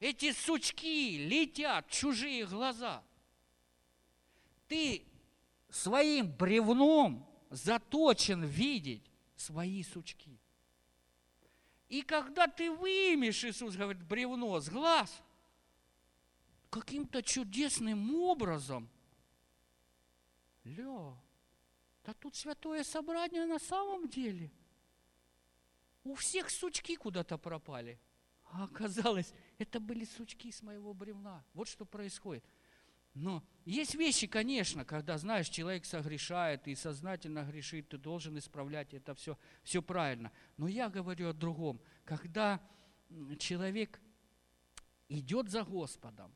эти 0.00 0.32
сучки 0.32 1.18
летят 1.18 1.86
в 1.88 1.92
чужие 1.92 2.46
глаза. 2.46 3.02
Ты 4.70 5.04
своим 5.68 6.30
бревном 6.30 7.28
заточен 7.50 8.44
видеть 8.44 9.10
свои 9.34 9.82
сучки. 9.82 10.38
И 11.88 12.02
когда 12.02 12.46
ты 12.46 12.70
вымешь, 12.70 13.44
Иисус 13.44 13.74
говорит, 13.74 14.04
бревно 14.04 14.60
с 14.60 14.68
глаз, 14.68 15.24
каким-то 16.70 17.20
чудесным 17.20 18.14
образом, 18.14 18.88
ля, 20.62 21.20
Да 22.04 22.14
тут 22.14 22.36
святое 22.36 22.84
собрание 22.84 23.46
на 23.46 23.58
самом 23.58 24.08
деле. 24.08 24.52
У 26.04 26.14
всех 26.14 26.48
сучки 26.48 26.94
куда-то 26.94 27.38
пропали. 27.38 27.98
А 28.52 28.62
оказалось, 28.64 29.34
это 29.58 29.80
были 29.80 30.04
сучки 30.04 30.52
с 30.52 30.62
моего 30.62 30.94
бревна. 30.94 31.44
Вот 31.54 31.66
что 31.66 31.84
происходит. 31.84 32.44
Но 33.14 33.44
есть 33.64 33.94
вещи, 33.94 34.26
конечно, 34.26 34.84
когда, 34.84 35.18
знаешь, 35.18 35.48
человек 35.48 35.84
согрешает 35.84 36.68
и 36.68 36.74
сознательно 36.74 37.44
грешит, 37.44 37.88
ты 37.88 37.98
должен 37.98 38.38
исправлять 38.38 38.94
это 38.94 39.14
все, 39.14 39.36
все 39.62 39.82
правильно. 39.82 40.32
Но 40.56 40.68
я 40.68 40.88
говорю 40.88 41.28
о 41.28 41.32
другом. 41.32 41.80
Когда 42.04 42.60
человек 43.38 44.00
идет 45.08 45.48
за 45.48 45.64
Господом, 45.64 46.32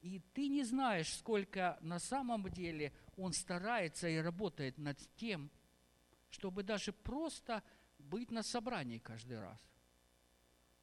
и 0.00 0.20
ты 0.32 0.48
не 0.48 0.64
знаешь, 0.64 1.12
сколько 1.14 1.76
на 1.82 1.98
самом 1.98 2.48
деле 2.50 2.92
он 3.16 3.32
старается 3.32 4.08
и 4.08 4.16
работает 4.16 4.78
над 4.78 4.98
тем, 5.16 5.50
чтобы 6.30 6.62
даже 6.62 6.92
просто 6.92 7.62
быть 7.98 8.30
на 8.30 8.42
собрании 8.42 8.98
каждый 8.98 9.40
раз. 9.40 9.58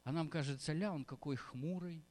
А 0.04 0.12
нам 0.12 0.28
кажется, 0.28 0.72
ля, 0.72 0.92
он 0.92 1.04
какой 1.04 1.36
хмурый, 1.36 2.04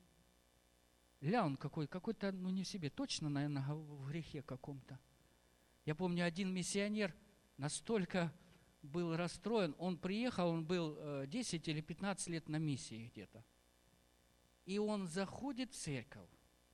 ля, 1.25 1.45
он 1.45 1.57
какой, 1.57 1.87
какой-то, 1.87 2.31
ну 2.31 2.49
не 2.49 2.63
в 2.63 2.67
себе, 2.67 2.89
точно, 2.89 3.29
наверное, 3.29 3.63
в 3.63 4.07
грехе 4.07 4.41
каком-то. 4.41 4.99
Я 5.85 5.95
помню, 5.95 6.25
один 6.25 6.53
миссионер 6.53 7.13
настолько 7.57 8.33
был 8.81 9.15
расстроен, 9.15 9.75
он 9.77 9.97
приехал, 9.97 10.49
он 10.49 10.65
был 10.65 11.25
10 11.27 11.67
э, 11.67 11.71
или 11.71 11.81
15 11.81 12.27
лет 12.27 12.49
на 12.49 12.57
миссии 12.57 13.09
где-то. 13.11 13.43
И 14.65 14.77
он 14.77 15.07
заходит 15.07 15.71
в 15.71 15.77
церковь, 15.77 16.29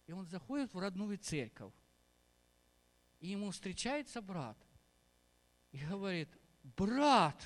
и 0.07 0.11
он 0.11 0.25
заходит 0.25 0.73
в 0.73 0.79
родную 0.79 1.17
церковь. 1.17 1.73
И 3.19 3.29
ему 3.29 3.51
встречается 3.51 4.21
брат. 4.21 4.57
И 5.71 5.77
говорит, 5.77 6.29
брат, 6.63 7.41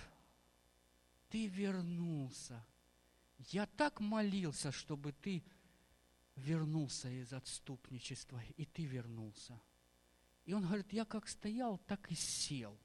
ты 1.29 1.47
вернулся. 1.47 2.65
Я 3.49 3.65
так 3.65 3.99
молился, 3.99 4.71
чтобы 4.71 5.11
ты 5.11 5.43
вернулся 6.35 7.09
из 7.09 7.33
отступничества, 7.33 8.41
и 8.57 8.65
ты 8.65 8.85
вернулся. 8.85 9.59
И 10.45 10.53
он 10.53 10.63
говорит, 10.63 10.93
я 10.93 11.05
как 11.05 11.27
стоял, 11.27 11.77
так 11.87 12.11
и 12.11 12.15
сел. 12.15 12.77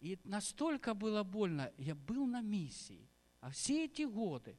И 0.00 0.18
настолько 0.24 0.94
было 0.94 1.22
больно, 1.22 1.72
я 1.76 1.94
был 1.94 2.26
на 2.26 2.40
миссии. 2.40 3.08
А 3.40 3.50
все 3.50 3.84
эти 3.84 4.02
годы 4.02 4.58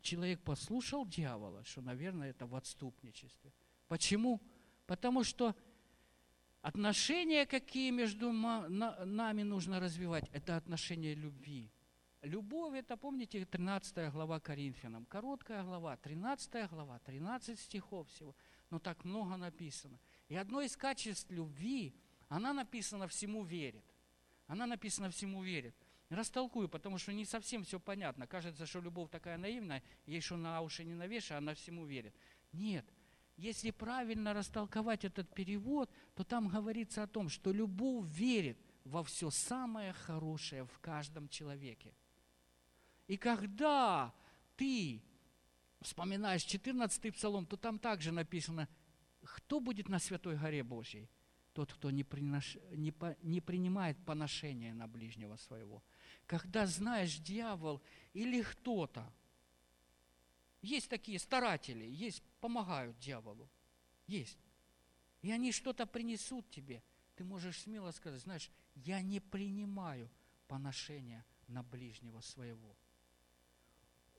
человек 0.00 0.42
послушал 0.42 1.06
дьявола, 1.06 1.64
что, 1.64 1.82
наверное, 1.82 2.30
это 2.30 2.46
в 2.46 2.54
отступничестве. 2.54 3.52
Почему? 3.88 4.40
Потому 4.86 5.24
что 5.24 5.54
отношения, 6.62 7.46
какие 7.46 7.90
между 7.90 8.32
нами 8.32 9.42
нужно 9.42 9.80
развивать, 9.80 10.28
это 10.32 10.56
отношения 10.56 11.14
любви. 11.14 11.70
Любовь, 12.22 12.74
это, 12.74 12.98
помните, 12.98 13.46
13 13.46 14.12
глава 14.12 14.40
Коринфянам. 14.40 15.06
Короткая 15.06 15.64
глава, 15.64 15.96
13 15.96 16.70
глава, 16.70 16.98
13 16.98 17.58
стихов 17.58 18.08
всего. 18.08 18.36
Но 18.68 18.78
так 18.78 19.04
много 19.04 19.36
написано. 19.36 19.98
И 20.28 20.36
одно 20.36 20.60
из 20.60 20.76
качеств 20.76 21.30
любви, 21.30 21.94
она 22.28 22.52
написана 22.52 23.08
«всему 23.08 23.42
верит». 23.42 23.84
Она 24.46 24.66
написана 24.66 25.08
«всему 25.08 25.42
верит». 25.42 25.74
Растолкую, 26.10 26.68
потому 26.68 26.98
что 26.98 27.12
не 27.12 27.24
совсем 27.24 27.64
все 27.64 27.80
понятно. 27.80 28.26
Кажется, 28.26 28.66
что 28.66 28.80
любовь 28.80 29.10
такая 29.10 29.38
наивная, 29.38 29.82
ей 30.04 30.20
что 30.20 30.36
на 30.36 30.60
уши 30.60 30.84
не 30.84 30.94
навешай, 30.94 31.38
она 31.38 31.54
всему 31.54 31.86
верит. 31.86 32.14
Нет. 32.52 32.84
Если 33.38 33.70
правильно 33.70 34.34
растолковать 34.34 35.06
этот 35.06 35.32
перевод, 35.32 35.90
то 36.14 36.24
там 36.24 36.48
говорится 36.48 37.02
о 37.02 37.06
том, 37.06 37.30
что 37.30 37.50
любовь 37.50 38.06
верит 38.08 38.58
во 38.84 39.02
все 39.04 39.30
самое 39.30 39.94
хорошее 39.94 40.64
в 40.66 40.78
каждом 40.80 41.28
человеке. 41.28 41.94
И 43.10 43.16
когда 43.16 44.12
ты 44.56 45.02
вспоминаешь 45.80 46.42
14 46.42 47.14
псалом, 47.14 47.46
то 47.46 47.56
там 47.56 47.78
также 47.78 48.12
написано, 48.12 48.68
кто 49.22 49.60
будет 49.60 49.88
на 49.88 49.98
Святой 49.98 50.36
горе 50.36 50.62
Божьей? 50.62 51.08
Тот, 51.52 51.72
кто 51.72 51.90
не, 51.90 52.04
принош... 52.04 52.56
не, 52.72 52.92
по... 52.92 53.16
не 53.22 53.40
принимает 53.40 53.96
поношения 54.04 54.72
на 54.74 54.86
ближнего 54.86 55.36
своего 55.36 55.82
когда 56.30 56.64
знаешь, 56.64 57.18
дьявол 57.18 57.82
или 58.12 58.40
кто-то, 58.42 59.12
есть 60.62 60.88
такие 60.88 61.18
старатели, 61.18 61.84
есть, 61.84 62.22
помогают 62.40 62.96
дьяволу, 63.00 63.50
есть. 64.06 64.38
И 65.22 65.32
они 65.32 65.50
что-то 65.50 65.86
принесут 65.86 66.48
тебе. 66.48 66.84
Ты 67.16 67.24
можешь 67.24 67.62
смело 67.62 67.90
сказать, 67.90 68.22
знаешь, 68.22 68.48
я 68.76 69.02
не 69.02 69.18
принимаю 69.18 70.08
поношения 70.46 71.26
на 71.48 71.64
ближнего 71.64 72.20
своего. 72.20 72.76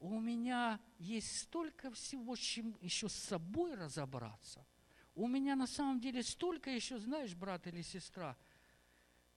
У 0.02 0.20
меня 0.20 0.82
есть 1.00 1.40
столько 1.40 1.92
всего, 1.92 2.36
чем 2.36 2.76
еще 2.82 3.08
с 3.08 3.14
собой 3.14 3.76
разобраться. 3.76 4.66
У 5.16 5.28
меня 5.28 5.56
на 5.56 5.68
самом 5.68 6.02
деле 6.02 6.24
столько 6.24 6.70
еще, 6.70 7.00
знаешь, 7.00 7.34
брат 7.36 7.68
или 7.68 7.82
сестра– 7.82 8.36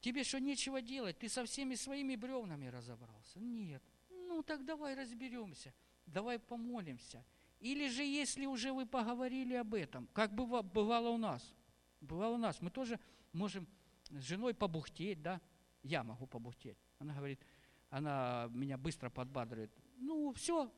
Тебе 0.05 0.23
что, 0.23 0.39
нечего 0.39 0.83
делать? 0.83 1.19
Ты 1.19 1.31
со 1.31 1.47
всеми 1.47 1.77
своими 1.77 2.15
бревнами 2.15 2.67
разобрался? 2.67 3.41
Нет. 3.41 3.83
Ну, 4.11 4.43
так 4.43 4.62
давай 4.67 4.95
разберемся. 4.95 5.73
Давай 6.05 6.39
помолимся. 6.39 7.25
Или 7.59 7.89
же, 7.89 8.03
если 8.03 8.45
уже 8.45 8.75
вы 8.75 8.85
поговорили 8.85 9.55
об 9.55 9.73
этом, 9.73 10.07
как 10.12 10.35
бывало 10.35 11.09
у 11.09 11.17
нас, 11.17 11.55
бывало 12.03 12.35
у 12.35 12.37
нас, 12.37 12.61
мы 12.61 12.71
тоже 12.71 13.01
можем 13.33 13.67
с 14.11 14.21
женой 14.25 14.53
побухтеть, 14.53 15.23
да? 15.23 15.41
Я 15.83 16.03
могу 16.03 16.27
побухтеть. 16.27 16.77
Она 16.99 17.15
говорит, 17.15 17.41
она 17.89 18.51
меня 18.51 18.77
быстро 18.77 19.09
подбадривает. 19.09 19.73
Ну, 19.97 20.32
все, 20.32 20.72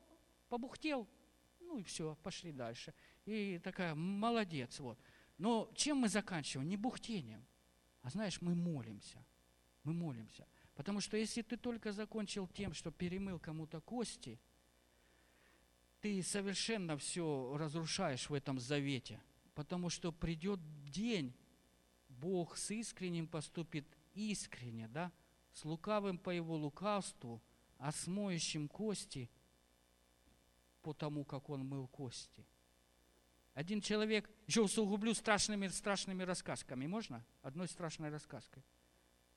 побухтел, 0.49 1.07
ну 1.59 1.77
и 1.77 1.83
все, 1.83 2.15
пошли 2.23 2.51
дальше. 2.51 2.93
И 3.25 3.59
такая, 3.59 3.95
молодец, 3.95 4.79
вот. 4.79 4.99
Но 5.37 5.69
чем 5.75 5.97
мы 5.97 6.09
заканчиваем? 6.09 6.67
Не 6.67 6.77
бухтением. 6.77 7.45
А 8.01 8.09
знаешь, 8.09 8.41
мы 8.41 8.55
молимся. 8.55 9.23
Мы 9.83 9.93
молимся. 9.93 10.47
Потому 10.75 11.01
что 11.01 11.17
если 11.17 11.41
ты 11.41 11.57
только 11.57 11.91
закончил 11.91 12.47
тем, 12.47 12.73
что 12.73 12.91
перемыл 12.91 13.39
кому-то 13.39 13.81
кости, 13.81 14.39
ты 16.01 16.21
совершенно 16.23 16.97
все 16.97 17.55
разрушаешь 17.57 18.29
в 18.29 18.33
этом 18.33 18.59
завете. 18.59 19.21
Потому 19.55 19.89
что 19.89 20.11
придет 20.11 20.59
день, 20.85 21.35
Бог 22.09 22.57
с 22.57 22.71
искренним 22.71 23.27
поступит 23.27 23.85
искренне, 24.13 24.87
да, 24.87 25.11
с 25.51 25.65
лукавым 25.65 26.17
по 26.17 26.29
его 26.29 26.55
лукавству, 26.55 27.41
а 27.79 27.91
с 27.91 28.07
кости 28.69 29.29
по 30.81 30.93
тому, 30.93 31.25
как 31.25 31.49
он 31.49 31.65
мыл 31.65 31.87
кости– 31.87 32.45
один 33.57 33.81
человек, 33.81 34.29
еще 34.45 34.61
усугублю 34.61 35.15
страшными, 35.15 35.67
страшными 35.69 36.21
рассказками, 36.21 36.85
можно? 36.85 37.25
Одной 37.41 37.67
страшной 37.67 38.11
рассказкой. 38.11 38.63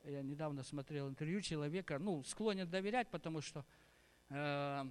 Я 0.03 0.21
недавно 0.21 0.61
смотрел 0.61 1.09
интервью 1.09 1.41
человека, 1.41 1.97
ну, 1.97 2.23
склонен 2.23 2.69
доверять, 2.69 3.09
потому 3.09 3.41
что 3.41 3.65
э, 4.29 4.85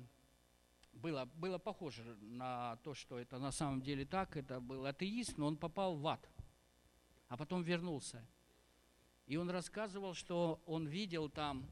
было, 0.95 1.27
было 1.37 1.59
похоже 1.59 2.03
на 2.23 2.75
то, 2.79 2.93
что 2.93 3.21
это 3.21 3.39
на 3.39 3.53
самом 3.53 3.83
деле 3.83 4.05
так, 4.05 4.37
это 4.37 4.59
был 4.59 4.85
атеист, 4.85 5.39
но 5.39 5.47
он 5.47 5.57
попал 5.57 5.95
в 5.95 6.05
ад, 6.09 6.29
а 7.29 7.37
потом 7.37 7.63
вернулся. 7.63 8.27
И 9.29 9.37
он 9.37 9.49
рассказывал, 9.49 10.13
что 10.13 10.61
он 10.67 10.89
видел 10.89 11.29
там 11.29 11.71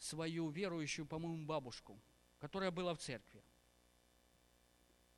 свою 0.00 0.48
верующую, 0.48 1.06
по-моему, 1.06 1.46
бабушку, 1.46 2.00
которая 2.38 2.70
была 2.70 2.94
в 2.94 2.98
церкви. 2.98 3.44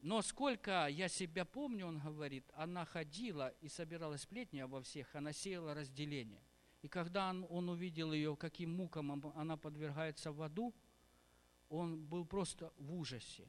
Но 0.00 0.20
сколько 0.20 0.88
я 0.88 1.08
себя 1.08 1.44
помню, 1.44 1.86
он 1.86 2.00
говорит, 2.00 2.44
она 2.54 2.84
ходила 2.84 3.48
и 3.60 3.68
собирала 3.68 4.16
сплетни 4.16 4.58
обо 4.58 4.82
всех, 4.82 5.14
она 5.14 5.32
сеяла 5.32 5.74
разделение. 5.74 6.42
И 6.82 6.88
когда 6.88 7.30
он, 7.30 7.46
он 7.48 7.68
увидел 7.68 8.12
ее, 8.12 8.36
каким 8.36 8.74
мукам 8.74 9.12
она 9.36 9.56
подвергается 9.56 10.32
в 10.32 10.42
аду, 10.42 10.74
он 11.68 12.04
был 12.04 12.26
просто 12.26 12.72
в 12.76 12.92
ужасе. 12.94 13.48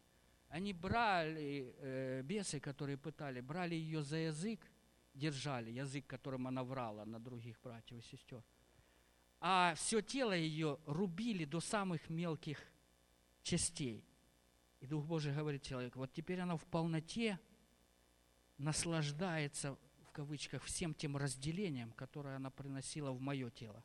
Они 0.49 0.71
брали, 0.71 1.73
э, 1.79 2.21
бесы, 2.21 2.59
которые 2.59 2.97
пытали, 2.97 3.41
брали 3.41 3.73
ее 3.73 4.03
за 4.03 4.17
язык, 4.17 4.71
держали, 5.15 5.71
язык, 5.71 6.05
которым 6.05 6.45
она 6.45 6.63
врала 6.63 7.05
на 7.05 7.19
других 7.19 7.59
братьев 7.61 7.97
и 7.97 8.01
сестер. 8.01 8.43
А 9.45 9.73
все 9.75 10.01
тело 10.01 10.31
ее 10.31 10.79
рубили 10.85 11.43
до 11.43 11.59
самых 11.59 12.09
мелких 12.09 12.57
частей. 13.41 14.05
И 14.79 14.87
Дух 14.87 15.03
Божий 15.03 15.35
говорит 15.35 15.63
человеку, 15.63 15.99
вот 15.99 16.13
теперь 16.13 16.39
она 16.39 16.55
в 16.55 16.65
полноте 16.65 17.37
наслаждается, 18.57 19.77
в 20.07 20.13
кавычках, 20.13 20.63
всем 20.63 20.93
тем 20.93 21.17
разделением, 21.17 21.91
которое 21.91 22.37
она 22.37 22.51
приносила 22.51 23.11
в 23.11 23.19
мое 23.19 23.49
тело. 23.49 23.83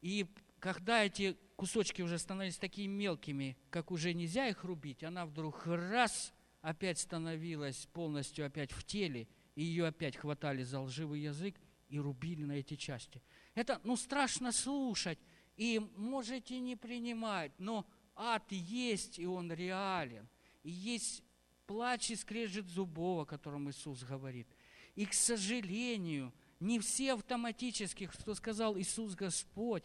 И 0.00 0.26
когда 0.58 1.04
эти 1.04 1.36
кусочки 1.54 2.02
уже 2.02 2.18
становились 2.18 2.58
такими 2.58 2.92
мелкими, 2.92 3.56
как 3.70 3.92
уже 3.92 4.14
нельзя 4.14 4.48
их 4.48 4.64
рубить, 4.64 5.04
она 5.04 5.26
вдруг 5.26 5.64
раз 5.64 6.34
опять 6.60 6.98
становилась 6.98 7.86
полностью 7.92 8.44
опять 8.44 8.72
в 8.72 8.82
теле, 8.82 9.28
и 9.54 9.62
ее 9.62 9.86
опять 9.86 10.16
хватали 10.16 10.64
за 10.64 10.80
лживый 10.80 11.20
язык 11.20 11.54
и 11.88 12.00
рубили 12.00 12.42
на 12.42 12.52
эти 12.54 12.74
части. 12.74 13.22
Это, 13.54 13.80
ну, 13.84 13.96
страшно 13.96 14.52
слушать, 14.52 15.18
и 15.56 15.78
можете 15.96 16.58
не 16.58 16.76
принимать, 16.76 17.52
но 17.58 17.86
ад 18.16 18.50
есть, 18.50 19.18
и 19.18 19.26
он 19.26 19.52
реален. 19.52 20.28
И 20.62 20.70
есть 20.70 21.22
плач 21.66 22.10
и 22.10 22.16
скрежет 22.16 22.66
зубов, 22.66 23.22
о 23.22 23.26
котором 23.26 23.70
Иисус 23.70 24.02
говорит. 24.02 24.48
И, 24.94 25.06
к 25.06 25.14
сожалению, 25.14 26.32
не 26.60 26.78
все 26.80 27.14
автоматически, 27.14 28.06
кто 28.06 28.34
сказал 28.34 28.78
Иисус 28.78 29.14
Господь, 29.14 29.84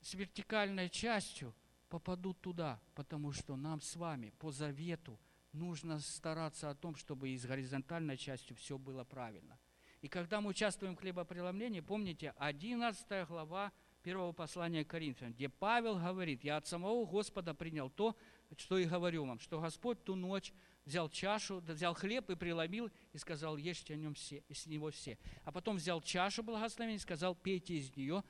с 0.00 0.14
вертикальной 0.14 0.88
частью 0.88 1.54
попадут 1.88 2.40
туда, 2.40 2.80
потому 2.94 3.32
что 3.32 3.56
нам 3.56 3.80
с 3.80 3.96
вами 3.96 4.30
по 4.38 4.50
завету 4.50 5.18
нужно 5.52 5.98
стараться 6.00 6.70
о 6.70 6.74
том, 6.74 6.94
чтобы 6.94 7.30
и 7.30 7.38
с 7.38 7.44
горизонтальной 7.44 8.16
частью 8.16 8.56
все 8.56 8.78
было 8.78 9.04
правильно. 9.04 9.57
И 10.00 10.08
когда 10.08 10.40
мы 10.40 10.50
участвуем 10.50 10.94
в 10.94 11.00
хлебопреломлении, 11.00 11.80
помните, 11.80 12.34
11 12.38 13.26
глава 13.28 13.72
первого 14.02 14.32
послания 14.32 14.84
к 14.84 14.88
Коринфянам, 14.88 15.32
где 15.32 15.48
Павел 15.48 15.98
говорит, 15.98 16.44
я 16.44 16.56
от 16.56 16.66
самого 16.66 17.04
Господа 17.04 17.52
принял 17.52 17.90
то, 17.90 18.16
что 18.56 18.78
и 18.78 18.84
говорю 18.84 19.26
вам, 19.26 19.40
что 19.40 19.60
Господь 19.60 20.02
ту 20.04 20.14
ночь 20.14 20.52
взял 20.84 21.10
чашу, 21.10 21.60
взял 21.60 21.94
хлеб 21.94 22.30
и 22.30 22.36
преломил, 22.36 22.90
и 23.12 23.18
сказал, 23.18 23.56
ешьте 23.56 23.94
о 23.94 23.96
нем 23.96 24.14
все, 24.14 24.42
с 24.50 24.66
него 24.66 24.90
все. 24.90 25.18
А 25.44 25.52
потом 25.52 25.76
взял 25.76 26.00
чашу 26.00 26.42
благословения 26.42 26.96
и 26.96 27.00
сказал, 27.00 27.34
пейте 27.34 27.74
из 27.74 27.94
нее, 27.96 28.22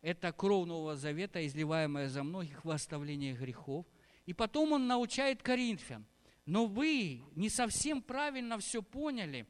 это 0.00 0.32
кровь 0.32 0.66
Нового 0.66 0.96
Завета, 0.96 1.46
изливаемая 1.46 2.08
за 2.08 2.22
многих 2.22 2.64
в 2.64 2.70
оставление 2.70 3.34
грехов. 3.34 3.86
И 4.24 4.32
потом 4.32 4.72
он 4.72 4.86
научает 4.86 5.42
Коринфян. 5.42 6.06
Но 6.46 6.66
вы 6.66 7.22
не 7.36 7.50
совсем 7.50 8.02
правильно 8.02 8.58
все 8.58 8.82
поняли, 8.82 9.46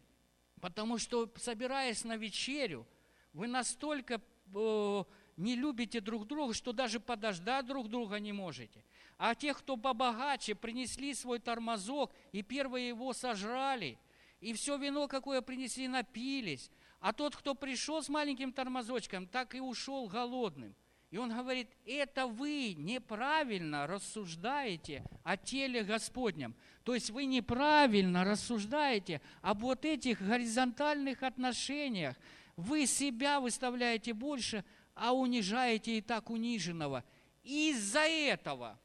потому 0.60 0.98
что, 0.98 1.30
собираясь 1.36 2.04
на 2.04 2.16
вечерю, 2.16 2.86
вы 3.32 3.46
настолько 3.46 4.20
э, 4.54 5.04
не 5.36 5.56
любите 5.56 6.00
друг 6.00 6.26
друга, 6.26 6.54
что 6.54 6.72
даже 6.72 7.00
подождать 7.00 7.66
друг 7.66 7.88
друга 7.88 8.18
не 8.18 8.32
можете. 8.32 8.84
А 9.18 9.34
тех, 9.34 9.58
кто 9.58 9.76
побогаче, 9.76 10.54
принесли 10.54 11.14
свой 11.14 11.38
тормозок, 11.38 12.12
и 12.32 12.42
первые 12.42 12.88
его 12.88 13.12
сожрали, 13.12 13.98
и 14.40 14.52
все 14.52 14.76
вино, 14.76 15.08
какое 15.08 15.42
принесли, 15.42 15.88
напились. 15.88 16.70
А 17.00 17.12
тот, 17.12 17.36
кто 17.36 17.54
пришел 17.54 18.02
с 18.02 18.08
маленьким 18.08 18.52
тормозочком, 18.52 19.26
так 19.26 19.54
и 19.54 19.60
ушел 19.60 20.06
голодным. 20.06 20.74
И 21.10 21.18
он 21.18 21.36
говорит, 21.36 21.68
это 21.86 22.28
вы 22.28 22.74
неправильно 22.78 23.88
рассуждаете 23.88 25.04
о 25.24 25.36
теле 25.36 25.82
Господнем. 25.82 26.54
То 26.84 26.94
есть 26.94 27.10
вы 27.10 27.24
неправильно 27.24 28.24
рассуждаете 28.24 29.20
об 29.42 29.62
вот 29.62 29.84
этих 29.84 30.22
горизонтальных 30.22 31.24
отношениях. 31.24 32.14
Вы 32.56 32.86
себя 32.86 33.40
выставляете 33.40 34.14
больше, 34.14 34.64
а 34.94 35.12
унижаете 35.12 35.98
и 35.98 36.00
так 36.00 36.30
униженного. 36.30 37.02
Из-за 37.42 38.06
этого, 38.06 38.78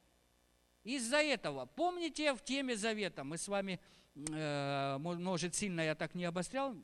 из-за 0.84 1.18
этого, 1.18 1.68
помните 1.68 2.34
в 2.34 2.44
теме 2.44 2.76
завета, 2.76 3.24
мы 3.24 3.38
с 3.38 3.48
вами, 3.48 3.80
э, 4.16 4.98
может, 5.00 5.54
сильно 5.54 5.82
я 5.82 5.94
так 5.94 6.16
не 6.16 6.26
обострял, 6.26 6.76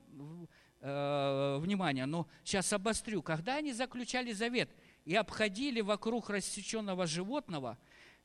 э, 0.82 1.58
внимание, 1.60 2.06
но 2.06 2.28
сейчас 2.44 2.72
обострю. 2.74 3.24
Когда 3.24 3.56
они 3.56 3.74
заключали 3.74 4.34
завет 4.34 4.70
и 5.06 5.16
обходили 5.16 5.82
вокруг 5.82 6.30
рассеченного 6.30 7.08
животного, 7.08 7.78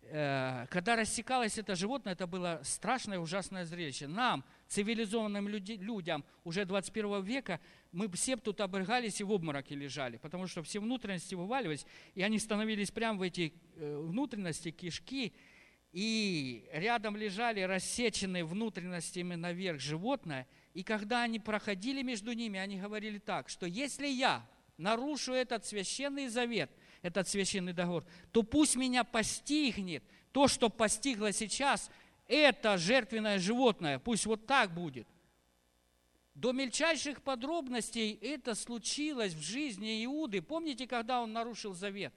э, 0.03 0.67
когда 0.71 0.97
рассекалось 0.97 1.59
это 1.59 1.75
животное, 1.75 2.13
это 2.13 2.27
было 2.27 2.61
страшное, 2.63 3.19
ужасное 3.19 3.65
зрелище. 3.65 4.07
Нам, 4.07 4.45
цивилизованным 4.69 5.49
люди, 5.49 5.73
людям 5.73 6.25
уже 6.45 6.65
21 6.65 7.23
века, 7.23 7.61
мы 7.93 8.09
все 8.11 8.37
тут 8.37 8.61
обрыгались 8.61 9.21
и 9.21 9.25
в 9.25 9.33
обмороке 9.33 9.75
лежали, 9.75 10.19
потому 10.19 10.47
что 10.47 10.63
все 10.63 10.81
внутренности 10.81 11.35
вываливались, 11.35 11.87
и 12.15 12.23
они 12.23 12.39
становились 12.39 12.91
прямо 12.91 13.19
в 13.19 13.23
эти 13.23 13.53
э, 13.77 13.99
внутренности, 14.03 14.71
кишки, 14.71 15.33
и 15.93 16.69
рядом 16.73 17.17
лежали 17.17 17.63
рассеченные 17.63 18.45
внутренностями 18.45 19.35
наверх 19.35 19.81
животное– 19.81 20.47
и 20.77 20.83
когда 20.83 21.23
они 21.23 21.41
проходили 21.41 22.03
между 22.03 22.33
ними, 22.33 22.61
они 22.61 22.79
говорили 22.79 23.17
так, 23.17 23.49
что 23.49 23.65
если 23.65 24.07
я 24.07 24.47
нарушу 24.79 25.33
этот 25.33 25.65
священный 25.65 26.29
завет, 26.29 26.71
этот 27.03 27.29
священный 27.29 27.73
договор, 27.73 28.05
то 28.33 28.43
пусть 28.43 28.77
меня 28.77 29.05
постигнет 29.05 30.03
то, 30.33 30.49
что 30.49 30.69
постигло 30.69 31.33
сейчас, 31.33 31.91
это 32.29 32.77
жертвенное 32.77 33.39
животное, 33.39 33.99
пусть 33.99 34.27
вот 34.27 34.47
так 34.47 34.75
будет. 34.75 35.07
До 36.35 36.53
мельчайших 36.53 37.23
подробностей 37.23 38.13
это 38.21 38.55
случилось 38.55 39.33
в 39.33 39.41
жизни 39.41 40.05
Иуды. 40.05 40.43
Помните, 40.43 40.87
когда 40.87 41.23
он 41.23 41.33
нарушил 41.33 41.73
завет? 41.73 42.13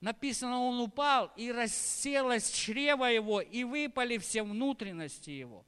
Написано, 0.00 0.60
он 0.60 0.80
упал, 0.80 1.32
и 1.36 1.50
расселось 1.50 2.50
чрево 2.50 3.04
его, 3.06 3.40
и 3.40 3.64
выпали 3.64 4.18
все 4.18 4.42
внутренности 4.42 5.30
его. 5.30 5.64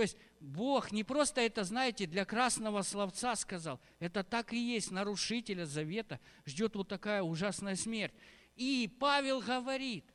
То 0.00 0.04
есть 0.04 0.16
Бог 0.40 0.92
не 0.92 1.04
просто 1.04 1.42
это, 1.42 1.62
знаете, 1.62 2.06
для 2.06 2.24
красного 2.24 2.80
словца 2.80 3.36
сказал. 3.36 3.78
Это 3.98 4.24
так 4.24 4.54
и 4.54 4.56
есть. 4.56 4.90
Нарушителя 4.90 5.66
завета 5.66 6.18
ждет 6.46 6.74
вот 6.74 6.88
такая 6.88 7.22
ужасная 7.22 7.76
смерть. 7.76 8.14
И 8.56 8.90
Павел 8.98 9.42
говорит, 9.42 10.06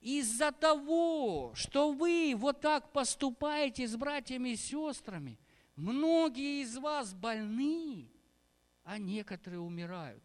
из-за 0.00 0.52
того, 0.52 1.52
что 1.54 1.92
вы 1.92 2.32
вот 2.34 2.62
так 2.62 2.90
поступаете 2.92 3.86
с 3.86 3.94
братьями 3.94 4.54
и 4.54 4.56
сестрами, 4.56 5.38
многие 5.76 6.62
из 6.62 6.78
вас 6.78 7.12
больны, 7.12 8.10
а 8.84 8.96
некоторые 8.96 9.60
умирают. 9.60 10.24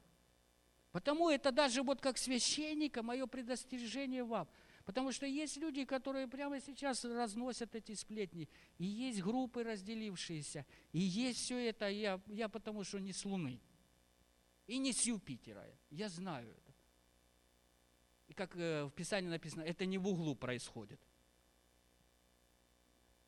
Потому 0.93 1.30
это 1.30 1.51
даже 1.51 1.84
вот 1.84 1.99
как 1.99 2.18
священника 2.18 3.03
мое 3.03 3.28
предостережение 3.28 4.24
вам– 4.24 4.47
Потому 4.86 5.11
что 5.11 5.25
есть 5.25 5.57
люди, 5.57 5.83
которые 5.83 6.27
прямо 6.27 6.61
сейчас 6.61 7.03
разносят 7.03 7.73
эти 7.75 7.93
сплетни. 7.95 8.47
И 8.77 8.86
есть 8.86 9.21
группы 9.21 9.63
разделившиеся. 9.63 10.65
И 10.91 10.99
есть 10.99 11.39
все 11.39 11.69
это. 11.69 11.89
Я, 11.89 12.21
я 12.27 12.47
потому 12.47 12.83
что 12.83 12.99
не 12.99 13.11
с 13.11 13.25
Луны. 13.25 13.59
И 14.67 14.77
не 14.77 14.93
с 14.93 15.01
Юпитера. 15.01 15.65
Я 15.89 16.07
знаю 16.07 16.51
это. 16.51 16.73
И 18.27 18.33
как 18.33 18.55
э, 18.55 18.86
в 18.86 18.91
Писании 18.91 19.29
написано, 19.29 19.63
это 19.63 19.88
не 19.88 19.97
в 19.97 20.07
углу 20.07 20.36
происходит. 20.36 20.99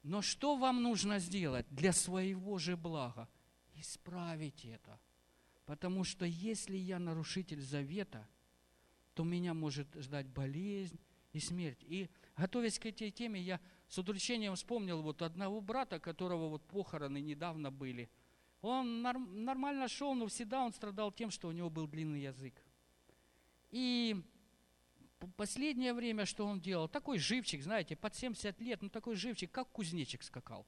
Но 0.03 0.21
что 0.21 0.55
вам 0.57 0.83
нужно 0.83 1.17
сделать 1.17 1.65
для 1.71 1.91
своего 1.91 2.59
же 2.59 2.77
блага? 2.77 3.27
Исправить 3.73 4.63
это. 4.65 4.99
Потому 5.65 6.03
что 6.03 6.25
если 6.25 6.77
я 6.77 6.99
нарушитель 6.99 7.61
завета, 7.61 8.27
то 9.15 9.23
меня 9.23 9.53
может 9.53 9.87
ждать 9.95 10.27
болезнь, 10.27 10.99
и 11.37 11.39
смерть. 11.39 11.83
И 11.83 12.09
готовясь 12.35 12.79
к 12.79 12.85
этой 12.85 13.11
теме, 13.11 13.39
я 13.39 13.59
с 13.87 13.97
удручением 13.97 14.55
вспомнил 14.55 15.01
вот 15.01 15.21
одного 15.21 15.61
брата, 15.61 15.99
которого 15.99 16.49
вот 16.49 16.63
похороны 16.63 17.21
недавно 17.21 17.71
были. 17.71 18.09
Он 18.61 19.01
норм, 19.01 19.45
нормально 19.45 19.87
шел, 19.87 20.15
но 20.15 20.27
всегда 20.27 20.63
он 20.63 20.73
страдал 20.73 21.11
тем, 21.11 21.29
что 21.29 21.47
у 21.47 21.51
него 21.51 21.69
был 21.69 21.87
длинный 21.87 22.21
язык. 22.21 22.61
И 23.69 24.15
последнее 25.35 25.93
время, 25.93 26.25
что 26.25 26.45
он 26.45 26.59
делал? 26.59 26.87
Такой 26.87 27.19
живчик, 27.19 27.61
знаете, 27.61 27.95
под 27.95 28.15
70 28.15 28.59
лет, 28.61 28.81
ну 28.81 28.89
такой 28.89 29.15
живчик, 29.15 29.51
как 29.51 29.71
кузнечик 29.71 30.23
скакал. 30.23 30.65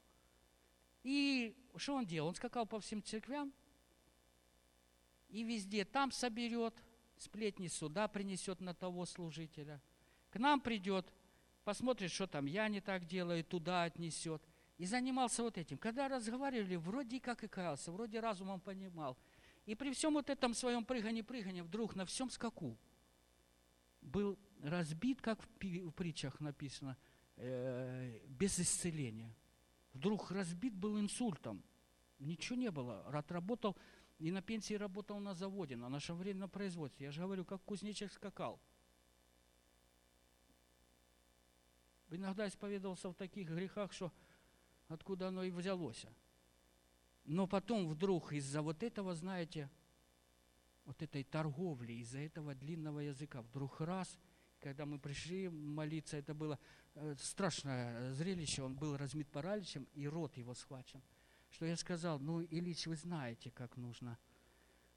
И 1.03 1.55
что 1.77 1.95
он 1.95 2.05
делал? 2.05 2.29
Он 2.29 2.35
скакал 2.35 2.65
по 2.65 2.79
всем 2.79 3.01
церквям 3.01 3.51
и 5.29 5.43
везде 5.43 5.85
там 5.85 6.11
соберет, 6.11 6.75
сплетни 7.17 7.67
сюда 7.67 8.07
принесет 8.07 8.61
на 8.61 8.73
того 8.73 9.05
служителя– 9.05 9.81
к 10.29 10.39
нам 10.39 10.61
придет, 10.61 11.11
посмотрит, 11.63 12.11
что 12.11 12.27
там 12.27 12.45
я 12.45 12.67
не 12.67 12.81
так 12.81 13.05
делаю, 13.05 13.43
туда 13.43 13.83
отнесет. 13.83 14.41
И 14.77 14.85
занимался 14.85 15.43
вот 15.43 15.57
этим. 15.57 15.77
Когда 15.77 16.07
разговаривали, 16.07 16.75
вроде 16.75 17.19
как 17.19 17.43
и 17.43 17.47
каялся, 17.47 17.91
вроде 17.91 18.19
разумом 18.19 18.61
понимал. 18.61 19.17
И 19.65 19.75
при 19.75 19.91
всем 19.91 20.13
вот 20.13 20.29
этом 20.29 20.53
своем 20.53 20.85
прыгане-прыгане 20.85 21.63
вдруг 21.63 21.95
на 21.95 22.05
всем 22.05 22.29
скаку 22.29 22.77
был 24.01 24.39
разбит, 24.63 25.21
как 25.21 25.41
в 25.41 25.91
притчах 25.91 26.39
написано, 26.39 26.97
э, 27.35 28.19
без 28.27 28.59
исцеления. 28.59 29.35
Вдруг 29.93 30.31
разбит 30.31 30.73
был 30.73 30.99
инсультом. 30.99 31.61
Ничего 32.19 32.57
не 32.57 32.71
было. 32.71 33.01
Отработал 33.07 33.75
и 34.17 34.31
на 34.31 34.41
пенсии 34.41 34.73
работал 34.73 35.19
на 35.19 35.33
заводе, 35.33 35.75
на 35.75 35.89
нашем 35.89 36.17
временном 36.17 36.49
производстве. 36.49 37.07
Я 37.07 37.11
же 37.11 37.21
говорю, 37.21 37.45
как 37.45 37.61
кузнечик 37.63 38.11
скакал. 38.11 38.59
Иногда 42.09 42.47
исповедовался 42.47 43.09
в 43.09 43.15
таких 43.15 43.49
грехах, 43.49 43.93
что 43.93 44.11
откуда 44.87 45.27
оно 45.27 45.43
и 45.43 45.51
взялось. 45.51 46.05
Но 47.25 47.47
потом 47.47 47.87
вдруг 47.87 48.33
из-за 48.33 48.61
вот 48.61 48.81
этого, 48.83 49.13
знаете, 49.15 49.69
вот 50.85 51.01
этой 51.01 51.23
торговли, 51.23 51.93
из-за 51.93 52.19
этого 52.19 52.55
длинного 52.55 52.99
языка, 52.99 53.41
вдруг 53.41 53.81
раз, 53.81 54.17
когда 54.59 54.85
мы 54.85 54.97
пришли 54.97 55.49
молиться, 55.49 56.17
это 56.17 56.33
было 56.33 56.57
э, 56.95 57.15
страшное 57.19 58.11
зрелище, 58.13 58.63
он 58.63 58.75
был 58.75 58.97
размит 58.97 59.29
параличем, 59.29 59.87
и 59.93 60.07
рот 60.07 60.35
его 60.37 60.55
схвачен. 60.55 61.01
Что 61.51 61.65
я 61.65 61.77
сказал, 61.77 62.19
ну, 62.19 62.43
Ильич, 62.43 62.87
вы 62.87 62.95
знаете, 62.95 63.51
как 63.51 63.77
нужно 63.77 64.17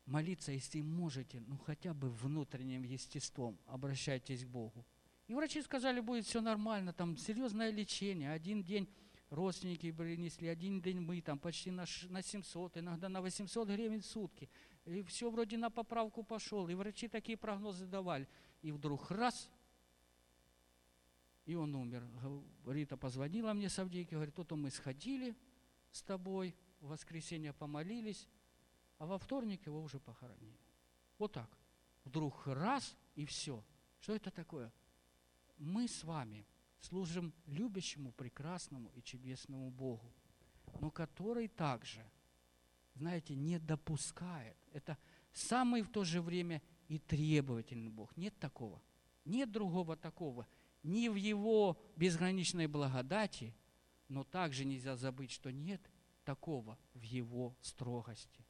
молиться, 0.06 0.52
если 0.52 0.80
можете, 0.80 1.40
ну 1.40 1.58
хотя 1.58 1.94
бы 1.94 2.10
внутренним 2.10 2.82
естеством, 2.82 3.58
обращайтесь 3.66 4.44
к 4.44 4.48
Богу. 4.48 4.84
И 5.32 5.34
врачи 5.34 5.62
сказали, 5.62 6.00
будет 6.00 6.26
все 6.26 6.42
нормально, 6.42 6.92
там 6.92 7.16
серьезное 7.16 7.70
лечение, 7.70 8.32
один 8.32 8.62
день 8.62 8.86
родственники 9.30 9.90
принесли, 9.90 10.46
один 10.46 10.82
день 10.82 11.00
мы, 11.00 11.22
там 11.22 11.38
почти 11.38 11.70
на, 11.70 11.86
на 12.10 12.22
700, 12.22 12.76
иногда 12.76 13.08
на 13.08 13.22
800 13.22 13.66
гривен 13.66 14.02
в 14.02 14.04
сутки. 14.04 14.50
И 14.84 15.02
все 15.04 15.30
вроде 15.30 15.56
на 15.56 15.70
поправку 15.70 16.22
пошел, 16.22 16.68
и 16.68 16.74
врачи 16.74 17.08
такие 17.08 17.38
прогнозы 17.38 17.86
давали. 17.86 18.28
И 18.60 18.72
вдруг 18.72 19.10
раз, 19.10 19.48
и 21.46 21.54
он 21.54 21.74
умер. 21.76 22.06
Рита 22.66 22.98
позвонила 22.98 23.54
мне 23.54 23.70
с 23.70 23.78
Авдейки, 23.78 24.12
говорит, 24.12 24.34
то-то 24.34 24.54
мы 24.54 24.68
сходили 24.70 25.34
с 25.92 26.02
тобой, 26.02 26.54
в 26.80 26.88
воскресенье 26.88 27.54
помолились, 27.54 28.28
а 28.98 29.06
во 29.06 29.16
вторник 29.16 29.64
его 29.64 29.80
уже 29.80 29.98
похоронили. 29.98 30.60
Вот 31.16 31.32
так. 31.32 31.48
Вдруг 32.04 32.46
раз, 32.48 32.94
и 33.14 33.24
все. 33.24 33.64
Что 33.98 34.14
это 34.14 34.30
такое? 34.30 34.70
Мы 35.62 35.86
с 35.86 36.02
вами 36.02 36.44
служим 36.80 37.32
любящему, 37.46 38.10
прекрасному 38.10 38.90
и 38.96 39.00
чудесному 39.00 39.70
Богу, 39.70 40.12
но 40.80 40.90
который 40.90 41.46
также, 41.46 42.04
знаете, 42.94 43.36
не 43.36 43.60
допускает. 43.60 44.56
Это 44.72 44.98
самый 45.32 45.82
в 45.82 45.88
то 45.88 46.02
же 46.02 46.20
время 46.20 46.62
и 46.88 46.98
требовательный 46.98 47.90
Бог. 47.90 48.16
Нет 48.16 48.36
такого. 48.40 48.82
Нет 49.24 49.52
другого 49.52 49.96
такого. 49.96 50.48
Ни 50.82 51.06
в 51.06 51.14
Его 51.14 51.80
безграничной 51.94 52.66
благодати, 52.66 53.54
но 54.08 54.24
также 54.24 54.64
нельзя 54.64 54.96
забыть, 54.96 55.30
что 55.30 55.52
нет 55.52 55.80
такого 56.24 56.76
в 56.92 57.02
Его 57.02 57.56
строгости. 57.60 58.44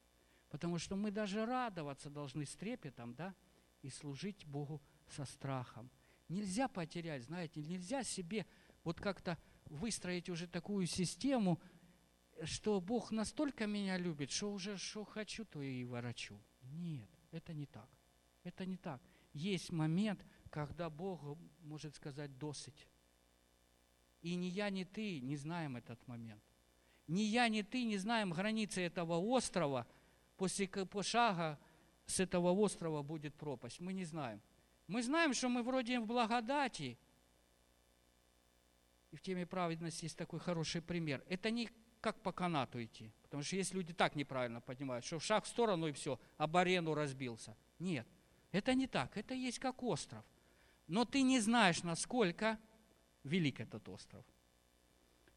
Потому 0.49 0.79
что 0.79 0.95
мы 0.95 1.11
даже 1.11 1.45
радоваться 1.45 2.09
должны 2.09 2.47
с 2.47 2.55
трепетом, 2.55 3.13
да, 3.13 3.35
и 3.83 3.91
служить 3.91 4.47
Богу 4.47 4.81
со 5.07 5.25
страхом– 5.25 5.91
Нельзя 6.33 6.67
потерять, 6.67 7.23
знаете, 7.23 7.61
нельзя 7.61 8.03
себе 8.03 8.47
вот 8.83 8.99
как-то 8.99 9.37
выстроить 9.65 10.29
уже 10.29 10.47
такую 10.47 10.87
систему, 10.87 11.61
что 12.43 12.81
Бог 12.81 13.11
настолько 13.11 13.67
меня 13.67 13.97
любит, 13.97 14.31
что 14.31 14.51
уже 14.51 14.77
что 14.77 15.05
хочу, 15.05 15.45
то 15.45 15.61
и 15.61 15.83
ворочу. 15.85 16.41
Нет, 16.63 17.09
это 17.31 17.53
не 17.53 17.67
так. 17.67 17.87
Это 18.43 18.65
не 18.65 18.77
так. 18.77 18.99
Есть 19.33 19.71
момент, 19.71 20.25
когда 20.49 20.89
Бог 20.89 21.37
может 21.61 21.95
сказать 21.95 22.35
«досыть». 22.39 22.87
И 24.21 24.33
ни 24.35 24.47
я, 24.47 24.71
ни 24.71 24.85
ты 24.85 25.19
не 25.19 25.37
знаем 25.37 25.75
этот 25.75 26.07
момент. 26.07 26.43
Ни 27.07 27.21
я, 27.21 27.47
ни 27.47 27.61
ты 27.61 27.83
не 27.83 27.97
знаем 27.97 28.31
границы 28.31 28.81
этого 28.81 29.19
острова. 29.19 29.85
После 30.37 30.67
шага 31.03 31.59
с 32.07 32.19
этого 32.19 32.51
острова 32.51 33.03
будет 33.03 33.35
пропасть. 33.35 33.79
Мы 33.79 33.93
не 33.93 34.05
знаем. 34.05 34.41
Мы 34.87 35.01
знаем, 35.01 35.33
что 35.33 35.49
мы 35.49 35.63
вроде 35.63 35.99
в 35.99 36.05
благодати. 36.05 36.97
И 39.11 39.15
в 39.15 39.21
теме 39.21 39.45
праведности 39.45 40.05
есть 40.05 40.17
такой 40.17 40.39
хороший 40.39 40.81
пример. 40.81 41.23
Это 41.29 41.51
не 41.51 41.69
как 42.01 42.21
по 42.21 42.31
канату 42.31 42.83
идти. 42.83 43.13
Потому 43.23 43.43
что 43.43 43.55
есть 43.55 43.73
люди 43.73 43.93
так 43.93 44.15
неправильно 44.15 44.59
понимают, 44.59 45.05
что 45.05 45.19
в 45.19 45.23
шаг 45.23 45.45
в 45.45 45.47
сторону 45.47 45.87
и 45.87 45.93
все, 45.93 46.19
об 46.37 46.57
арену 46.57 46.93
разбился. 46.93 47.55
Нет, 47.79 48.07
это 48.51 48.73
не 48.73 48.87
так. 48.87 49.15
Это 49.17 49.33
есть 49.33 49.59
как 49.59 49.83
остров. 49.83 50.25
Но 50.87 51.05
ты 51.05 51.21
не 51.21 51.39
знаешь, 51.39 51.83
насколько 51.83 52.59
велик 53.23 53.61
этот 53.61 53.87
остров. 53.87 54.25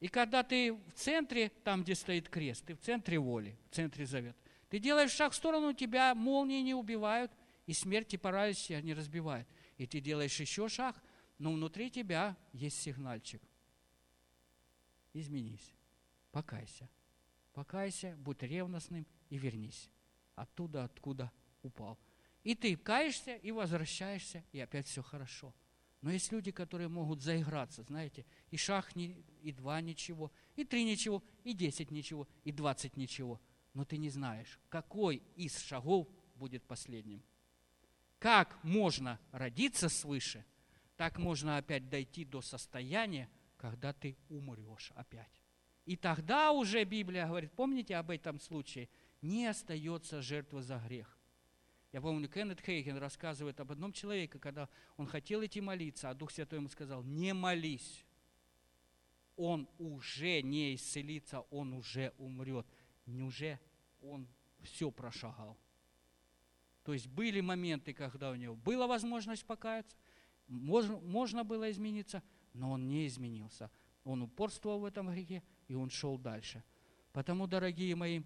И 0.00 0.08
когда 0.08 0.42
ты 0.42 0.72
в 0.72 0.92
центре, 0.94 1.50
там, 1.62 1.84
где 1.84 1.94
стоит 1.94 2.28
крест, 2.28 2.64
ты 2.66 2.74
в 2.74 2.80
центре 2.80 3.18
воли, 3.18 3.56
в 3.70 3.74
центре 3.74 4.04
завета, 4.04 4.38
ты 4.68 4.78
делаешь 4.80 5.12
шаг 5.12 5.32
в 5.32 5.36
сторону, 5.36 5.72
тебя 5.72 6.14
молнии 6.14 6.62
не 6.62 6.74
убивают– 6.74 7.30
и 7.66 7.72
смерть 7.72 8.14
и 8.14 8.16
паралич 8.16 8.58
тебя 8.58 8.80
не 8.80 8.94
разбивает. 8.94 9.46
И 9.76 9.86
ты 9.86 10.00
делаешь 10.00 10.38
еще 10.40 10.68
шаг, 10.68 11.02
но 11.38 11.52
внутри 11.52 11.90
тебя 11.90 12.36
есть 12.52 12.80
сигнальчик. 12.80 13.42
Изменись, 15.12 15.74
покайся. 16.30 16.88
Покайся, 17.52 18.14
будь 18.18 18.42
ревностным 18.42 19.06
и 19.30 19.38
вернись 19.38 19.90
оттуда, 20.36 20.84
откуда 20.84 21.32
упал. 21.62 21.98
И 22.44 22.54
ты 22.54 22.76
каешься 22.76 23.34
и 23.34 23.50
возвращаешься, 23.50 24.44
и 24.52 24.60
опять 24.60 24.86
все 24.86 25.02
хорошо. 25.02 25.52
Но 26.02 26.12
есть 26.12 26.30
люди, 26.30 26.52
которые 26.52 26.88
могут 26.88 27.22
заиграться, 27.22 27.82
знаете, 27.82 28.24
и 28.50 28.56
шаг, 28.56 28.94
не, 28.94 29.24
и 29.42 29.50
два 29.50 29.80
ничего, 29.80 30.30
и 30.54 30.64
три 30.64 30.84
ничего, 30.84 31.24
и 31.42 31.52
десять 31.52 31.90
ничего, 31.90 32.28
и 32.44 32.52
двадцать 32.52 32.96
ничего. 32.96 33.40
Но 33.74 33.84
ты 33.84 33.96
не 33.96 34.10
знаешь, 34.10 34.60
какой 34.68 35.22
из 35.34 35.58
шагов 35.58 36.06
будет 36.36 36.62
последним. 36.64 37.24
Как 38.18 38.62
можно 38.64 39.20
родиться 39.32 39.88
свыше, 39.88 40.44
так 40.96 41.18
можно 41.18 41.58
опять 41.58 41.88
дойти 41.88 42.24
до 42.24 42.40
состояния, 42.40 43.28
когда 43.56 43.92
ты 43.92 44.16
умрешь 44.28 44.92
опять. 44.94 45.42
И 45.84 45.96
тогда 45.96 46.52
уже 46.52 46.84
Библия 46.84 47.26
говорит, 47.26 47.52
помните 47.52 47.96
об 47.96 48.10
этом 48.10 48.40
случае, 48.40 48.88
не 49.22 49.46
остается 49.46 50.22
жертва 50.22 50.62
за 50.62 50.78
грех. 50.78 51.16
Я 51.92 52.00
помню, 52.00 52.28
Кеннет 52.28 52.60
Хейген 52.60 52.98
рассказывает 52.98 53.60
об 53.60 53.72
одном 53.72 53.92
человеке, 53.92 54.38
когда 54.38 54.68
он 54.96 55.06
хотел 55.06 55.44
идти 55.44 55.60
молиться, 55.60 56.10
а 56.10 56.14
Дух 56.14 56.30
Святой 56.30 56.58
ему 56.58 56.68
сказал, 56.68 57.02
не 57.04 57.32
молись. 57.32 58.04
Он 59.36 59.68
уже 59.78 60.42
не 60.42 60.74
исцелится, 60.74 61.40
он 61.50 61.72
уже 61.72 62.12
умрет. 62.18 62.66
Неужели 63.06 63.60
он 64.02 64.26
все 64.62 64.90
прошагал? 64.90 65.56
То 66.86 66.92
есть 66.92 67.08
были 67.08 67.40
моменты, 67.40 67.92
когда 67.92 68.30
у 68.30 68.36
него 68.36 68.54
была 68.54 68.86
возможность 68.86 69.44
покаяться, 69.44 69.96
можно, 70.46 71.00
можно 71.00 71.42
было 71.42 71.68
измениться, 71.72 72.22
но 72.52 72.70
он 72.70 72.86
не 72.86 73.08
изменился. 73.08 73.72
Он 74.04 74.22
упорствовал 74.22 74.78
в 74.78 74.84
этом 74.84 75.10
грехе, 75.10 75.42
и 75.66 75.74
он 75.74 75.90
шел 75.90 76.16
дальше. 76.16 76.62
Потому, 77.12 77.48
дорогие 77.48 77.96
мои, 77.96 78.22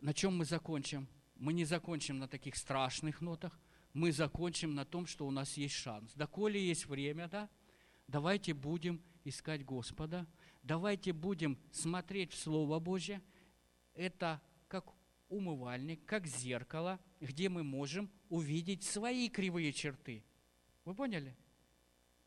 на 0.00 0.14
чем 0.14 0.38
мы 0.38 0.46
закончим? 0.46 1.06
Мы 1.34 1.52
не 1.52 1.66
закончим 1.66 2.18
на 2.18 2.26
таких 2.26 2.56
страшных 2.56 3.20
нотах, 3.20 3.60
мы 3.92 4.10
закончим 4.10 4.74
на 4.74 4.86
том, 4.86 5.04
что 5.04 5.26
у 5.26 5.30
нас 5.30 5.58
есть 5.58 5.74
шанс. 5.74 6.14
Доколе 6.14 6.66
есть 6.66 6.86
время, 6.86 7.28
да, 7.28 7.50
давайте 8.08 8.54
будем 8.54 9.02
искать 9.24 9.66
Господа, 9.66 10.26
давайте 10.62 11.12
будем 11.12 11.58
смотреть 11.72 12.32
в 12.32 12.38
Слово 12.38 12.78
Божье. 12.78 13.20
Это 13.92 14.40
умывальник, 15.30 16.04
как 16.04 16.26
зеркало, 16.26 17.00
где 17.20 17.48
мы 17.48 17.62
можем 17.62 18.10
увидеть 18.28 18.84
свои 18.84 19.30
кривые 19.30 19.72
черты. 19.72 20.22
Вы 20.84 20.94
поняли? 20.94 21.34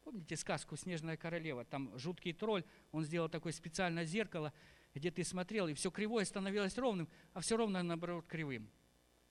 Помните 0.03 0.35
сказку 0.35 0.75
«Снежная 0.75 1.17
королева»? 1.17 1.63
Там 1.65 1.97
жуткий 1.97 2.33
тролль, 2.33 2.63
он 2.91 3.03
сделал 3.03 3.29
такое 3.29 3.53
специальное 3.53 4.05
зеркало, 4.05 4.51
где 4.93 5.11
ты 5.11 5.23
смотрел, 5.23 5.67
и 5.67 5.73
все 5.73 5.91
кривое 5.91 6.25
становилось 6.25 6.77
ровным, 6.77 7.07
а 7.33 7.41
все 7.41 7.57
ровно, 7.57 7.83
наоборот, 7.83 8.25
кривым. 8.27 8.69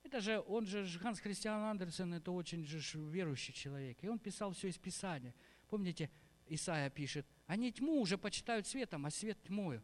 Это 0.03 0.21
же, 0.21 0.41
он 0.41 0.67
же, 0.67 0.87
Ганс 1.01 1.21
Христиан 1.21 1.63
Андерсен, 1.63 2.13
это 2.15 2.33
очень 2.33 2.65
же 2.65 2.81
верующий 3.11 3.55
человек. 3.55 3.99
И 4.03 4.09
он 4.09 4.19
писал 4.19 4.53
все 4.53 4.69
из 4.69 4.79
Писания. 4.79 5.35
Помните, 5.69 6.11
Исаия 6.47 6.91
пишет, 6.91 7.27
они 7.47 7.73
тьму 7.73 8.01
уже 8.01 8.19
почитают 8.19 8.67
светом, 8.67 9.07
а 9.07 9.11
свет 9.11 9.41
тьмою. 9.43 9.83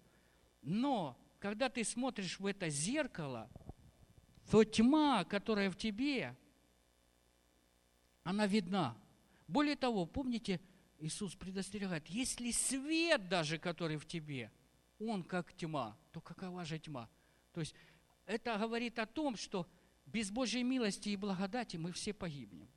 Но, 0.62 1.18
когда 1.38 1.68
ты 1.68 1.84
смотришь 1.84 2.40
в 2.40 2.46
это 2.46 2.68
зеркало, 2.68 3.50
то 4.50 4.64
тьма, 4.64 5.24
которая 5.24 5.70
в 5.70 5.76
тебе, 5.76 6.34
она 8.22 8.46
видна. 8.46 8.96
Более 9.46 9.76
того, 9.76 10.06
помните, 10.06 10.60
Иисус 10.98 11.34
предостерегает, 11.34 12.06
если 12.08 12.50
свет 12.50 13.28
даже, 13.28 13.58
который 13.58 13.96
в 13.96 14.06
тебе, 14.06 14.50
он 14.98 15.22
как 15.22 15.52
тьма, 15.52 15.96
то 16.12 16.20
какова 16.20 16.64
же 16.64 16.78
тьма? 16.78 17.08
То 17.52 17.60
есть 17.60 17.74
это 18.26 18.56
говорит 18.58 18.98
о 18.98 19.06
том, 19.06 19.36
что 19.36 19.66
без 20.06 20.30
Божьей 20.30 20.62
милости 20.62 21.10
и 21.10 21.16
благодати 21.16 21.76
мы 21.76 21.92
все 21.92 22.12
погибнем. 22.12 22.68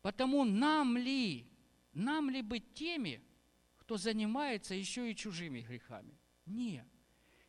Потому 0.00 0.44
нам 0.44 0.96
ли, 0.96 1.46
нам 1.92 2.30
ли 2.30 2.40
быть 2.40 2.74
теми, 2.74 3.20
кто 3.76 3.96
занимается 3.96 4.74
еще 4.74 5.10
и 5.10 5.16
чужими 5.16 5.60
грехами? 5.60 6.18
Нет. 6.46 6.86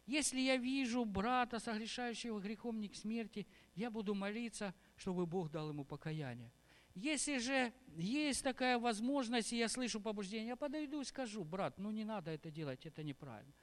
Если 0.09 0.39
я 0.39 0.57
вижу 0.57 1.05
брата, 1.05 1.59
согрешающего 1.59 2.39
грехом 2.39 2.79
не 2.79 2.89
к 2.89 2.95
смерти, 2.95 3.45
я 3.75 3.91
буду 3.91 4.15
молиться, 4.15 4.73
чтобы 4.95 5.27
Бог 5.27 5.51
дал 5.51 5.69
ему 5.69 5.85
покаяние. 5.85 6.51
Если 6.95 7.37
же 7.37 7.71
есть 7.95 8.43
такая 8.43 8.79
возможность, 8.79 9.53
и 9.53 9.57
я 9.57 9.69
слышу 9.69 10.01
побуждение, 10.01 10.47
я 10.47 10.55
подойду 10.55 11.01
и 11.01 11.05
скажу, 11.05 11.43
брат, 11.43 11.77
ну 11.77 11.91
не 11.91 12.05
надо 12.05 12.31
это 12.31 12.49
делать, 12.49 12.87
это 12.87 13.03
неправильно. 13.03 13.53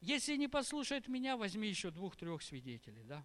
Если 0.00 0.34
не 0.34 0.48
послушает 0.48 1.06
меня, 1.06 1.36
возьми 1.36 1.68
еще 1.68 1.92
двух-трех 1.92 2.42
свидетелей, 2.42 3.04
да? 3.04 3.24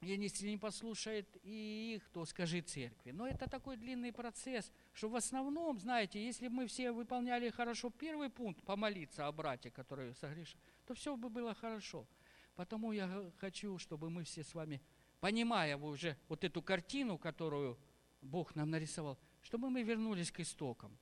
И 0.00 0.06
если 0.06 0.48
не 0.48 0.56
послушает 0.56 1.28
и 1.42 1.96
их, 1.96 2.08
то 2.08 2.24
скажи 2.24 2.62
церкви. 2.62 3.10
Но 3.10 3.26
это 3.26 3.50
такой 3.50 3.76
длинный 3.76 4.12
процесс, 4.12 4.72
что 4.94 5.10
в 5.10 5.16
основном, 5.16 5.78
знаете, 5.78 6.24
если 6.24 6.48
мы 6.48 6.66
все 6.68 6.90
выполняли 6.90 7.50
хорошо 7.50 7.90
первый 7.90 8.30
пункт, 8.30 8.62
помолиться 8.62 9.26
о 9.26 9.32
брате, 9.32 9.70
который 9.70 10.14
согрешил, 10.14 10.58
то 10.88 10.94
все 10.94 11.16
бы 11.16 11.28
было 11.28 11.54
хорошо. 11.54 12.06
Потому 12.54 12.92
я 12.92 13.30
хочу, 13.36 13.78
чтобы 13.78 14.08
мы 14.08 14.24
все 14.24 14.42
с 14.42 14.54
вами, 14.54 14.80
понимая 15.20 15.76
уже 15.76 16.16
вот 16.28 16.44
эту 16.44 16.62
картину, 16.62 17.18
которую 17.18 17.78
Бог 18.22 18.54
нам 18.54 18.70
нарисовал, 18.70 19.18
чтобы 19.42 19.68
мы 19.68 19.82
вернулись 19.82 20.32
к 20.32 20.40
истокам. 20.40 20.98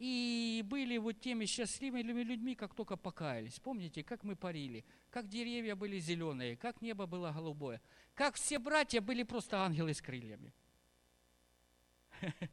И 0.00 0.64
были 0.66 0.98
вот 0.98 1.20
теми 1.20 1.44
счастливыми 1.44 2.22
людьми, 2.22 2.56
как 2.56 2.74
только 2.74 2.96
покаялись. 2.96 3.60
Помните, 3.60 4.02
как 4.02 4.24
мы 4.24 4.34
парили, 4.34 4.84
как 5.10 5.28
деревья 5.28 5.76
были 5.76 6.00
зеленые, 6.00 6.56
как 6.56 6.82
небо 6.82 7.06
было 7.06 7.30
голубое, 7.30 7.80
как 8.14 8.34
все 8.34 8.58
братья 8.58 9.00
были 9.00 9.22
просто 9.22 9.58
ангелы 9.58 9.94
с 9.94 10.02
крыльями. 10.02 10.52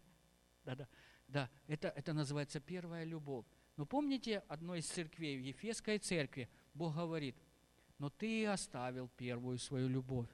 Да-да, 0.63 0.87
да, 1.27 1.49
это, 1.67 1.87
это 1.87 2.13
называется 2.13 2.59
первая 2.59 3.05
любовь. 3.05 3.45
Но 3.77 3.85
помните 3.85 4.43
одной 4.47 4.79
из 4.79 4.87
церквей, 4.87 5.37
в 5.37 5.41
Ефесской 5.41 5.99
церкви, 5.99 6.49
Бог 6.77 6.95
говорит, 6.95 7.35
но 7.97 8.09
ты 8.09 8.45
оставил 8.45 9.09
первую 9.09 9.57
свою 9.57 9.89
любовь. 9.89 10.29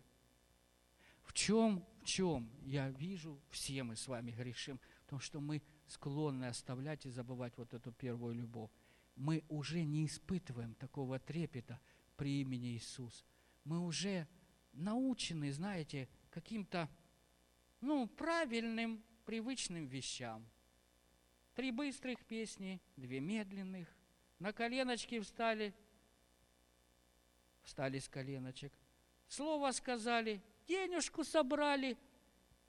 В 1.24 1.32
чем, 1.32 1.86
в 2.02 2.06
чем 2.06 2.50
я 2.66 2.89
вижу, 2.89 3.39
все 3.50 3.84
мы 3.84 3.96
с 3.96 4.08
вами 4.08 4.32
грешим, 4.32 4.80
в 5.06 5.10
том, 5.10 5.20
что 5.20 5.39
мы 5.39 5.62
склонны 5.88 6.46
оставлять 6.46 7.06
и 7.06 7.10
забывать 7.10 7.58
вот 7.58 7.74
эту 7.74 7.94
первую 7.94 8.36
любовь. 8.36 8.70
Мы 9.16 9.44
уже 9.48 9.84
не 9.84 10.06
испытываем 10.06 10.76
такого 10.76 11.18
трепета 11.18 11.80
при 12.18 12.41
имени 12.41 12.76
Иисус. 12.76 13.26
Мы 13.64 13.80
уже 13.80 14.28
научены, 14.74 15.54
знаете, 15.54 16.10
каким-то, 16.30 16.89
ну, 17.80 18.08
правильным, 18.08 19.02
привычным 19.24 19.86
вещам. 19.86 20.46
Три 21.54 21.72
быстрых 21.72 22.26
песни, 22.26 22.82
две 22.98 23.22
медленных. 23.22 23.88
На 24.39 24.52
коленочки 24.52 25.20
встали, 25.20 25.74
встали 27.64 27.99
с 27.99 28.07
коленочек. 28.07 28.74
Слово 29.28 29.72
сказали, 29.72 30.41
денежку 30.68 31.24
собрали 31.24 31.97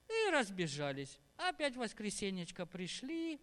и 0.09 0.31
разбежались. 0.31 1.19
Опять 1.37 1.77
воскресенечко 1.77 2.65
пришли, 2.67 3.41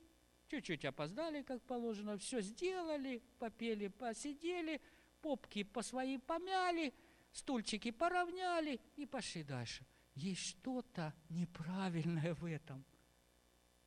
чуть-чуть 0.48 0.86
опоздали, 0.86 1.44
как 1.44 1.62
положено, 1.64 2.18
все 2.18 2.42
сделали, 2.42 3.22
попели, 3.40 3.88
посидели, 3.88 4.82
попки 5.22 5.64
по 5.64 5.82
своей 5.82 6.20
помяли, 6.20 6.94
стульчики 7.32 7.92
поравняли 7.92 8.80
и 8.96 9.06
пошли 9.06 9.44
дальше. 9.44 9.86
Есть 10.16 10.42
что-то 10.42 11.14
неправильное 11.30 12.34
в 12.34 12.46
этом. 12.46 12.84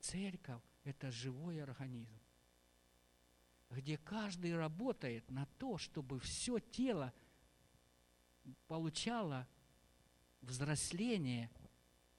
Церковь 0.01 0.63
это 0.85 1.11
живой 1.11 1.63
организм, 1.63 2.21
где 3.71 3.97
каждый 3.97 4.55
работает 4.57 5.31
на 5.31 5.47
то, 5.59 5.79
чтобы 5.79 6.21
все 6.21 6.59
тело 6.59 7.13
получало 8.67 9.47
взросление, 10.41 11.51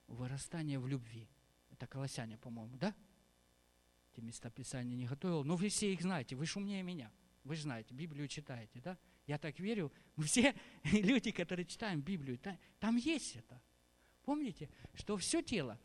вырастание 0.08 0.80
в 0.80 0.88
любви. 0.88 1.28
Это 1.70 1.88
Колоссяне, 1.88 2.38
по-моему, 2.38 2.78
да? 2.78 2.96
Эти 4.12 4.22
места 4.22 4.50
Писания 4.50 4.96
не 4.96 5.06
готовил. 5.06 5.44
Но 5.44 5.56
вы 5.56 5.70
все 5.70 5.92
их 5.92 6.02
знаете, 6.02 6.36
вы 6.36 6.46
же 6.46 6.60
умнее 6.60 6.84
меня. 6.84 7.12
Вы 7.44 7.56
знаете, 7.56 7.94
Библию 7.94 8.28
читаете, 8.28 8.80
да? 8.82 8.98
Я 9.28 9.38
так 9.38 9.60
верю. 9.60 9.92
Мы 10.16 10.26
все 10.26 10.56
люди, 10.84 11.32
которые 11.32 11.66
читаем 11.66 12.02
Библию, 12.02 12.40
там 12.80 12.96
есть 12.96 13.36
это. 13.36 13.62
Помните, 14.24 14.70
что 14.94 15.18
все 15.18 15.42
тело. 15.42 15.80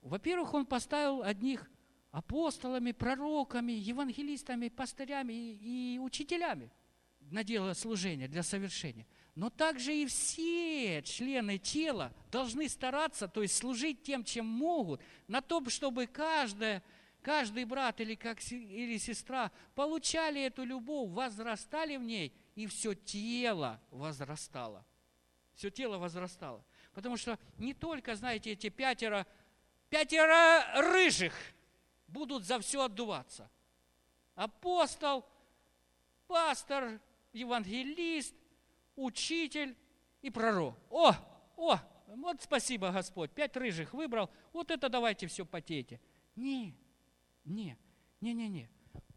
Во-первых, 0.00 0.54
он 0.54 0.66
поставил 0.66 1.22
одних 1.22 1.70
апостолами, 2.10 2.92
пророками, 2.92 3.72
евангелистами, 3.72 4.68
пастырями 4.68 5.32
и, 5.32 5.94
и 5.94 5.98
учителями 5.98 6.72
на 7.30 7.44
дело 7.44 7.72
служения, 7.72 8.28
для 8.28 8.42
совершения. 8.42 9.06
Но 9.34 9.48
также 9.48 9.94
и 9.94 10.06
все 10.06 11.02
члены 11.02 11.58
тела 11.58 12.12
должны 12.30 12.68
стараться, 12.68 13.28
то 13.28 13.42
есть 13.42 13.56
служить 13.56 14.02
тем, 14.02 14.24
чем 14.24 14.46
могут, 14.46 15.00
на 15.26 15.40
том, 15.40 15.70
чтобы 15.70 16.06
каждая, 16.06 16.82
каждый 17.22 17.64
брат 17.64 18.00
или, 18.00 18.14
как, 18.14 18.38
или 18.50 18.98
сестра 18.98 19.50
получали 19.74 20.42
эту 20.42 20.64
любовь, 20.64 21.10
возрастали 21.10 21.96
в 21.96 22.02
ней, 22.02 22.34
и 22.54 22.66
все 22.66 22.94
тело 22.94 23.80
возрастало. 23.90 24.84
Все 25.54 25.70
тело 25.70 25.96
возрастало. 25.98 26.64
Потому 26.92 27.16
что 27.16 27.38
не 27.58 27.72
только, 27.72 28.16
знаете, 28.16 28.52
эти 28.52 28.68
пятеро, 28.68 29.26
пятеро 29.88 30.62
рыжих– 30.76 31.34
будут 32.12 32.44
за 32.44 32.60
все 32.60 32.84
отдуваться. 32.84 33.50
Апостол, 34.34 35.24
пастор, 36.26 37.00
евангелист, 37.32 38.34
учитель 38.96 39.76
и 40.20 40.30
пророк. 40.30 40.74
О, 40.90 41.12
о, 41.56 41.78
вот 42.08 42.42
спасибо, 42.42 42.90
Господь, 42.90 43.30
пять 43.30 43.56
рыжих 43.56 43.94
выбрал, 43.94 44.30
вот 44.52 44.70
это 44.70 44.88
давайте 44.88 45.26
все 45.26 45.44
потейте. 45.44 46.00
Не, 46.36 46.74
не, 47.44 47.76
не, 48.20 48.32
не, 48.34 48.48
не 48.48 48.68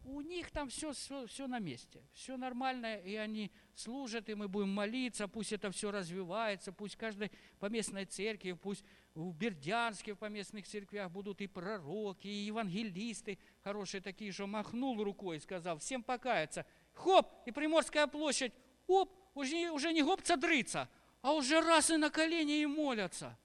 у 0.06 0.20
них 0.20 0.50
там 0.50 0.68
все, 0.68 0.92
все, 0.92 1.26
все 1.26 1.46
на 1.46 1.58
месте, 1.58 2.00
все 2.12 2.36
нормально, 2.36 2.96
и 2.96 3.16
они 3.16 3.50
служат, 3.74 4.28
и 4.28 4.34
мы 4.34 4.48
будем 4.48 4.70
молиться, 4.70 5.26
пусть 5.26 5.52
это 5.52 5.70
все 5.70 5.90
развивается, 5.90 6.72
пусть 6.72 6.96
каждой 6.96 7.30
поместной 7.58 8.04
церкви, 8.04 8.52
пусть 8.52 8.84
в 9.14 9.32
Бердянске, 9.34 10.14
в 10.14 10.18
поместных 10.18 10.66
церквях 10.66 11.10
будут 11.10 11.40
и 11.40 11.48
пророки, 11.48 12.28
и 12.28 12.46
евангелисты 12.46 13.38
хорошие 13.62 14.00
такие, 14.00 14.30
что 14.30 14.46
махнул 14.46 15.02
рукой 15.02 15.38
и 15.38 15.40
сказал, 15.40 15.78
всем 15.78 16.02
покаяться. 16.02 16.64
Хоп, 16.94 17.26
и 17.44 17.50
Приморская 17.50 18.06
площадь, 18.06 18.52
оп, 18.86 19.12
уже, 19.36 19.70
уже 19.70 19.92
не 19.92 20.02
гопца 20.02 20.36
дрыться, 20.36 20.88
а 21.22 21.32
уже 21.34 21.60
раз 21.60 21.90
и 21.90 21.96
на 21.96 22.10
колени 22.10 22.62
и 22.62 22.66
молятся. 22.66 23.38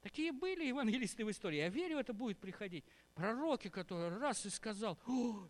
Такие 0.00 0.32
были 0.32 0.66
евангелисты 0.66 1.24
в 1.24 1.30
истории. 1.30 1.58
Я 1.58 1.68
верю, 1.68 1.98
это 1.98 2.12
будет 2.12 2.38
приходить. 2.38 2.84
Пророки, 3.14 3.68
которые 3.68 4.10
раз 4.16 4.44
и 4.44 4.50
сказал, 4.50 4.98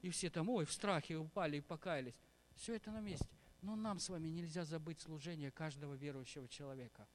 и 0.03 0.11
все 0.11 0.31
там, 0.31 0.49
ой, 0.49 0.65
в 0.65 0.73
страхе 0.73 1.17
упали 1.17 1.57
и 1.57 1.61
покаялись. 1.61 2.15
Все 2.55 2.75
это 2.75 2.91
на 2.91 3.01
месте. 3.01 3.27
Но 3.63 3.75
нам 3.77 3.99
с 3.99 4.09
вами 4.09 4.29
нельзя 4.29 4.65
забыть 4.65 5.01
служение 5.01 5.51
каждого 5.51 5.95
верующего 5.95 6.47
человека. 6.49 7.09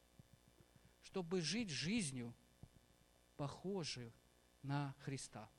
Чтобы 1.04 1.42
жить 1.42 1.70
жизнью, 1.70 2.34
похожей 3.38 4.14
на 4.64 4.96
Христа. 5.00 5.50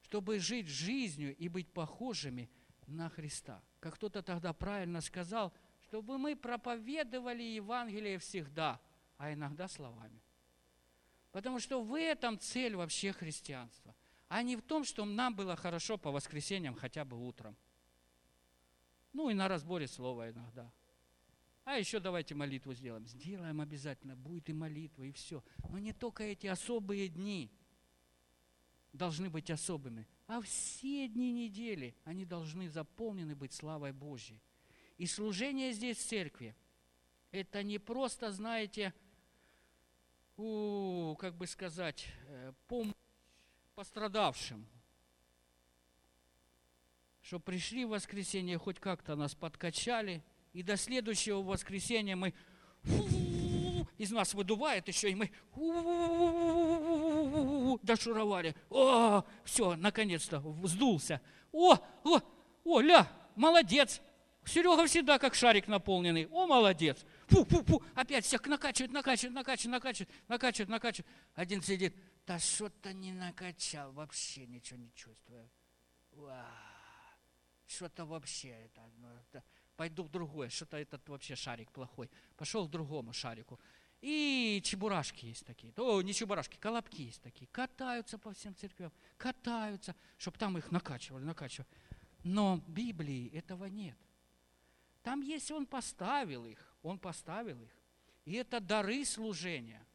Чтобы 0.00 0.38
жить 0.38 0.66
жизнью 0.66 1.36
и 1.36 1.48
быть 1.48 1.72
похожими 1.72 2.50
на 2.86 3.08
Христа. 3.10 3.62
Как 3.78 3.94
кто-то 3.94 4.22
тогда 4.22 4.52
правильно 4.52 5.00
сказал, 5.00 5.52
чтобы 5.88 6.18
мы 6.18 6.34
проповедовали 6.34 7.42
Евангелие 7.42 8.18
всегда, 8.18 8.80
а 9.18 9.32
иногда 9.32 9.68
словами. 9.68 10.20
Потому 11.30 11.60
что 11.60 11.82
в 11.82 11.94
этом 11.94 12.38
цель 12.38 12.74
вообще 12.74 13.12
христианства, 13.12 13.94
а 14.28 14.42
не 14.42 14.56
в 14.56 14.62
том, 14.62 14.84
что 14.84 15.04
нам 15.04 15.34
было 15.34 15.54
хорошо 15.54 15.96
по 15.96 16.10
воскресеньям 16.10 16.74
хотя 16.74 17.04
бы 17.04 17.16
утром. 17.26 17.56
Ну 19.12 19.30
и 19.30 19.34
на 19.34 19.48
разборе 19.48 19.86
слова 19.86 20.28
иногда. 20.28 20.70
А 21.64 21.78
еще 21.78 22.00
давайте 22.00 22.34
молитву 22.34 22.74
сделаем. 22.74 23.06
Сделаем 23.06 23.60
обязательно, 23.60 24.16
будет 24.16 24.48
и 24.48 24.52
молитва, 24.52 25.04
и 25.04 25.12
все. 25.12 25.42
Но 25.68 25.78
не 25.78 25.92
только 25.92 26.24
эти 26.24 26.46
особые 26.46 27.08
дни 27.08 27.50
должны 28.92 29.30
быть 29.30 29.50
особыми, 29.50 30.06
а 30.26 30.40
все 30.40 31.08
дни 31.08 31.32
недели, 31.32 31.94
они 32.04 32.24
должны 32.24 32.68
заполнены 32.68 33.34
быть 33.34 33.52
славой 33.52 33.92
Божьей. 33.92 34.40
И 34.98 35.06
служение 35.06 35.72
здесь 35.72 35.98
в 35.98 36.06
церкви, 36.06 36.54
это 37.30 37.62
не 37.62 37.78
просто, 37.78 38.30
знаете, 38.32 38.94
у, 40.36 41.16
как 41.18 41.34
бы 41.34 41.46
сказать, 41.46 42.06
э, 42.28 42.52
помощь 42.66 42.94
пострадавшим. 43.74 44.66
Что 47.20 47.40
пришли 47.40 47.84
в 47.84 47.90
воскресенье, 47.90 48.56
хоть 48.58 48.78
как-то 48.78 49.16
нас 49.16 49.34
подкачали, 49.34 50.22
и 50.52 50.62
до 50.62 50.76
следующего 50.76 51.42
воскресенья 51.42 52.16
мы 52.16 52.32
из 53.98 54.10
нас 54.10 54.32
выдувает 54.34 54.88
еще, 54.88 55.10
и 55.10 55.14
мы 55.14 55.30
дошуровали. 57.82 58.54
О, 58.70 59.24
все, 59.44 59.76
наконец-то, 59.76 60.42
сдулся. 60.64 61.20
О, 61.52 61.74
о, 62.04 62.20
о, 62.64 62.80
ля, 62.80 63.06
молодец. 63.34 64.00
Серега 64.46 64.86
всегда 64.86 65.18
как 65.18 65.34
шарик 65.34 65.66
наполненный. 65.66 66.26
О, 66.28 66.46
молодец 66.46 67.04
фу-фу-фу, 67.26 67.82
опять 67.94 68.24
всех 68.24 68.46
накачивает, 68.46 68.92
накачивает, 68.92 69.34
накачивает, 69.34 69.72
накачивает, 69.72 70.28
накачивает, 70.28 70.68
накачивает. 70.68 71.12
Один 71.34 71.62
сидит, 71.62 71.94
да 72.26 72.38
что-то 72.38 72.92
не 72.92 73.12
накачал, 73.12 73.92
вообще 73.92 74.46
ничего 74.46 74.78
не 74.78 74.92
чувствую. 74.94 75.50
Что-то 77.66 78.04
вообще, 78.04 78.50
это, 78.50 78.88
это, 79.28 79.44
пойду 79.76 80.04
в 80.04 80.08
другое, 80.08 80.48
что-то 80.48 80.76
этот 80.76 81.08
вообще 81.08 81.34
шарик 81.34 81.72
плохой. 81.72 82.08
Пошел 82.36 82.68
к 82.68 82.70
другому 82.70 83.12
шарику. 83.12 83.58
И 84.00 84.60
чебурашки 84.64 85.26
есть 85.26 85.44
такие. 85.44 85.72
О, 85.76 86.00
не 86.02 86.14
чебурашки, 86.14 86.56
колобки 86.58 87.02
есть 87.02 87.22
такие. 87.22 87.48
Катаются 87.48 88.18
по 88.18 88.32
всем 88.32 88.54
церквям, 88.54 88.92
катаются, 89.16 89.96
чтобы 90.16 90.38
там 90.38 90.56
их 90.56 90.70
накачивали, 90.70 91.24
накачивали. 91.24 91.68
Но 92.22 92.62
Библии 92.68 93.28
этого 93.34 93.64
нет. 93.64 93.96
Там, 95.06 95.20
если 95.20 95.52
он 95.52 95.66
поставил 95.66 96.46
их, 96.46 96.58
Он 96.82 96.98
поставил 96.98 97.62
их. 97.62 97.70
И 98.24 98.32
это 98.32 98.58
дары 98.58 99.04
служения. 99.04 99.86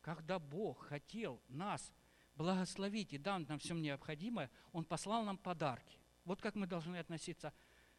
Когда 0.00 0.38
Бог 0.38 0.86
хотел 0.86 1.42
нас 1.48 1.92
благословить 2.36 3.12
и 3.12 3.18
дал 3.18 3.40
нам 3.40 3.58
все 3.58 3.74
необходимое, 3.74 4.52
Он 4.70 4.84
послал 4.84 5.24
нам 5.24 5.36
подарки. 5.36 5.98
Вот 6.24 6.40
как 6.40 6.54
мы 6.54 6.68
должны 6.68 6.96
относиться 6.98 7.52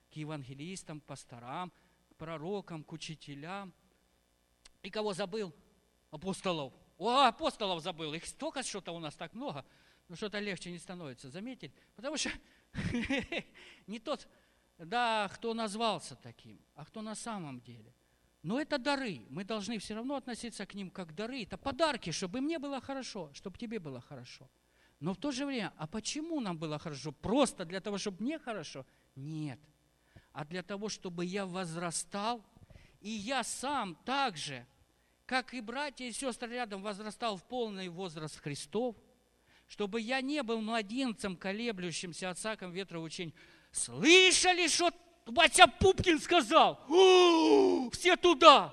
к 0.10 0.16
евангелистам, 0.16 1.02
пасторам, 1.02 1.74
к 2.12 2.16
пророкам, 2.16 2.86
к 2.86 2.94
учителям. 2.94 3.74
И 4.84 4.90
кого 4.90 5.14
забыл? 5.14 5.54
Апостолов. 6.12 6.72
О, 6.98 7.28
апостолов 7.28 7.84
забыл. 7.84 8.14
Их 8.14 8.26
столько 8.26 8.64
что-то 8.64 8.94
у 8.94 9.00
нас 9.00 9.16
так 9.16 9.34
много, 9.34 9.66
но 10.08 10.16
что-то 10.16 10.40
легче 10.40 10.72
не 10.72 10.80
становится. 10.80 11.30
Заметили? 11.30 11.74
Потому 11.98 12.16
что 12.16 12.30
не 13.86 14.00
тот, 14.00 14.30
да, 14.86 15.30
кто 15.34 15.54
назвался 15.54 16.16
таким, 16.16 16.60
а 16.76 16.86
кто 16.86 17.02
на 17.02 17.16
самом 17.16 17.62
деле. 17.62 17.94
Но 18.42 18.60
это 18.60 18.78
дары. 18.78 19.26
Мы 19.30 19.46
должны 19.46 19.78
все 19.80 19.96
равно 19.96 20.16
относиться 20.16 20.66
к 20.66 20.74
ним 20.74 20.90
как 20.90 21.16
дары. 21.16 21.44
Это 21.44 21.58
подарки, 21.58 22.12
чтобы 22.12 22.42
мне 22.42 22.60
было 22.60 22.82
хорошо, 22.82 23.32
чтобы 23.34 23.58
тебе 23.58 23.80
было 23.80 24.02
хорошо. 24.02 24.50
Но 25.00 25.14
в 25.14 25.18
то 25.18 25.32
же 25.32 25.46
время, 25.46 25.74
а 25.78 25.88
почему 25.88 26.40
нам 26.42 26.58
было 26.58 26.78
хорошо? 26.78 27.12
Просто 27.12 27.66
для 27.66 27.80
того, 27.80 27.98
чтобы 27.98 28.24
мне 28.24 28.40
хорошо? 28.40 28.86
Нет. 29.16 29.60
А 30.34 30.46
для 30.46 30.64
того, 30.64 30.90
чтобы 30.90 31.26
я 31.26 31.46
возрастал, 31.46 32.44
и 33.00 33.10
я 33.10 33.44
сам 33.44 33.96
также, 34.06 34.66
как 35.26 35.54
и 35.54 35.62
братья 35.62 36.06
и 36.06 36.12
сестры 36.12 36.54
рядом, 36.54 36.82
возрастал 36.82 37.38
в 37.38 37.44
полный 37.44 37.88
возраст 37.88 38.40
Христов, 38.40 38.96
чтобы 39.68 40.02
я 40.02 40.22
не 40.22 40.44
был 40.44 40.62
младенцем, 40.62 41.38
колеблющимся 41.38 42.30
от 42.30 42.38
всяком 42.38 42.72
ветра 42.72 43.00
учения. 43.00 43.34
Слышали, 43.74 44.68
что 44.68 44.92
Вася 45.26 45.66
Пупкин 45.68 46.20
сказал? 46.20 46.80
Все 47.92 48.16
туда. 48.16 48.70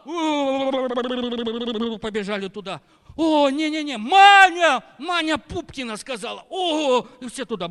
Побежали 1.99 2.49
туда. 2.49 2.83
О, 3.17 3.49
не-не-не, 3.49 3.97
Маня, 3.97 4.85
Маня 4.99 5.39
Пупкина 5.39 5.97
сказала. 5.97 6.47
О, 6.51 7.07
и 7.21 7.29
все 7.29 7.47
туда. 7.47 7.67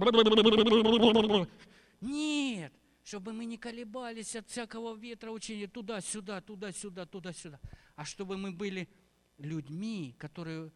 Нет, 2.01 2.73
чтобы 3.03 3.31
мы 3.31 3.45
не 3.45 3.57
колебались 3.57 4.35
от 4.35 4.49
всякого 4.49 4.95
ветра 4.95 5.29
учения 5.29 5.67
туда-сюда, 5.67 6.41
туда-сюда, 6.41 7.05
туда-сюда. 7.05 7.59
А 7.95 8.05
чтобы 8.05 8.37
мы 8.37 8.51
были 8.51 8.89
людьми, 9.37 10.15
которые 10.17 10.71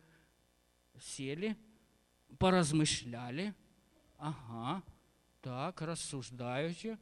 сели, 0.99 1.57
поразмышляли, 2.37 3.55
ага, 4.17 4.83
так, 5.43 5.81
рассуждающие, 5.81 6.97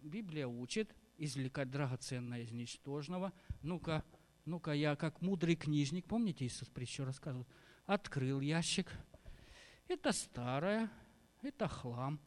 Библия 0.00 0.46
учит 0.46 0.96
извлекать 1.18 1.70
драгоценное 1.70 2.40
из 2.40 2.50
ничтожного. 2.50 3.32
Ну-ка, 3.62 4.02
ну-ка, 4.46 4.72
я 4.72 4.96
как 4.96 5.20
мудрый 5.20 5.54
книжник, 5.54 6.06
помните, 6.06 6.46
Иисус 6.46 6.68
притчу 6.68 7.04
рассказывал, 7.04 7.46
открыл 7.84 8.40
ящик. 8.40 8.90
Это 9.86 10.12
старое, 10.12 10.90
это 11.42 11.68
хлам. 11.68 12.18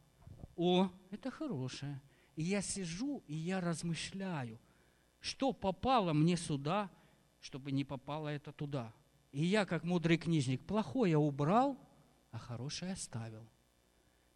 О, 0.56 0.92
это 1.10 1.32
хорошее. 1.32 2.00
И 2.36 2.44
я 2.44 2.62
сижу, 2.62 3.24
и 3.26 3.34
я 3.34 3.60
размышляю, 3.60 4.60
что 5.20 5.54
попало 5.54 6.14
мне 6.14 6.38
сюда, 6.38 6.92
чтобы 7.40 7.72
не 7.72 7.84
попало 7.84 8.30
это 8.30 8.52
туда. 8.52 8.94
И 9.32 9.44
я, 9.44 9.66
как 9.66 9.84
мудрый 9.84 10.18
книжник, 10.18 10.66
плохое 10.68 11.18
убрал, 11.18 11.80
а 12.30 12.38
хорошее 12.38 12.94
оставил. 12.94 13.50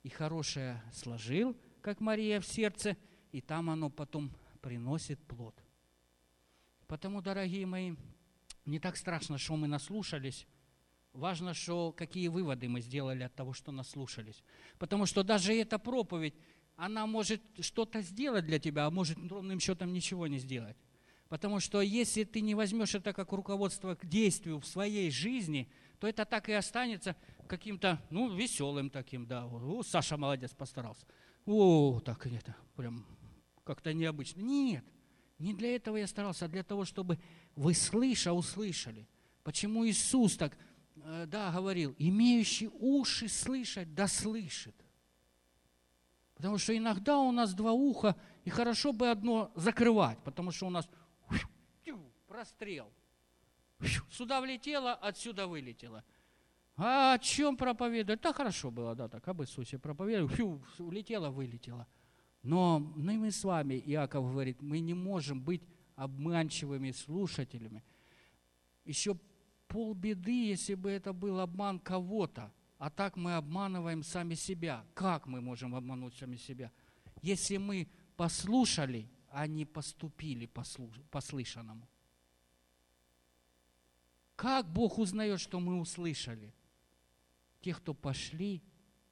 И 0.04 0.10
хорошее 0.10 0.82
сложил, 0.94 1.56
как 1.82 2.00
Мария 2.00 2.40
в 2.40 2.46
сердце– 2.46 2.98
и 3.32 3.42
там 3.42 3.70
оно 3.70 3.90
потом 3.90 4.32
приносит 4.62 5.20
плод. 5.20 5.56
Потому, 6.88 7.22
дорогие 7.22 7.66
мои, 7.66 7.96
не 8.66 8.80
так 8.80 8.98
страшно, 8.98 9.38
что 9.38 9.56
мы 9.56 9.68
наслушались. 9.68 10.46
Важно, 11.14 11.54
что 11.54 11.92
какие 11.92 12.28
выводы 12.28 12.68
мы 12.68 12.82
сделали 12.82 13.24
от 13.24 13.34
того, 13.34 13.54
что 13.54 13.72
наслушались. 13.72 14.44
Потому 14.78 15.06
что 15.06 15.24
даже 15.24 15.54
эта 15.54 15.80
проповедь, 15.80 16.36
она 16.76 17.06
может 17.06 17.42
что-то 17.60 18.02
сделать 18.02 18.46
для 18.46 18.60
тебя, 18.60 18.86
а 18.86 18.92
может 18.92 19.18
ровным 19.30 19.60
счетом 19.60 19.94
ничего 19.94 20.28
не 20.28 20.38
сделать. 20.38 20.78
Потому 21.28 21.62
что 21.62 21.82
если 21.82 22.26
ты 22.26 22.42
не 22.42 22.56
возьмешь 22.56 22.96
это 22.96 23.14
как 23.14 23.32
руководство 23.32 23.96
к 23.96 24.06
действию 24.06 24.60
в 24.60 24.66
своей 24.66 25.10
жизни, 25.12 25.70
то 26.02 26.08
это 26.08 26.26
так 26.26 26.50
и 26.50 26.54
останется 26.54 27.16
каким-то, 27.48 28.02
ну, 28.10 28.36
веселым 28.36 28.90
таким, 28.90 29.28
да. 29.28 29.46
О, 29.46 29.84
Саша 29.84 30.18
молодец, 30.18 30.52
постарался. 30.52 31.06
О, 31.46 32.00
так 32.00 32.26
это, 32.26 32.56
прям 32.76 33.06
как-то 33.64 33.94
необычно. 33.94 34.42
Нет, 34.42 34.84
не 35.38 35.54
для 35.54 35.76
этого 35.76 35.98
я 35.98 36.08
старался, 36.08 36.46
а 36.46 36.48
для 36.48 36.64
того, 36.64 36.86
чтобы 36.86 37.20
вы, 37.56 37.76
слыша, 37.76 38.34
услышали. 38.34 39.08
Почему 39.44 39.86
Иисус 39.86 40.38
так, 40.38 40.58
э, 40.96 41.26
да, 41.28 41.52
говорил, 41.52 41.96
имеющий 42.00 42.70
уши 42.80 43.28
слышать, 43.28 43.94
да 43.94 44.08
слышит. 44.08 44.76
Потому 46.34 46.58
что 46.58 46.76
иногда 46.76 47.20
у 47.20 47.32
нас 47.32 47.54
два 47.54 47.74
уха, 47.74 48.16
и 48.44 48.50
хорошо 48.50 48.92
бы 48.92 49.12
одно 49.12 49.52
закрывать, 49.54 50.18
потому 50.24 50.50
что 50.50 50.66
у 50.66 50.72
нас 50.72 50.90
прострел. 52.28 52.92
Сюда 54.10 54.42
влетело, 54.42 54.94
отсюда 54.94 55.48
вылетело. 55.48 56.04
А 56.78 57.14
о 57.14 57.20
чем 57.20 57.58
проповедовать? 57.58 58.22
Да 58.22 58.34
хорошо 58.34 58.72
было, 58.72 58.96
да, 58.96 59.08
так 59.08 59.28
об 59.28 59.42
Иисусе 59.42 59.78
проповедовал, 59.78 60.30
фью, 60.30 60.62
улетело, 60.80 61.30
вылетело. 61.30 61.88
Но 62.44 62.80
ну, 62.80 63.20
мы 63.20 63.32
с 63.32 63.44
вами, 63.44 63.76
Иаков 63.86 64.32
говорит, 64.32 64.62
мы 64.62 64.80
не 64.80 64.94
можем 64.94 65.42
быть 65.42 65.62
обманчивыми 65.96 66.92
слушателями. 66.92 67.84
Еще 68.84 69.16
полбеды, 69.68 70.48
если 70.48 70.74
бы 70.74 70.90
это 70.90 71.14
был 71.14 71.40
обман 71.40 71.80
кого-то, 71.80 72.52
а 72.80 72.90
так 72.90 73.16
мы 73.16 73.36
обманываем 73.36 74.02
сами 74.02 74.34
себя. 74.34 74.84
Как 74.96 75.28
мы 75.28 75.40
можем 75.40 75.76
обмануть 75.76 76.16
сами 76.16 76.38
себя? 76.38 76.72
Если 77.22 77.58
мы 77.58 77.88
послушали, 78.18 79.08
а 79.30 79.46
не 79.46 79.66
поступили 79.66 80.48
по 80.48 81.22
слышанному. 81.22 81.88
Как 84.42 84.66
Бог 84.68 84.98
узнает, 84.98 85.40
что 85.40 85.60
мы 85.60 85.80
услышали? 85.80 86.52
Те, 87.60 87.76
кто 87.76 87.94
пошли 87.94 88.64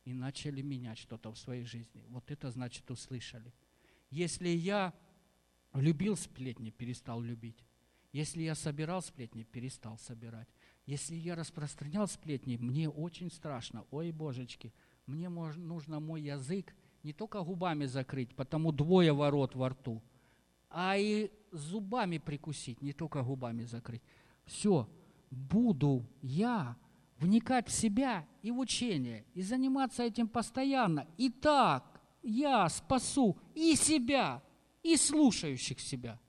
и 0.03 0.11
начали 0.11 0.63
менять 0.63 0.97
что-то 0.97 1.31
в 1.31 1.37
своей 1.37 1.65
жизни. 1.65 2.03
Вот 2.07 2.31
это 2.31 2.49
значит 2.49 2.89
услышали. 2.89 3.53
Если 4.09 4.49
я 4.49 4.91
любил 5.75 6.17
сплетни, 6.17 6.71
перестал 6.71 7.21
любить. 7.21 7.63
Если 8.11 8.41
я 8.41 8.55
собирал 8.55 9.03
сплетни, 9.03 9.43
перестал 9.43 9.99
собирать. 9.99 10.47
Если 10.87 11.15
я 11.15 11.35
распространял 11.35 12.07
сплетни, 12.07 12.57
мне 12.57 12.89
очень 12.89 13.29
страшно. 13.29 13.85
Ой, 13.91 14.11
божечки, 14.11 14.73
мне 15.05 15.29
нужно 15.29 15.99
мой 15.99 16.23
язык 16.23 16.73
не 17.03 17.13
только 17.13 17.43
губами 17.43 17.85
закрыть, 17.85 18.35
потому 18.35 18.71
двое 18.71 19.13
ворот 19.13 19.53
во 19.53 19.69
рту, 19.69 20.01
а 20.71 20.97
и 20.97 21.31
зубами 21.51 22.17
прикусить, 22.17 22.81
не 22.81 22.93
только 22.93 23.21
губами 23.21 23.61
закрыть. 23.65 24.01
Все, 24.45 24.89
буду 25.31 26.05
я 26.21 26.77
вникать 27.19 27.67
в 27.67 27.71
себя 27.71 28.27
и 28.41 28.51
в 28.51 28.59
учение, 28.59 29.25
и 29.33 29.41
заниматься 29.41 30.03
этим 30.03 30.27
постоянно. 30.27 31.07
И 31.17 31.29
так 31.29 32.01
я 32.23 32.67
спасу 32.69 33.37
и 33.55 33.75
себя, 33.75 34.41
и 34.83 34.95
слушающих 34.95 35.79
себя. 35.79 36.19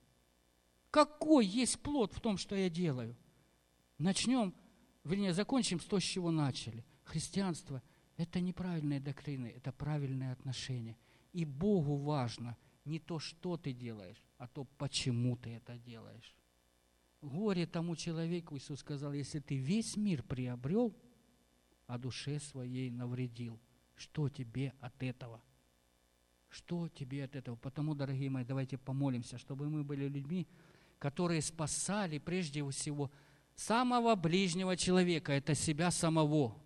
Какой 0.90 1.46
есть 1.46 1.80
плод 1.80 2.12
в 2.12 2.20
том, 2.20 2.36
что 2.36 2.56
я 2.56 2.68
делаю? 2.68 3.16
Начнем, 3.98 4.54
вернее, 5.04 5.32
закончим 5.32 5.78
с 5.80 5.84
того, 5.84 6.00
с 6.00 6.04
чего 6.04 6.30
начали. 6.30 6.84
Христианство– 7.04 7.82
это 8.16 8.40
неправильные 8.40 9.00
доктрины, 9.00 9.52
это 9.56 9.72
правильные 9.72 10.32
отношения. 10.32 10.96
И 11.32 11.44
Богу 11.44 11.96
важно 11.96 12.56
не 12.84 12.98
то, 12.98 13.20
что 13.20 13.56
ты 13.56 13.72
делаешь, 13.72 14.24
а 14.38 14.48
то, 14.48 14.64
почему 14.64 15.36
ты 15.36 15.50
это 15.50 15.78
делаешь. 15.78 16.36
Горе 17.22 17.66
тому 17.66 17.96
человеку, 17.96 18.56
Иисус 18.56 18.80
сказал, 18.80 19.12
если 19.12 19.40
ты 19.40 19.56
весь 19.56 19.96
мир 19.96 20.22
приобрел, 20.22 20.94
а 21.86 21.98
душе 21.98 22.38
своей 22.38 22.90
навредил. 22.90 23.60
Что 23.94 24.30
тебе 24.30 24.72
от 24.80 25.02
этого? 25.02 25.42
Что 26.48 26.88
тебе 26.88 27.24
от 27.24 27.36
этого? 27.36 27.56
Потому, 27.56 27.94
дорогие 27.94 28.30
мои, 28.30 28.44
давайте 28.44 28.78
помолимся, 28.78 29.36
чтобы 29.36 29.68
мы 29.68 29.84
были 29.84 30.08
людьми, 30.08 30.48
которые 30.98 31.42
спасали 31.42 32.16
прежде 32.18 32.68
всего 32.70 33.10
самого 33.54 34.14
ближнего 34.14 34.74
человека, 34.74 35.32
это 35.32 35.54
себя 35.54 35.90
самого. 35.90 36.56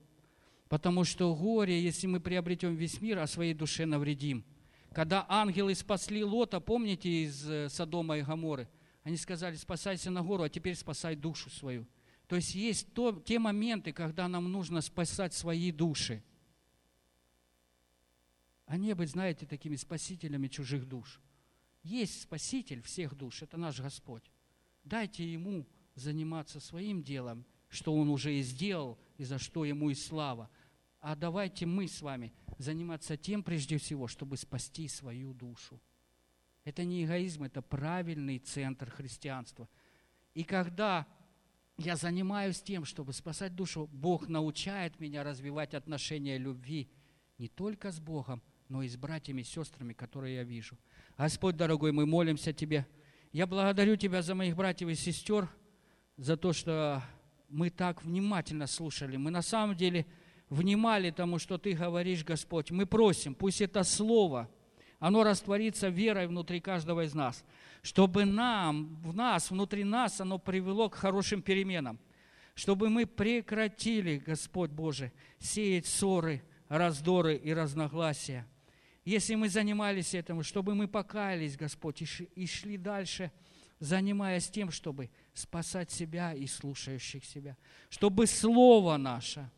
Потому 0.69 1.03
что 1.03 1.35
горе, 1.35 1.83
если 1.83 2.07
мы 2.07 2.21
приобретем 2.21 2.77
весь 2.77 3.01
мир, 3.01 3.19
а 3.19 3.27
своей 3.27 3.55
душе 3.55 3.87
навредим. 3.87 4.45
Когда 4.93 5.27
ангелы 5.29 5.75
спасли 5.75 6.23
Лота, 6.23 6.61
помните 6.61 7.25
из 7.25 7.51
э, 7.51 7.69
Содома 7.69 8.19
и 8.19 8.23
Гаморы– 8.23 8.69
они 9.05 9.19
сказали, 9.19 9.55
спасайся 9.55 10.11
на 10.11 10.23
гору, 10.23 10.43
а 10.43 10.49
теперь 10.49 10.75
спасай 10.75 11.15
душу 11.15 11.51
свою. 11.51 11.87
То 12.27 12.37
есть 12.37 12.55
есть 12.55 12.95
то, 12.95 13.13
те 13.13 13.39
моменты, 13.39 13.93
когда 13.93 14.27
нам 14.29 14.51
нужно 14.51 14.81
спасать 14.81 15.35
свои 15.35 15.71
души. 15.71 16.25
А 18.65 18.79
не 18.79 18.95
быть, 18.95 19.11
знаете, 19.11 19.45
такими 19.45 19.77
спасителями 19.77 20.49
чужих 20.49 20.89
душ. 20.89 21.21
Есть 21.83 22.23
спаситель 22.23 22.81
всех 22.81 23.15
душ, 23.15 23.43
это 23.43 23.59
наш 23.59 23.79
Господь. 23.79 24.25
Дайте 24.85 25.31
ему 25.31 25.69
заниматься 25.95 26.59
своим 26.59 27.03
делом, 27.03 27.45
что 27.69 27.95
он 27.95 28.09
уже 28.09 28.35
и 28.35 28.43
сделал, 28.43 28.99
и 29.19 29.25
за 29.25 29.39
что 29.39 29.67
ему 29.67 29.91
и 29.91 29.95
слава. 29.95 30.49
А 31.01 31.15
давайте 31.15 31.67
мы 31.67 31.89
с 31.89 32.01
вами 32.01 32.33
заниматься 32.57 33.19
тем 33.19 33.43
прежде 33.43 33.77
всего, 33.77 34.09
чтобы 34.09 34.39
спасти 34.39 34.89
свою 34.89 35.35
душу. 35.35 35.79
Это 36.65 36.85
не 36.85 37.05
эгоизм, 37.05 37.45
это 37.45 37.61
правильный 37.61 38.39
центр 38.39 38.91
христианства. 38.91 39.69
И 40.33 40.45
когда 40.45 41.07
я 41.77 41.97
занимаюсь 41.97 42.63
тем, 42.63 42.85
чтобы 42.85 43.13
спасать 43.13 43.55
душу, 43.55 43.89
Бог 43.93 44.29
научает 44.29 44.99
меня 44.99 45.23
развивать 45.25 45.75
отношения 45.75 46.39
любви 46.39 46.89
не 47.39 47.49
только 47.49 47.93
с 47.93 48.01
Богом, 48.01 48.43
но 48.69 48.83
и 48.83 48.89
с 48.89 48.97
братьями 48.97 49.43
и 49.43 49.45
сестрами, 49.45 49.93
которые 49.93 50.37
я 50.37 50.45
вижу. 50.45 50.79
Господь, 51.19 51.57
дорогой, 51.57 51.93
мы 51.93 52.07
молимся 52.07 52.53
Тебе. 52.53 52.87
Я 53.33 53.47
благодарю 53.47 53.97
Тебя 53.97 54.23
за 54.23 54.35
моих 54.35 54.57
братьев 54.57 54.89
и 54.89 54.95
сестер, 54.95 55.49
за 56.17 56.37
то, 56.37 56.53
что 56.53 57.03
мы 57.49 57.71
так 57.71 58.05
внимательно 58.05 58.67
слушали. 58.67 59.17
Мы 59.17 59.31
на 59.31 59.43
самом 59.43 59.77
деле 59.77 60.07
внимали 60.49 61.11
тому, 61.11 61.39
что 61.39 61.59
Ты 61.59 61.75
говоришь, 61.75 62.25
Господь. 62.25 62.71
Мы 62.71 62.87
просим, 62.87 63.35
пусть 63.35 63.61
это 63.61 63.83
Слово, 63.83 64.49
оно 65.05 65.23
растворится 65.23 65.89
верой 65.91 66.27
внутри 66.27 66.61
каждого 66.61 67.05
из 67.05 67.13
нас, 67.13 67.45
чтобы 67.83 68.25
нам, 68.25 68.97
в 69.03 69.15
нас, 69.15 69.51
внутри 69.51 69.85
нас 69.85 70.19
оно 70.23 70.39
привело 70.39 70.89
к 70.89 70.95
хорошим 70.95 71.43
переменам, 71.43 71.99
чтобы 72.55 72.89
мы 72.89 73.05
прекратили, 73.05 74.17
Господь 74.17 74.71
Боже, 74.71 75.13
сеять 75.39 75.85
ссоры, 75.85 76.43
раздоры 76.69 77.37
и 77.37 77.53
разногласия. 77.53 78.47
Если 79.05 79.35
мы 79.35 79.51
занимались 79.51 80.15
этим, 80.15 80.43
чтобы 80.43 80.75
мы 80.75 80.89
покаялись, 80.89 81.59
Господь, 81.59 82.01
и 82.01 82.47
шли 82.47 82.79
дальше, 82.79 83.31
занимаясь 83.81 84.49
тем, 84.49 84.71
чтобы 84.71 85.11
спасать 85.35 85.91
себя 85.91 86.33
и 86.33 86.47
слушающих 86.47 87.27
себя, 87.27 87.59
чтобы 87.91 88.27
Слово 88.27 88.97
наше 88.97 89.51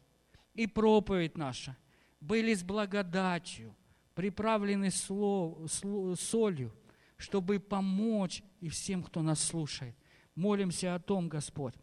и 0.55 0.67
проповедь 0.67 1.39
наша 1.39 1.77
были 2.21 2.53
с 2.53 2.65
благодатью, 2.65 3.77
приправлены 4.17 4.91
слов, 4.91 5.71
солью, 6.19 6.75
чтобы 7.19 7.61
помочь 7.61 8.43
и 8.61 8.69
всем, 8.71 9.03
кто 9.05 9.23
нас 9.23 9.41
слушает. 9.41 9.95
Молимся 10.35 10.95
о 10.95 10.99
том, 10.99 11.29
Господь, 11.29 11.75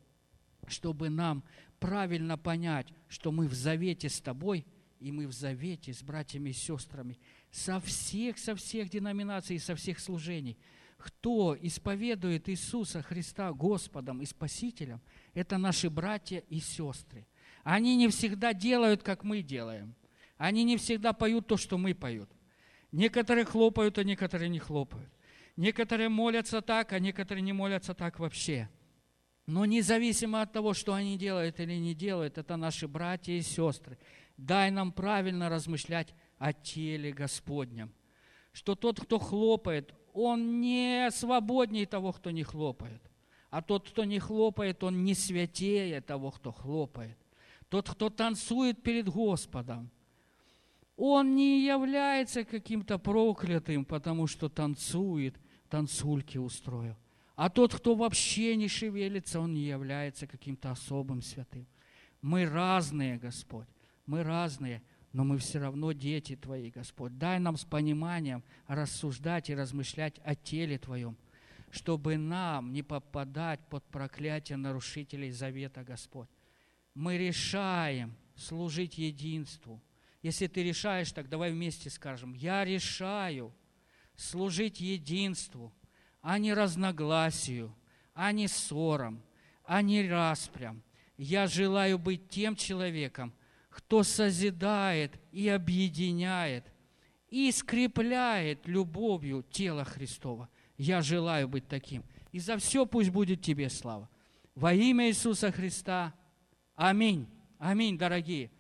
чтобы 0.68 1.10
нам 1.10 1.44
правильно 1.80 2.38
понять, 2.38 2.88
что 3.08 3.32
мы 3.32 3.48
в 3.48 3.54
завете 3.54 4.10
с 4.10 4.20
Тобой, 4.20 4.66
и 5.00 5.12
мы 5.12 5.28
в 5.28 5.32
завете 5.32 5.94
с 5.94 6.02
братьями 6.02 6.50
и 6.50 6.54
сестрами 6.54 7.20
со 7.52 7.80
всех, 7.80 8.40
со 8.40 8.56
всех 8.56 8.90
деноминаций, 8.90 9.60
со 9.60 9.76
всех 9.76 10.00
служений. 10.00 10.58
Кто 10.98 11.56
исповедует 11.62 12.50
Иисуса 12.50 13.04
Христа 13.04 13.52
Господом 13.54 14.22
и 14.22 14.26
Спасителем, 14.26 15.02
это 15.36 15.60
наши 15.60 15.90
братья 15.90 16.40
и 16.50 16.60
сестры. 16.60 17.28
Они 17.64 17.96
не 17.96 18.08
всегда 18.08 18.54
делают, 18.54 19.04
как 19.04 19.24
мы 19.24 19.44
делаем. 19.44 19.94
Они 20.44 20.66
не 20.66 20.76
всегда 20.76 21.14
поют 21.14 21.48
то, 21.48 21.56
что 21.56 21.78
мы 21.78 21.96
поют. 21.96 22.30
Некоторые 22.92 23.46
хлопают, 23.46 23.98
а 23.98 24.04
некоторые 24.04 24.50
не 24.50 24.60
хлопают. 24.60 25.10
Некоторые 25.56 26.10
молятся 26.10 26.62
так, 26.62 26.92
а 26.92 27.00
некоторые 27.00 27.42
не 27.42 27.54
молятся 27.54 27.94
так 27.94 28.20
вообще. 28.20 28.68
Но 29.46 29.64
независимо 29.64 30.42
от 30.42 30.52
того, 30.52 30.74
что 30.74 30.96
они 30.96 31.18
делают 31.18 31.62
или 31.62 31.76
не 31.76 31.96
делают, 31.96 32.38
это 32.38 32.58
наши 32.58 32.90
братья 32.90 33.32
и 33.32 33.42
сестры. 33.42 33.98
Дай 34.36 34.70
нам 34.70 34.92
правильно 34.92 35.48
размышлять 35.48 36.14
о 36.40 36.52
теле 36.52 37.14
Господнем. 37.14 37.94
Что 38.52 38.76
тот, 38.76 39.00
кто 39.00 39.20
хлопает, 39.20 39.94
он 40.12 40.60
не 40.60 41.10
свободнее 41.12 41.86
того, 41.86 42.12
кто 42.12 42.32
не 42.32 42.44
хлопает. 42.44 43.02
А 43.50 43.62
тот, 43.62 43.90
кто 43.90 44.04
не 44.04 44.20
хлопает, 44.20 44.84
он 44.84 45.06
не 45.06 45.14
святее 45.14 46.02
того, 46.02 46.32
кто 46.32 46.52
хлопает. 46.52 47.18
Тот, 47.70 47.90
кто 47.90 48.10
танцует 48.10 48.84
перед 48.84 49.08
Господом, 49.08 49.90
он 50.96 51.36
не 51.36 51.66
является 51.66 52.44
каким-то 52.44 52.98
проклятым, 52.98 53.86
потому 53.86 54.28
что 54.28 54.50
танцует, 54.50 55.36
танцульки 55.70 56.38
устроил. 56.38 56.96
А 57.36 57.50
тот, 57.50 57.74
кто 57.74 57.96
вообще 57.96 58.56
не 58.56 58.68
шевелится, 58.68 59.40
он 59.40 59.54
не 59.54 59.64
является 59.64 60.28
каким-то 60.28 60.72
особым 60.72 61.22
святым. 61.22 61.66
Мы 62.22 62.46
разные, 62.46 63.18
Господь, 63.18 63.68
мы 64.06 64.24
разные, 64.24 64.84
но 65.14 65.24
мы 65.24 65.40
все 65.40 65.60
равно 65.60 65.92
дети 65.94 66.36
Твои, 66.36 66.70
Господь. 66.70 67.18
Дай 67.18 67.40
нам 67.40 67.58
с 67.58 67.66
пониманием 67.66 68.44
рассуждать 68.68 69.50
и 69.50 69.56
размышлять 69.56 70.20
о 70.24 70.36
теле 70.36 70.78
Твоем, 70.78 71.18
чтобы 71.72 72.18
нам 72.18 72.72
не 72.72 72.84
попадать 72.84 73.60
под 73.68 73.84
проклятие 73.86 74.58
нарушителей 74.58 75.32
завета, 75.32 75.84
Господь. 75.84 76.30
Мы 76.94 77.18
решаем 77.18 78.16
служить 78.36 79.00
единству– 79.00 79.82
если 80.24 80.48
ты 80.48 80.64
решаешь, 80.64 81.12
так 81.12 81.30
давай 81.30 81.52
вместе 81.52 81.90
скажем, 81.90 82.34
я 82.34 82.64
решаю 82.64 83.54
служить 84.16 84.80
единству, 84.80 85.74
а 86.22 86.40
не 86.40 86.54
разногласию, 86.54 87.76
а 88.14 88.32
не 88.32 88.48
ссорам, 88.48 89.22
а 89.66 89.82
не 89.82 90.08
распрям. 90.08 90.82
Я 91.18 91.46
желаю 91.48 92.00
быть 92.00 92.30
тем 92.30 92.56
человеком, 92.56 93.34
кто 93.70 94.04
созидает 94.04 95.20
и 95.34 95.50
объединяет, 95.50 96.72
и 97.28 97.52
скрепляет 97.52 98.66
любовью 98.66 99.44
тело 99.44 99.84
Христова. 99.84 100.48
Я 100.78 101.02
желаю 101.02 101.50
быть 101.50 101.68
таким. 101.68 102.04
И 102.32 102.40
за 102.40 102.58
все 102.58 102.86
пусть 102.86 103.10
будет 103.10 103.42
тебе 103.42 103.70
слава. 103.70 104.10
Во 104.56 104.74
имя 104.74 105.10
Иисуса 105.10 105.52
Христа. 105.52 106.14
Аминь. 106.76 107.28
Аминь, 107.58 107.98
дорогие. 107.98 108.52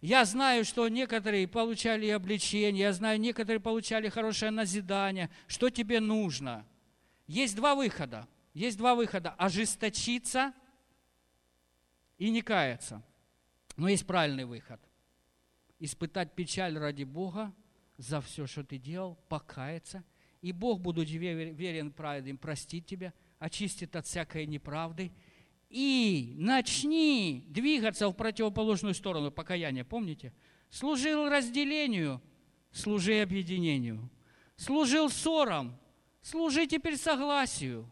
Я 0.00 0.24
знаю, 0.24 0.64
что 0.64 0.88
некоторые 0.88 1.46
получали 1.46 2.08
обличение, 2.08 2.84
я 2.84 2.92
знаю, 2.92 3.20
некоторые 3.20 3.60
получали 3.60 4.08
хорошее 4.08 4.50
назидание. 4.50 5.30
Что 5.46 5.68
тебе 5.68 6.00
нужно? 6.00 6.66
Есть 7.26 7.54
два 7.54 7.74
выхода. 7.74 8.26
Есть 8.54 8.78
два 8.78 8.94
выхода. 8.94 9.30
Ожесточиться 9.32 10.54
и 12.16 12.30
не 12.30 12.40
каяться. 12.40 13.02
Но 13.76 13.88
есть 13.88 14.06
правильный 14.06 14.46
выход. 14.46 14.80
Испытать 15.78 16.34
печаль 16.34 16.78
ради 16.78 17.04
Бога 17.04 17.54
за 17.98 18.22
все, 18.22 18.46
что 18.46 18.64
ты 18.64 18.78
делал, 18.78 19.16
покаяться. 19.28 20.02
И 20.40 20.52
Бог, 20.52 20.80
будучи 20.80 21.16
верен 21.16 21.92
праведным, 21.92 22.38
простит 22.38 22.86
тебя, 22.86 23.12
очистит 23.38 23.94
от 23.96 24.06
всякой 24.06 24.46
неправды– 24.46 25.12
и 25.70 26.34
начни 26.36 27.44
двигаться 27.48 28.08
в 28.08 28.12
противоположную 28.12 28.92
сторону 28.92 29.30
покаяния, 29.30 29.84
помните? 29.84 30.34
Служил 30.68 31.28
разделению, 31.28 32.20
служи 32.72 33.20
объединению. 33.20 34.10
Служил 34.56 35.08
ссорам, 35.08 35.78
служи 36.22 36.66
теперь 36.66 36.96
согласию. 36.96 37.88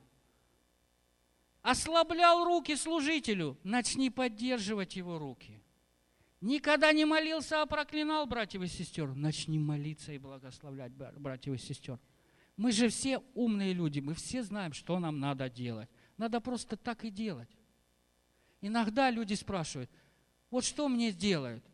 Ослаблял 1.62 2.44
руки 2.44 2.74
служителю, 2.77 3.57
начни 3.62 4.11
поддерживать 4.11 4.97
его 4.97 5.19
руки. 5.19 5.62
Никогда 6.40 6.93
не 6.93 7.05
молился, 7.05 7.62
а 7.62 7.66
проклинал 7.66 8.27
братьев 8.27 8.62
и 8.62 8.66
сестер. 8.66 9.15
Начни 9.15 9.59
молиться 9.59 10.12
и 10.12 10.19
благословлять 10.19 10.93
братьев 10.93 11.55
и 11.55 11.59
сестер. 11.59 11.98
Мы 12.57 12.73
же 12.73 12.89
все 12.89 13.23
умные 13.35 13.73
люди, 13.73 14.01
мы 14.01 14.15
все 14.15 14.43
знаем, 14.43 14.73
что 14.73 14.98
нам 14.98 15.20
надо 15.20 15.48
делать. 15.48 15.89
Надо 16.16 16.40
просто 16.40 16.77
так 16.77 17.05
и 17.05 17.11
делать. 17.11 17.48
Иногда 18.60 19.10
люди 19.10 19.35
спрашивают, 19.35 19.90
вот 20.51 20.64
что 20.64 20.89
мне 20.89 21.12
делают? 21.12 21.64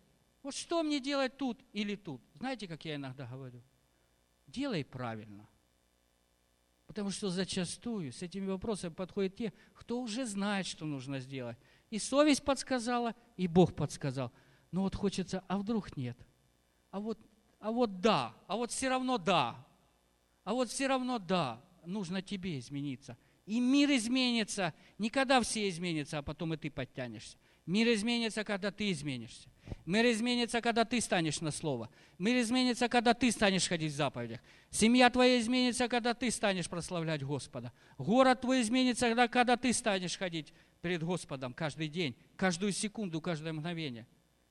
Вот 0.42 0.54
что 0.54 0.82
мне 0.82 1.00
делать 1.00 1.36
тут 1.36 1.58
или 1.72 1.96
тут? 1.96 2.20
Знаете, 2.34 2.68
как 2.68 2.84
я 2.84 2.96
иногда 2.96 3.26
говорю? 3.26 3.62
Делай 4.46 4.84
правильно. 4.84 5.48
Потому 6.86 7.10
что 7.10 7.30
зачастую 7.30 8.12
с 8.12 8.22
этими 8.22 8.46
вопросами 8.46 8.92
подходят 8.92 9.36
те, 9.36 9.52
кто 9.72 10.00
уже 10.00 10.26
знает, 10.26 10.66
что 10.66 10.84
нужно 10.84 11.18
сделать. 11.18 11.56
И 11.90 11.98
совесть 11.98 12.44
подсказала, 12.44 13.14
и 13.36 13.48
Бог 13.48 13.74
подсказал. 13.74 14.32
Но 14.70 14.82
вот 14.82 14.94
хочется, 14.94 15.42
а 15.48 15.56
вдруг 15.56 15.96
нет? 15.96 16.18
А 16.90 17.00
вот, 17.00 17.18
а 17.58 17.72
вот 17.72 18.00
да, 18.00 18.34
а 18.46 18.56
вот 18.56 18.70
все 18.70 18.88
равно 18.88 19.16
да. 19.16 19.66
А 20.44 20.52
вот 20.52 20.68
все 20.68 20.86
равно 20.86 21.18
да, 21.18 21.64
нужно 21.86 22.20
тебе 22.20 22.58
измениться. 22.58 23.16
И 23.46 23.60
мир 23.60 23.90
изменится. 23.90 24.72
Не 24.98 25.10
когда 25.10 25.40
все 25.40 25.68
изменятся, 25.68 26.18
а 26.18 26.22
потом 26.22 26.54
и 26.54 26.56
ты 26.56 26.70
подтянешься. 26.70 27.36
Мир 27.66 27.92
изменится, 27.94 28.44
когда 28.44 28.70
ты 28.70 28.90
изменишься. 28.90 29.48
Мир 29.86 30.04
изменится, 30.10 30.60
когда 30.60 30.84
ты 30.84 31.00
станешь 31.00 31.40
на 31.40 31.50
слово. 31.50 31.88
Мир 32.18 32.40
изменится, 32.40 32.88
когда 32.88 33.14
ты 33.14 33.30
станешь 33.30 33.66
ходить 33.66 33.92
в 33.92 33.96
заповедях. 33.96 34.40
Семья 34.70 35.08
твоя 35.08 35.40
изменится, 35.40 35.88
когда 35.88 36.12
ты 36.12 36.30
станешь 36.30 36.68
прославлять 36.68 37.22
Господа. 37.22 37.72
Город 37.96 38.42
твой 38.42 38.60
изменится, 38.60 39.14
когда 39.28 39.56
ты 39.56 39.72
станешь 39.72 40.18
ходить 40.18 40.52
перед 40.82 41.02
Господом 41.02 41.54
каждый 41.54 41.88
день, 41.88 42.16
каждую 42.36 42.72
секунду, 42.72 43.22
каждое 43.22 43.54
мгновение. 43.54 44.06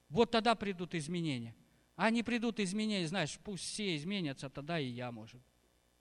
Вот 0.10 0.32
тогда 0.32 0.56
придут 0.56 0.96
изменения. 0.96 1.56
А 1.96 2.10
не 2.10 2.24
придут 2.24 2.60
изменения, 2.60 3.08
знаешь, 3.08 3.38
пусть 3.44 3.64
все 3.64 3.96
изменятся, 3.96 4.50
тогда 4.50 4.80
и 4.80 4.88
я, 4.88 5.12
может. 5.12 5.42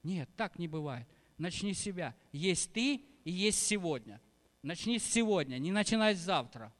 Нет, 0.02 0.30
так 0.36 0.58
не 0.58 0.68
бывает. 0.68 1.06
Начни 1.38 1.74
с 1.74 1.80
себя. 1.80 2.14
Есть 2.32 2.72
ты 2.72 3.02
и 3.24 3.30
есть 3.30 3.66
сегодня. 3.66 4.20
Начни 4.62 4.98
с 4.98 5.04
сегодня, 5.04 5.58
не 5.58 5.72
начинай 5.72 6.14
с 6.14 6.20
завтра. 6.20 6.72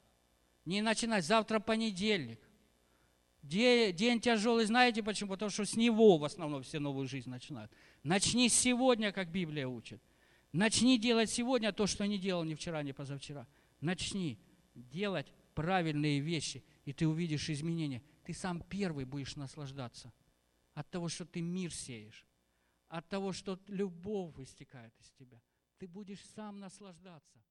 Не 0.65 0.83
начинай, 0.83 1.21
завтра 1.21 1.59
понедельник. 1.59 2.41
День, 3.43 4.21
тяжелый, 4.21 4.67
знаете 4.67 5.03
почему? 5.03 5.31
Потому 5.31 5.51
что 5.51 5.65
с 5.65 5.75
него 5.75 6.17
в 6.17 6.25
основном 6.25 6.63
все 6.63 6.79
новую 6.79 7.09
жизнь 7.09 7.29
начинают. 7.29 7.73
Начни 8.05 8.49
сегодня, 8.49 9.11
как 9.11 9.33
Библия 9.33 9.67
учит. 9.67 10.01
Начни 10.53 10.99
делать 10.99 11.31
сегодня 11.31 11.73
то, 11.73 11.89
что 11.89 12.07
не 12.07 12.19
делал 12.19 12.45
ни 12.45 12.55
вчера, 12.55 12.83
ни 12.85 12.93
позавчера. 12.93 13.49
Начни 13.81 14.39
делать 14.75 15.27
правильные 15.55 16.21
вещи, 16.21 16.63
и 16.85 16.93
ты 16.93 17.09
увидишь 17.09 17.51
изменения. 17.51 18.03
Ты 18.25 18.33
сам 18.33 18.63
первый 18.63 19.05
будешь 19.05 19.35
наслаждаться 19.35 20.13
от 20.75 20.89
того, 20.91 21.09
что 21.09 21.25
ты 21.25 21.41
мир 21.41 21.75
сеешь, 21.75 22.25
от 22.93 23.09
того, 23.09 23.33
что 23.33 23.59
любовь 23.69 24.39
истекает 24.39 24.93
из 25.01 25.11
тебя. 25.13 25.41
Ты 25.79 25.89
будешь 25.89 26.23
сам 26.37 26.61
наслаждаться. 26.61 27.43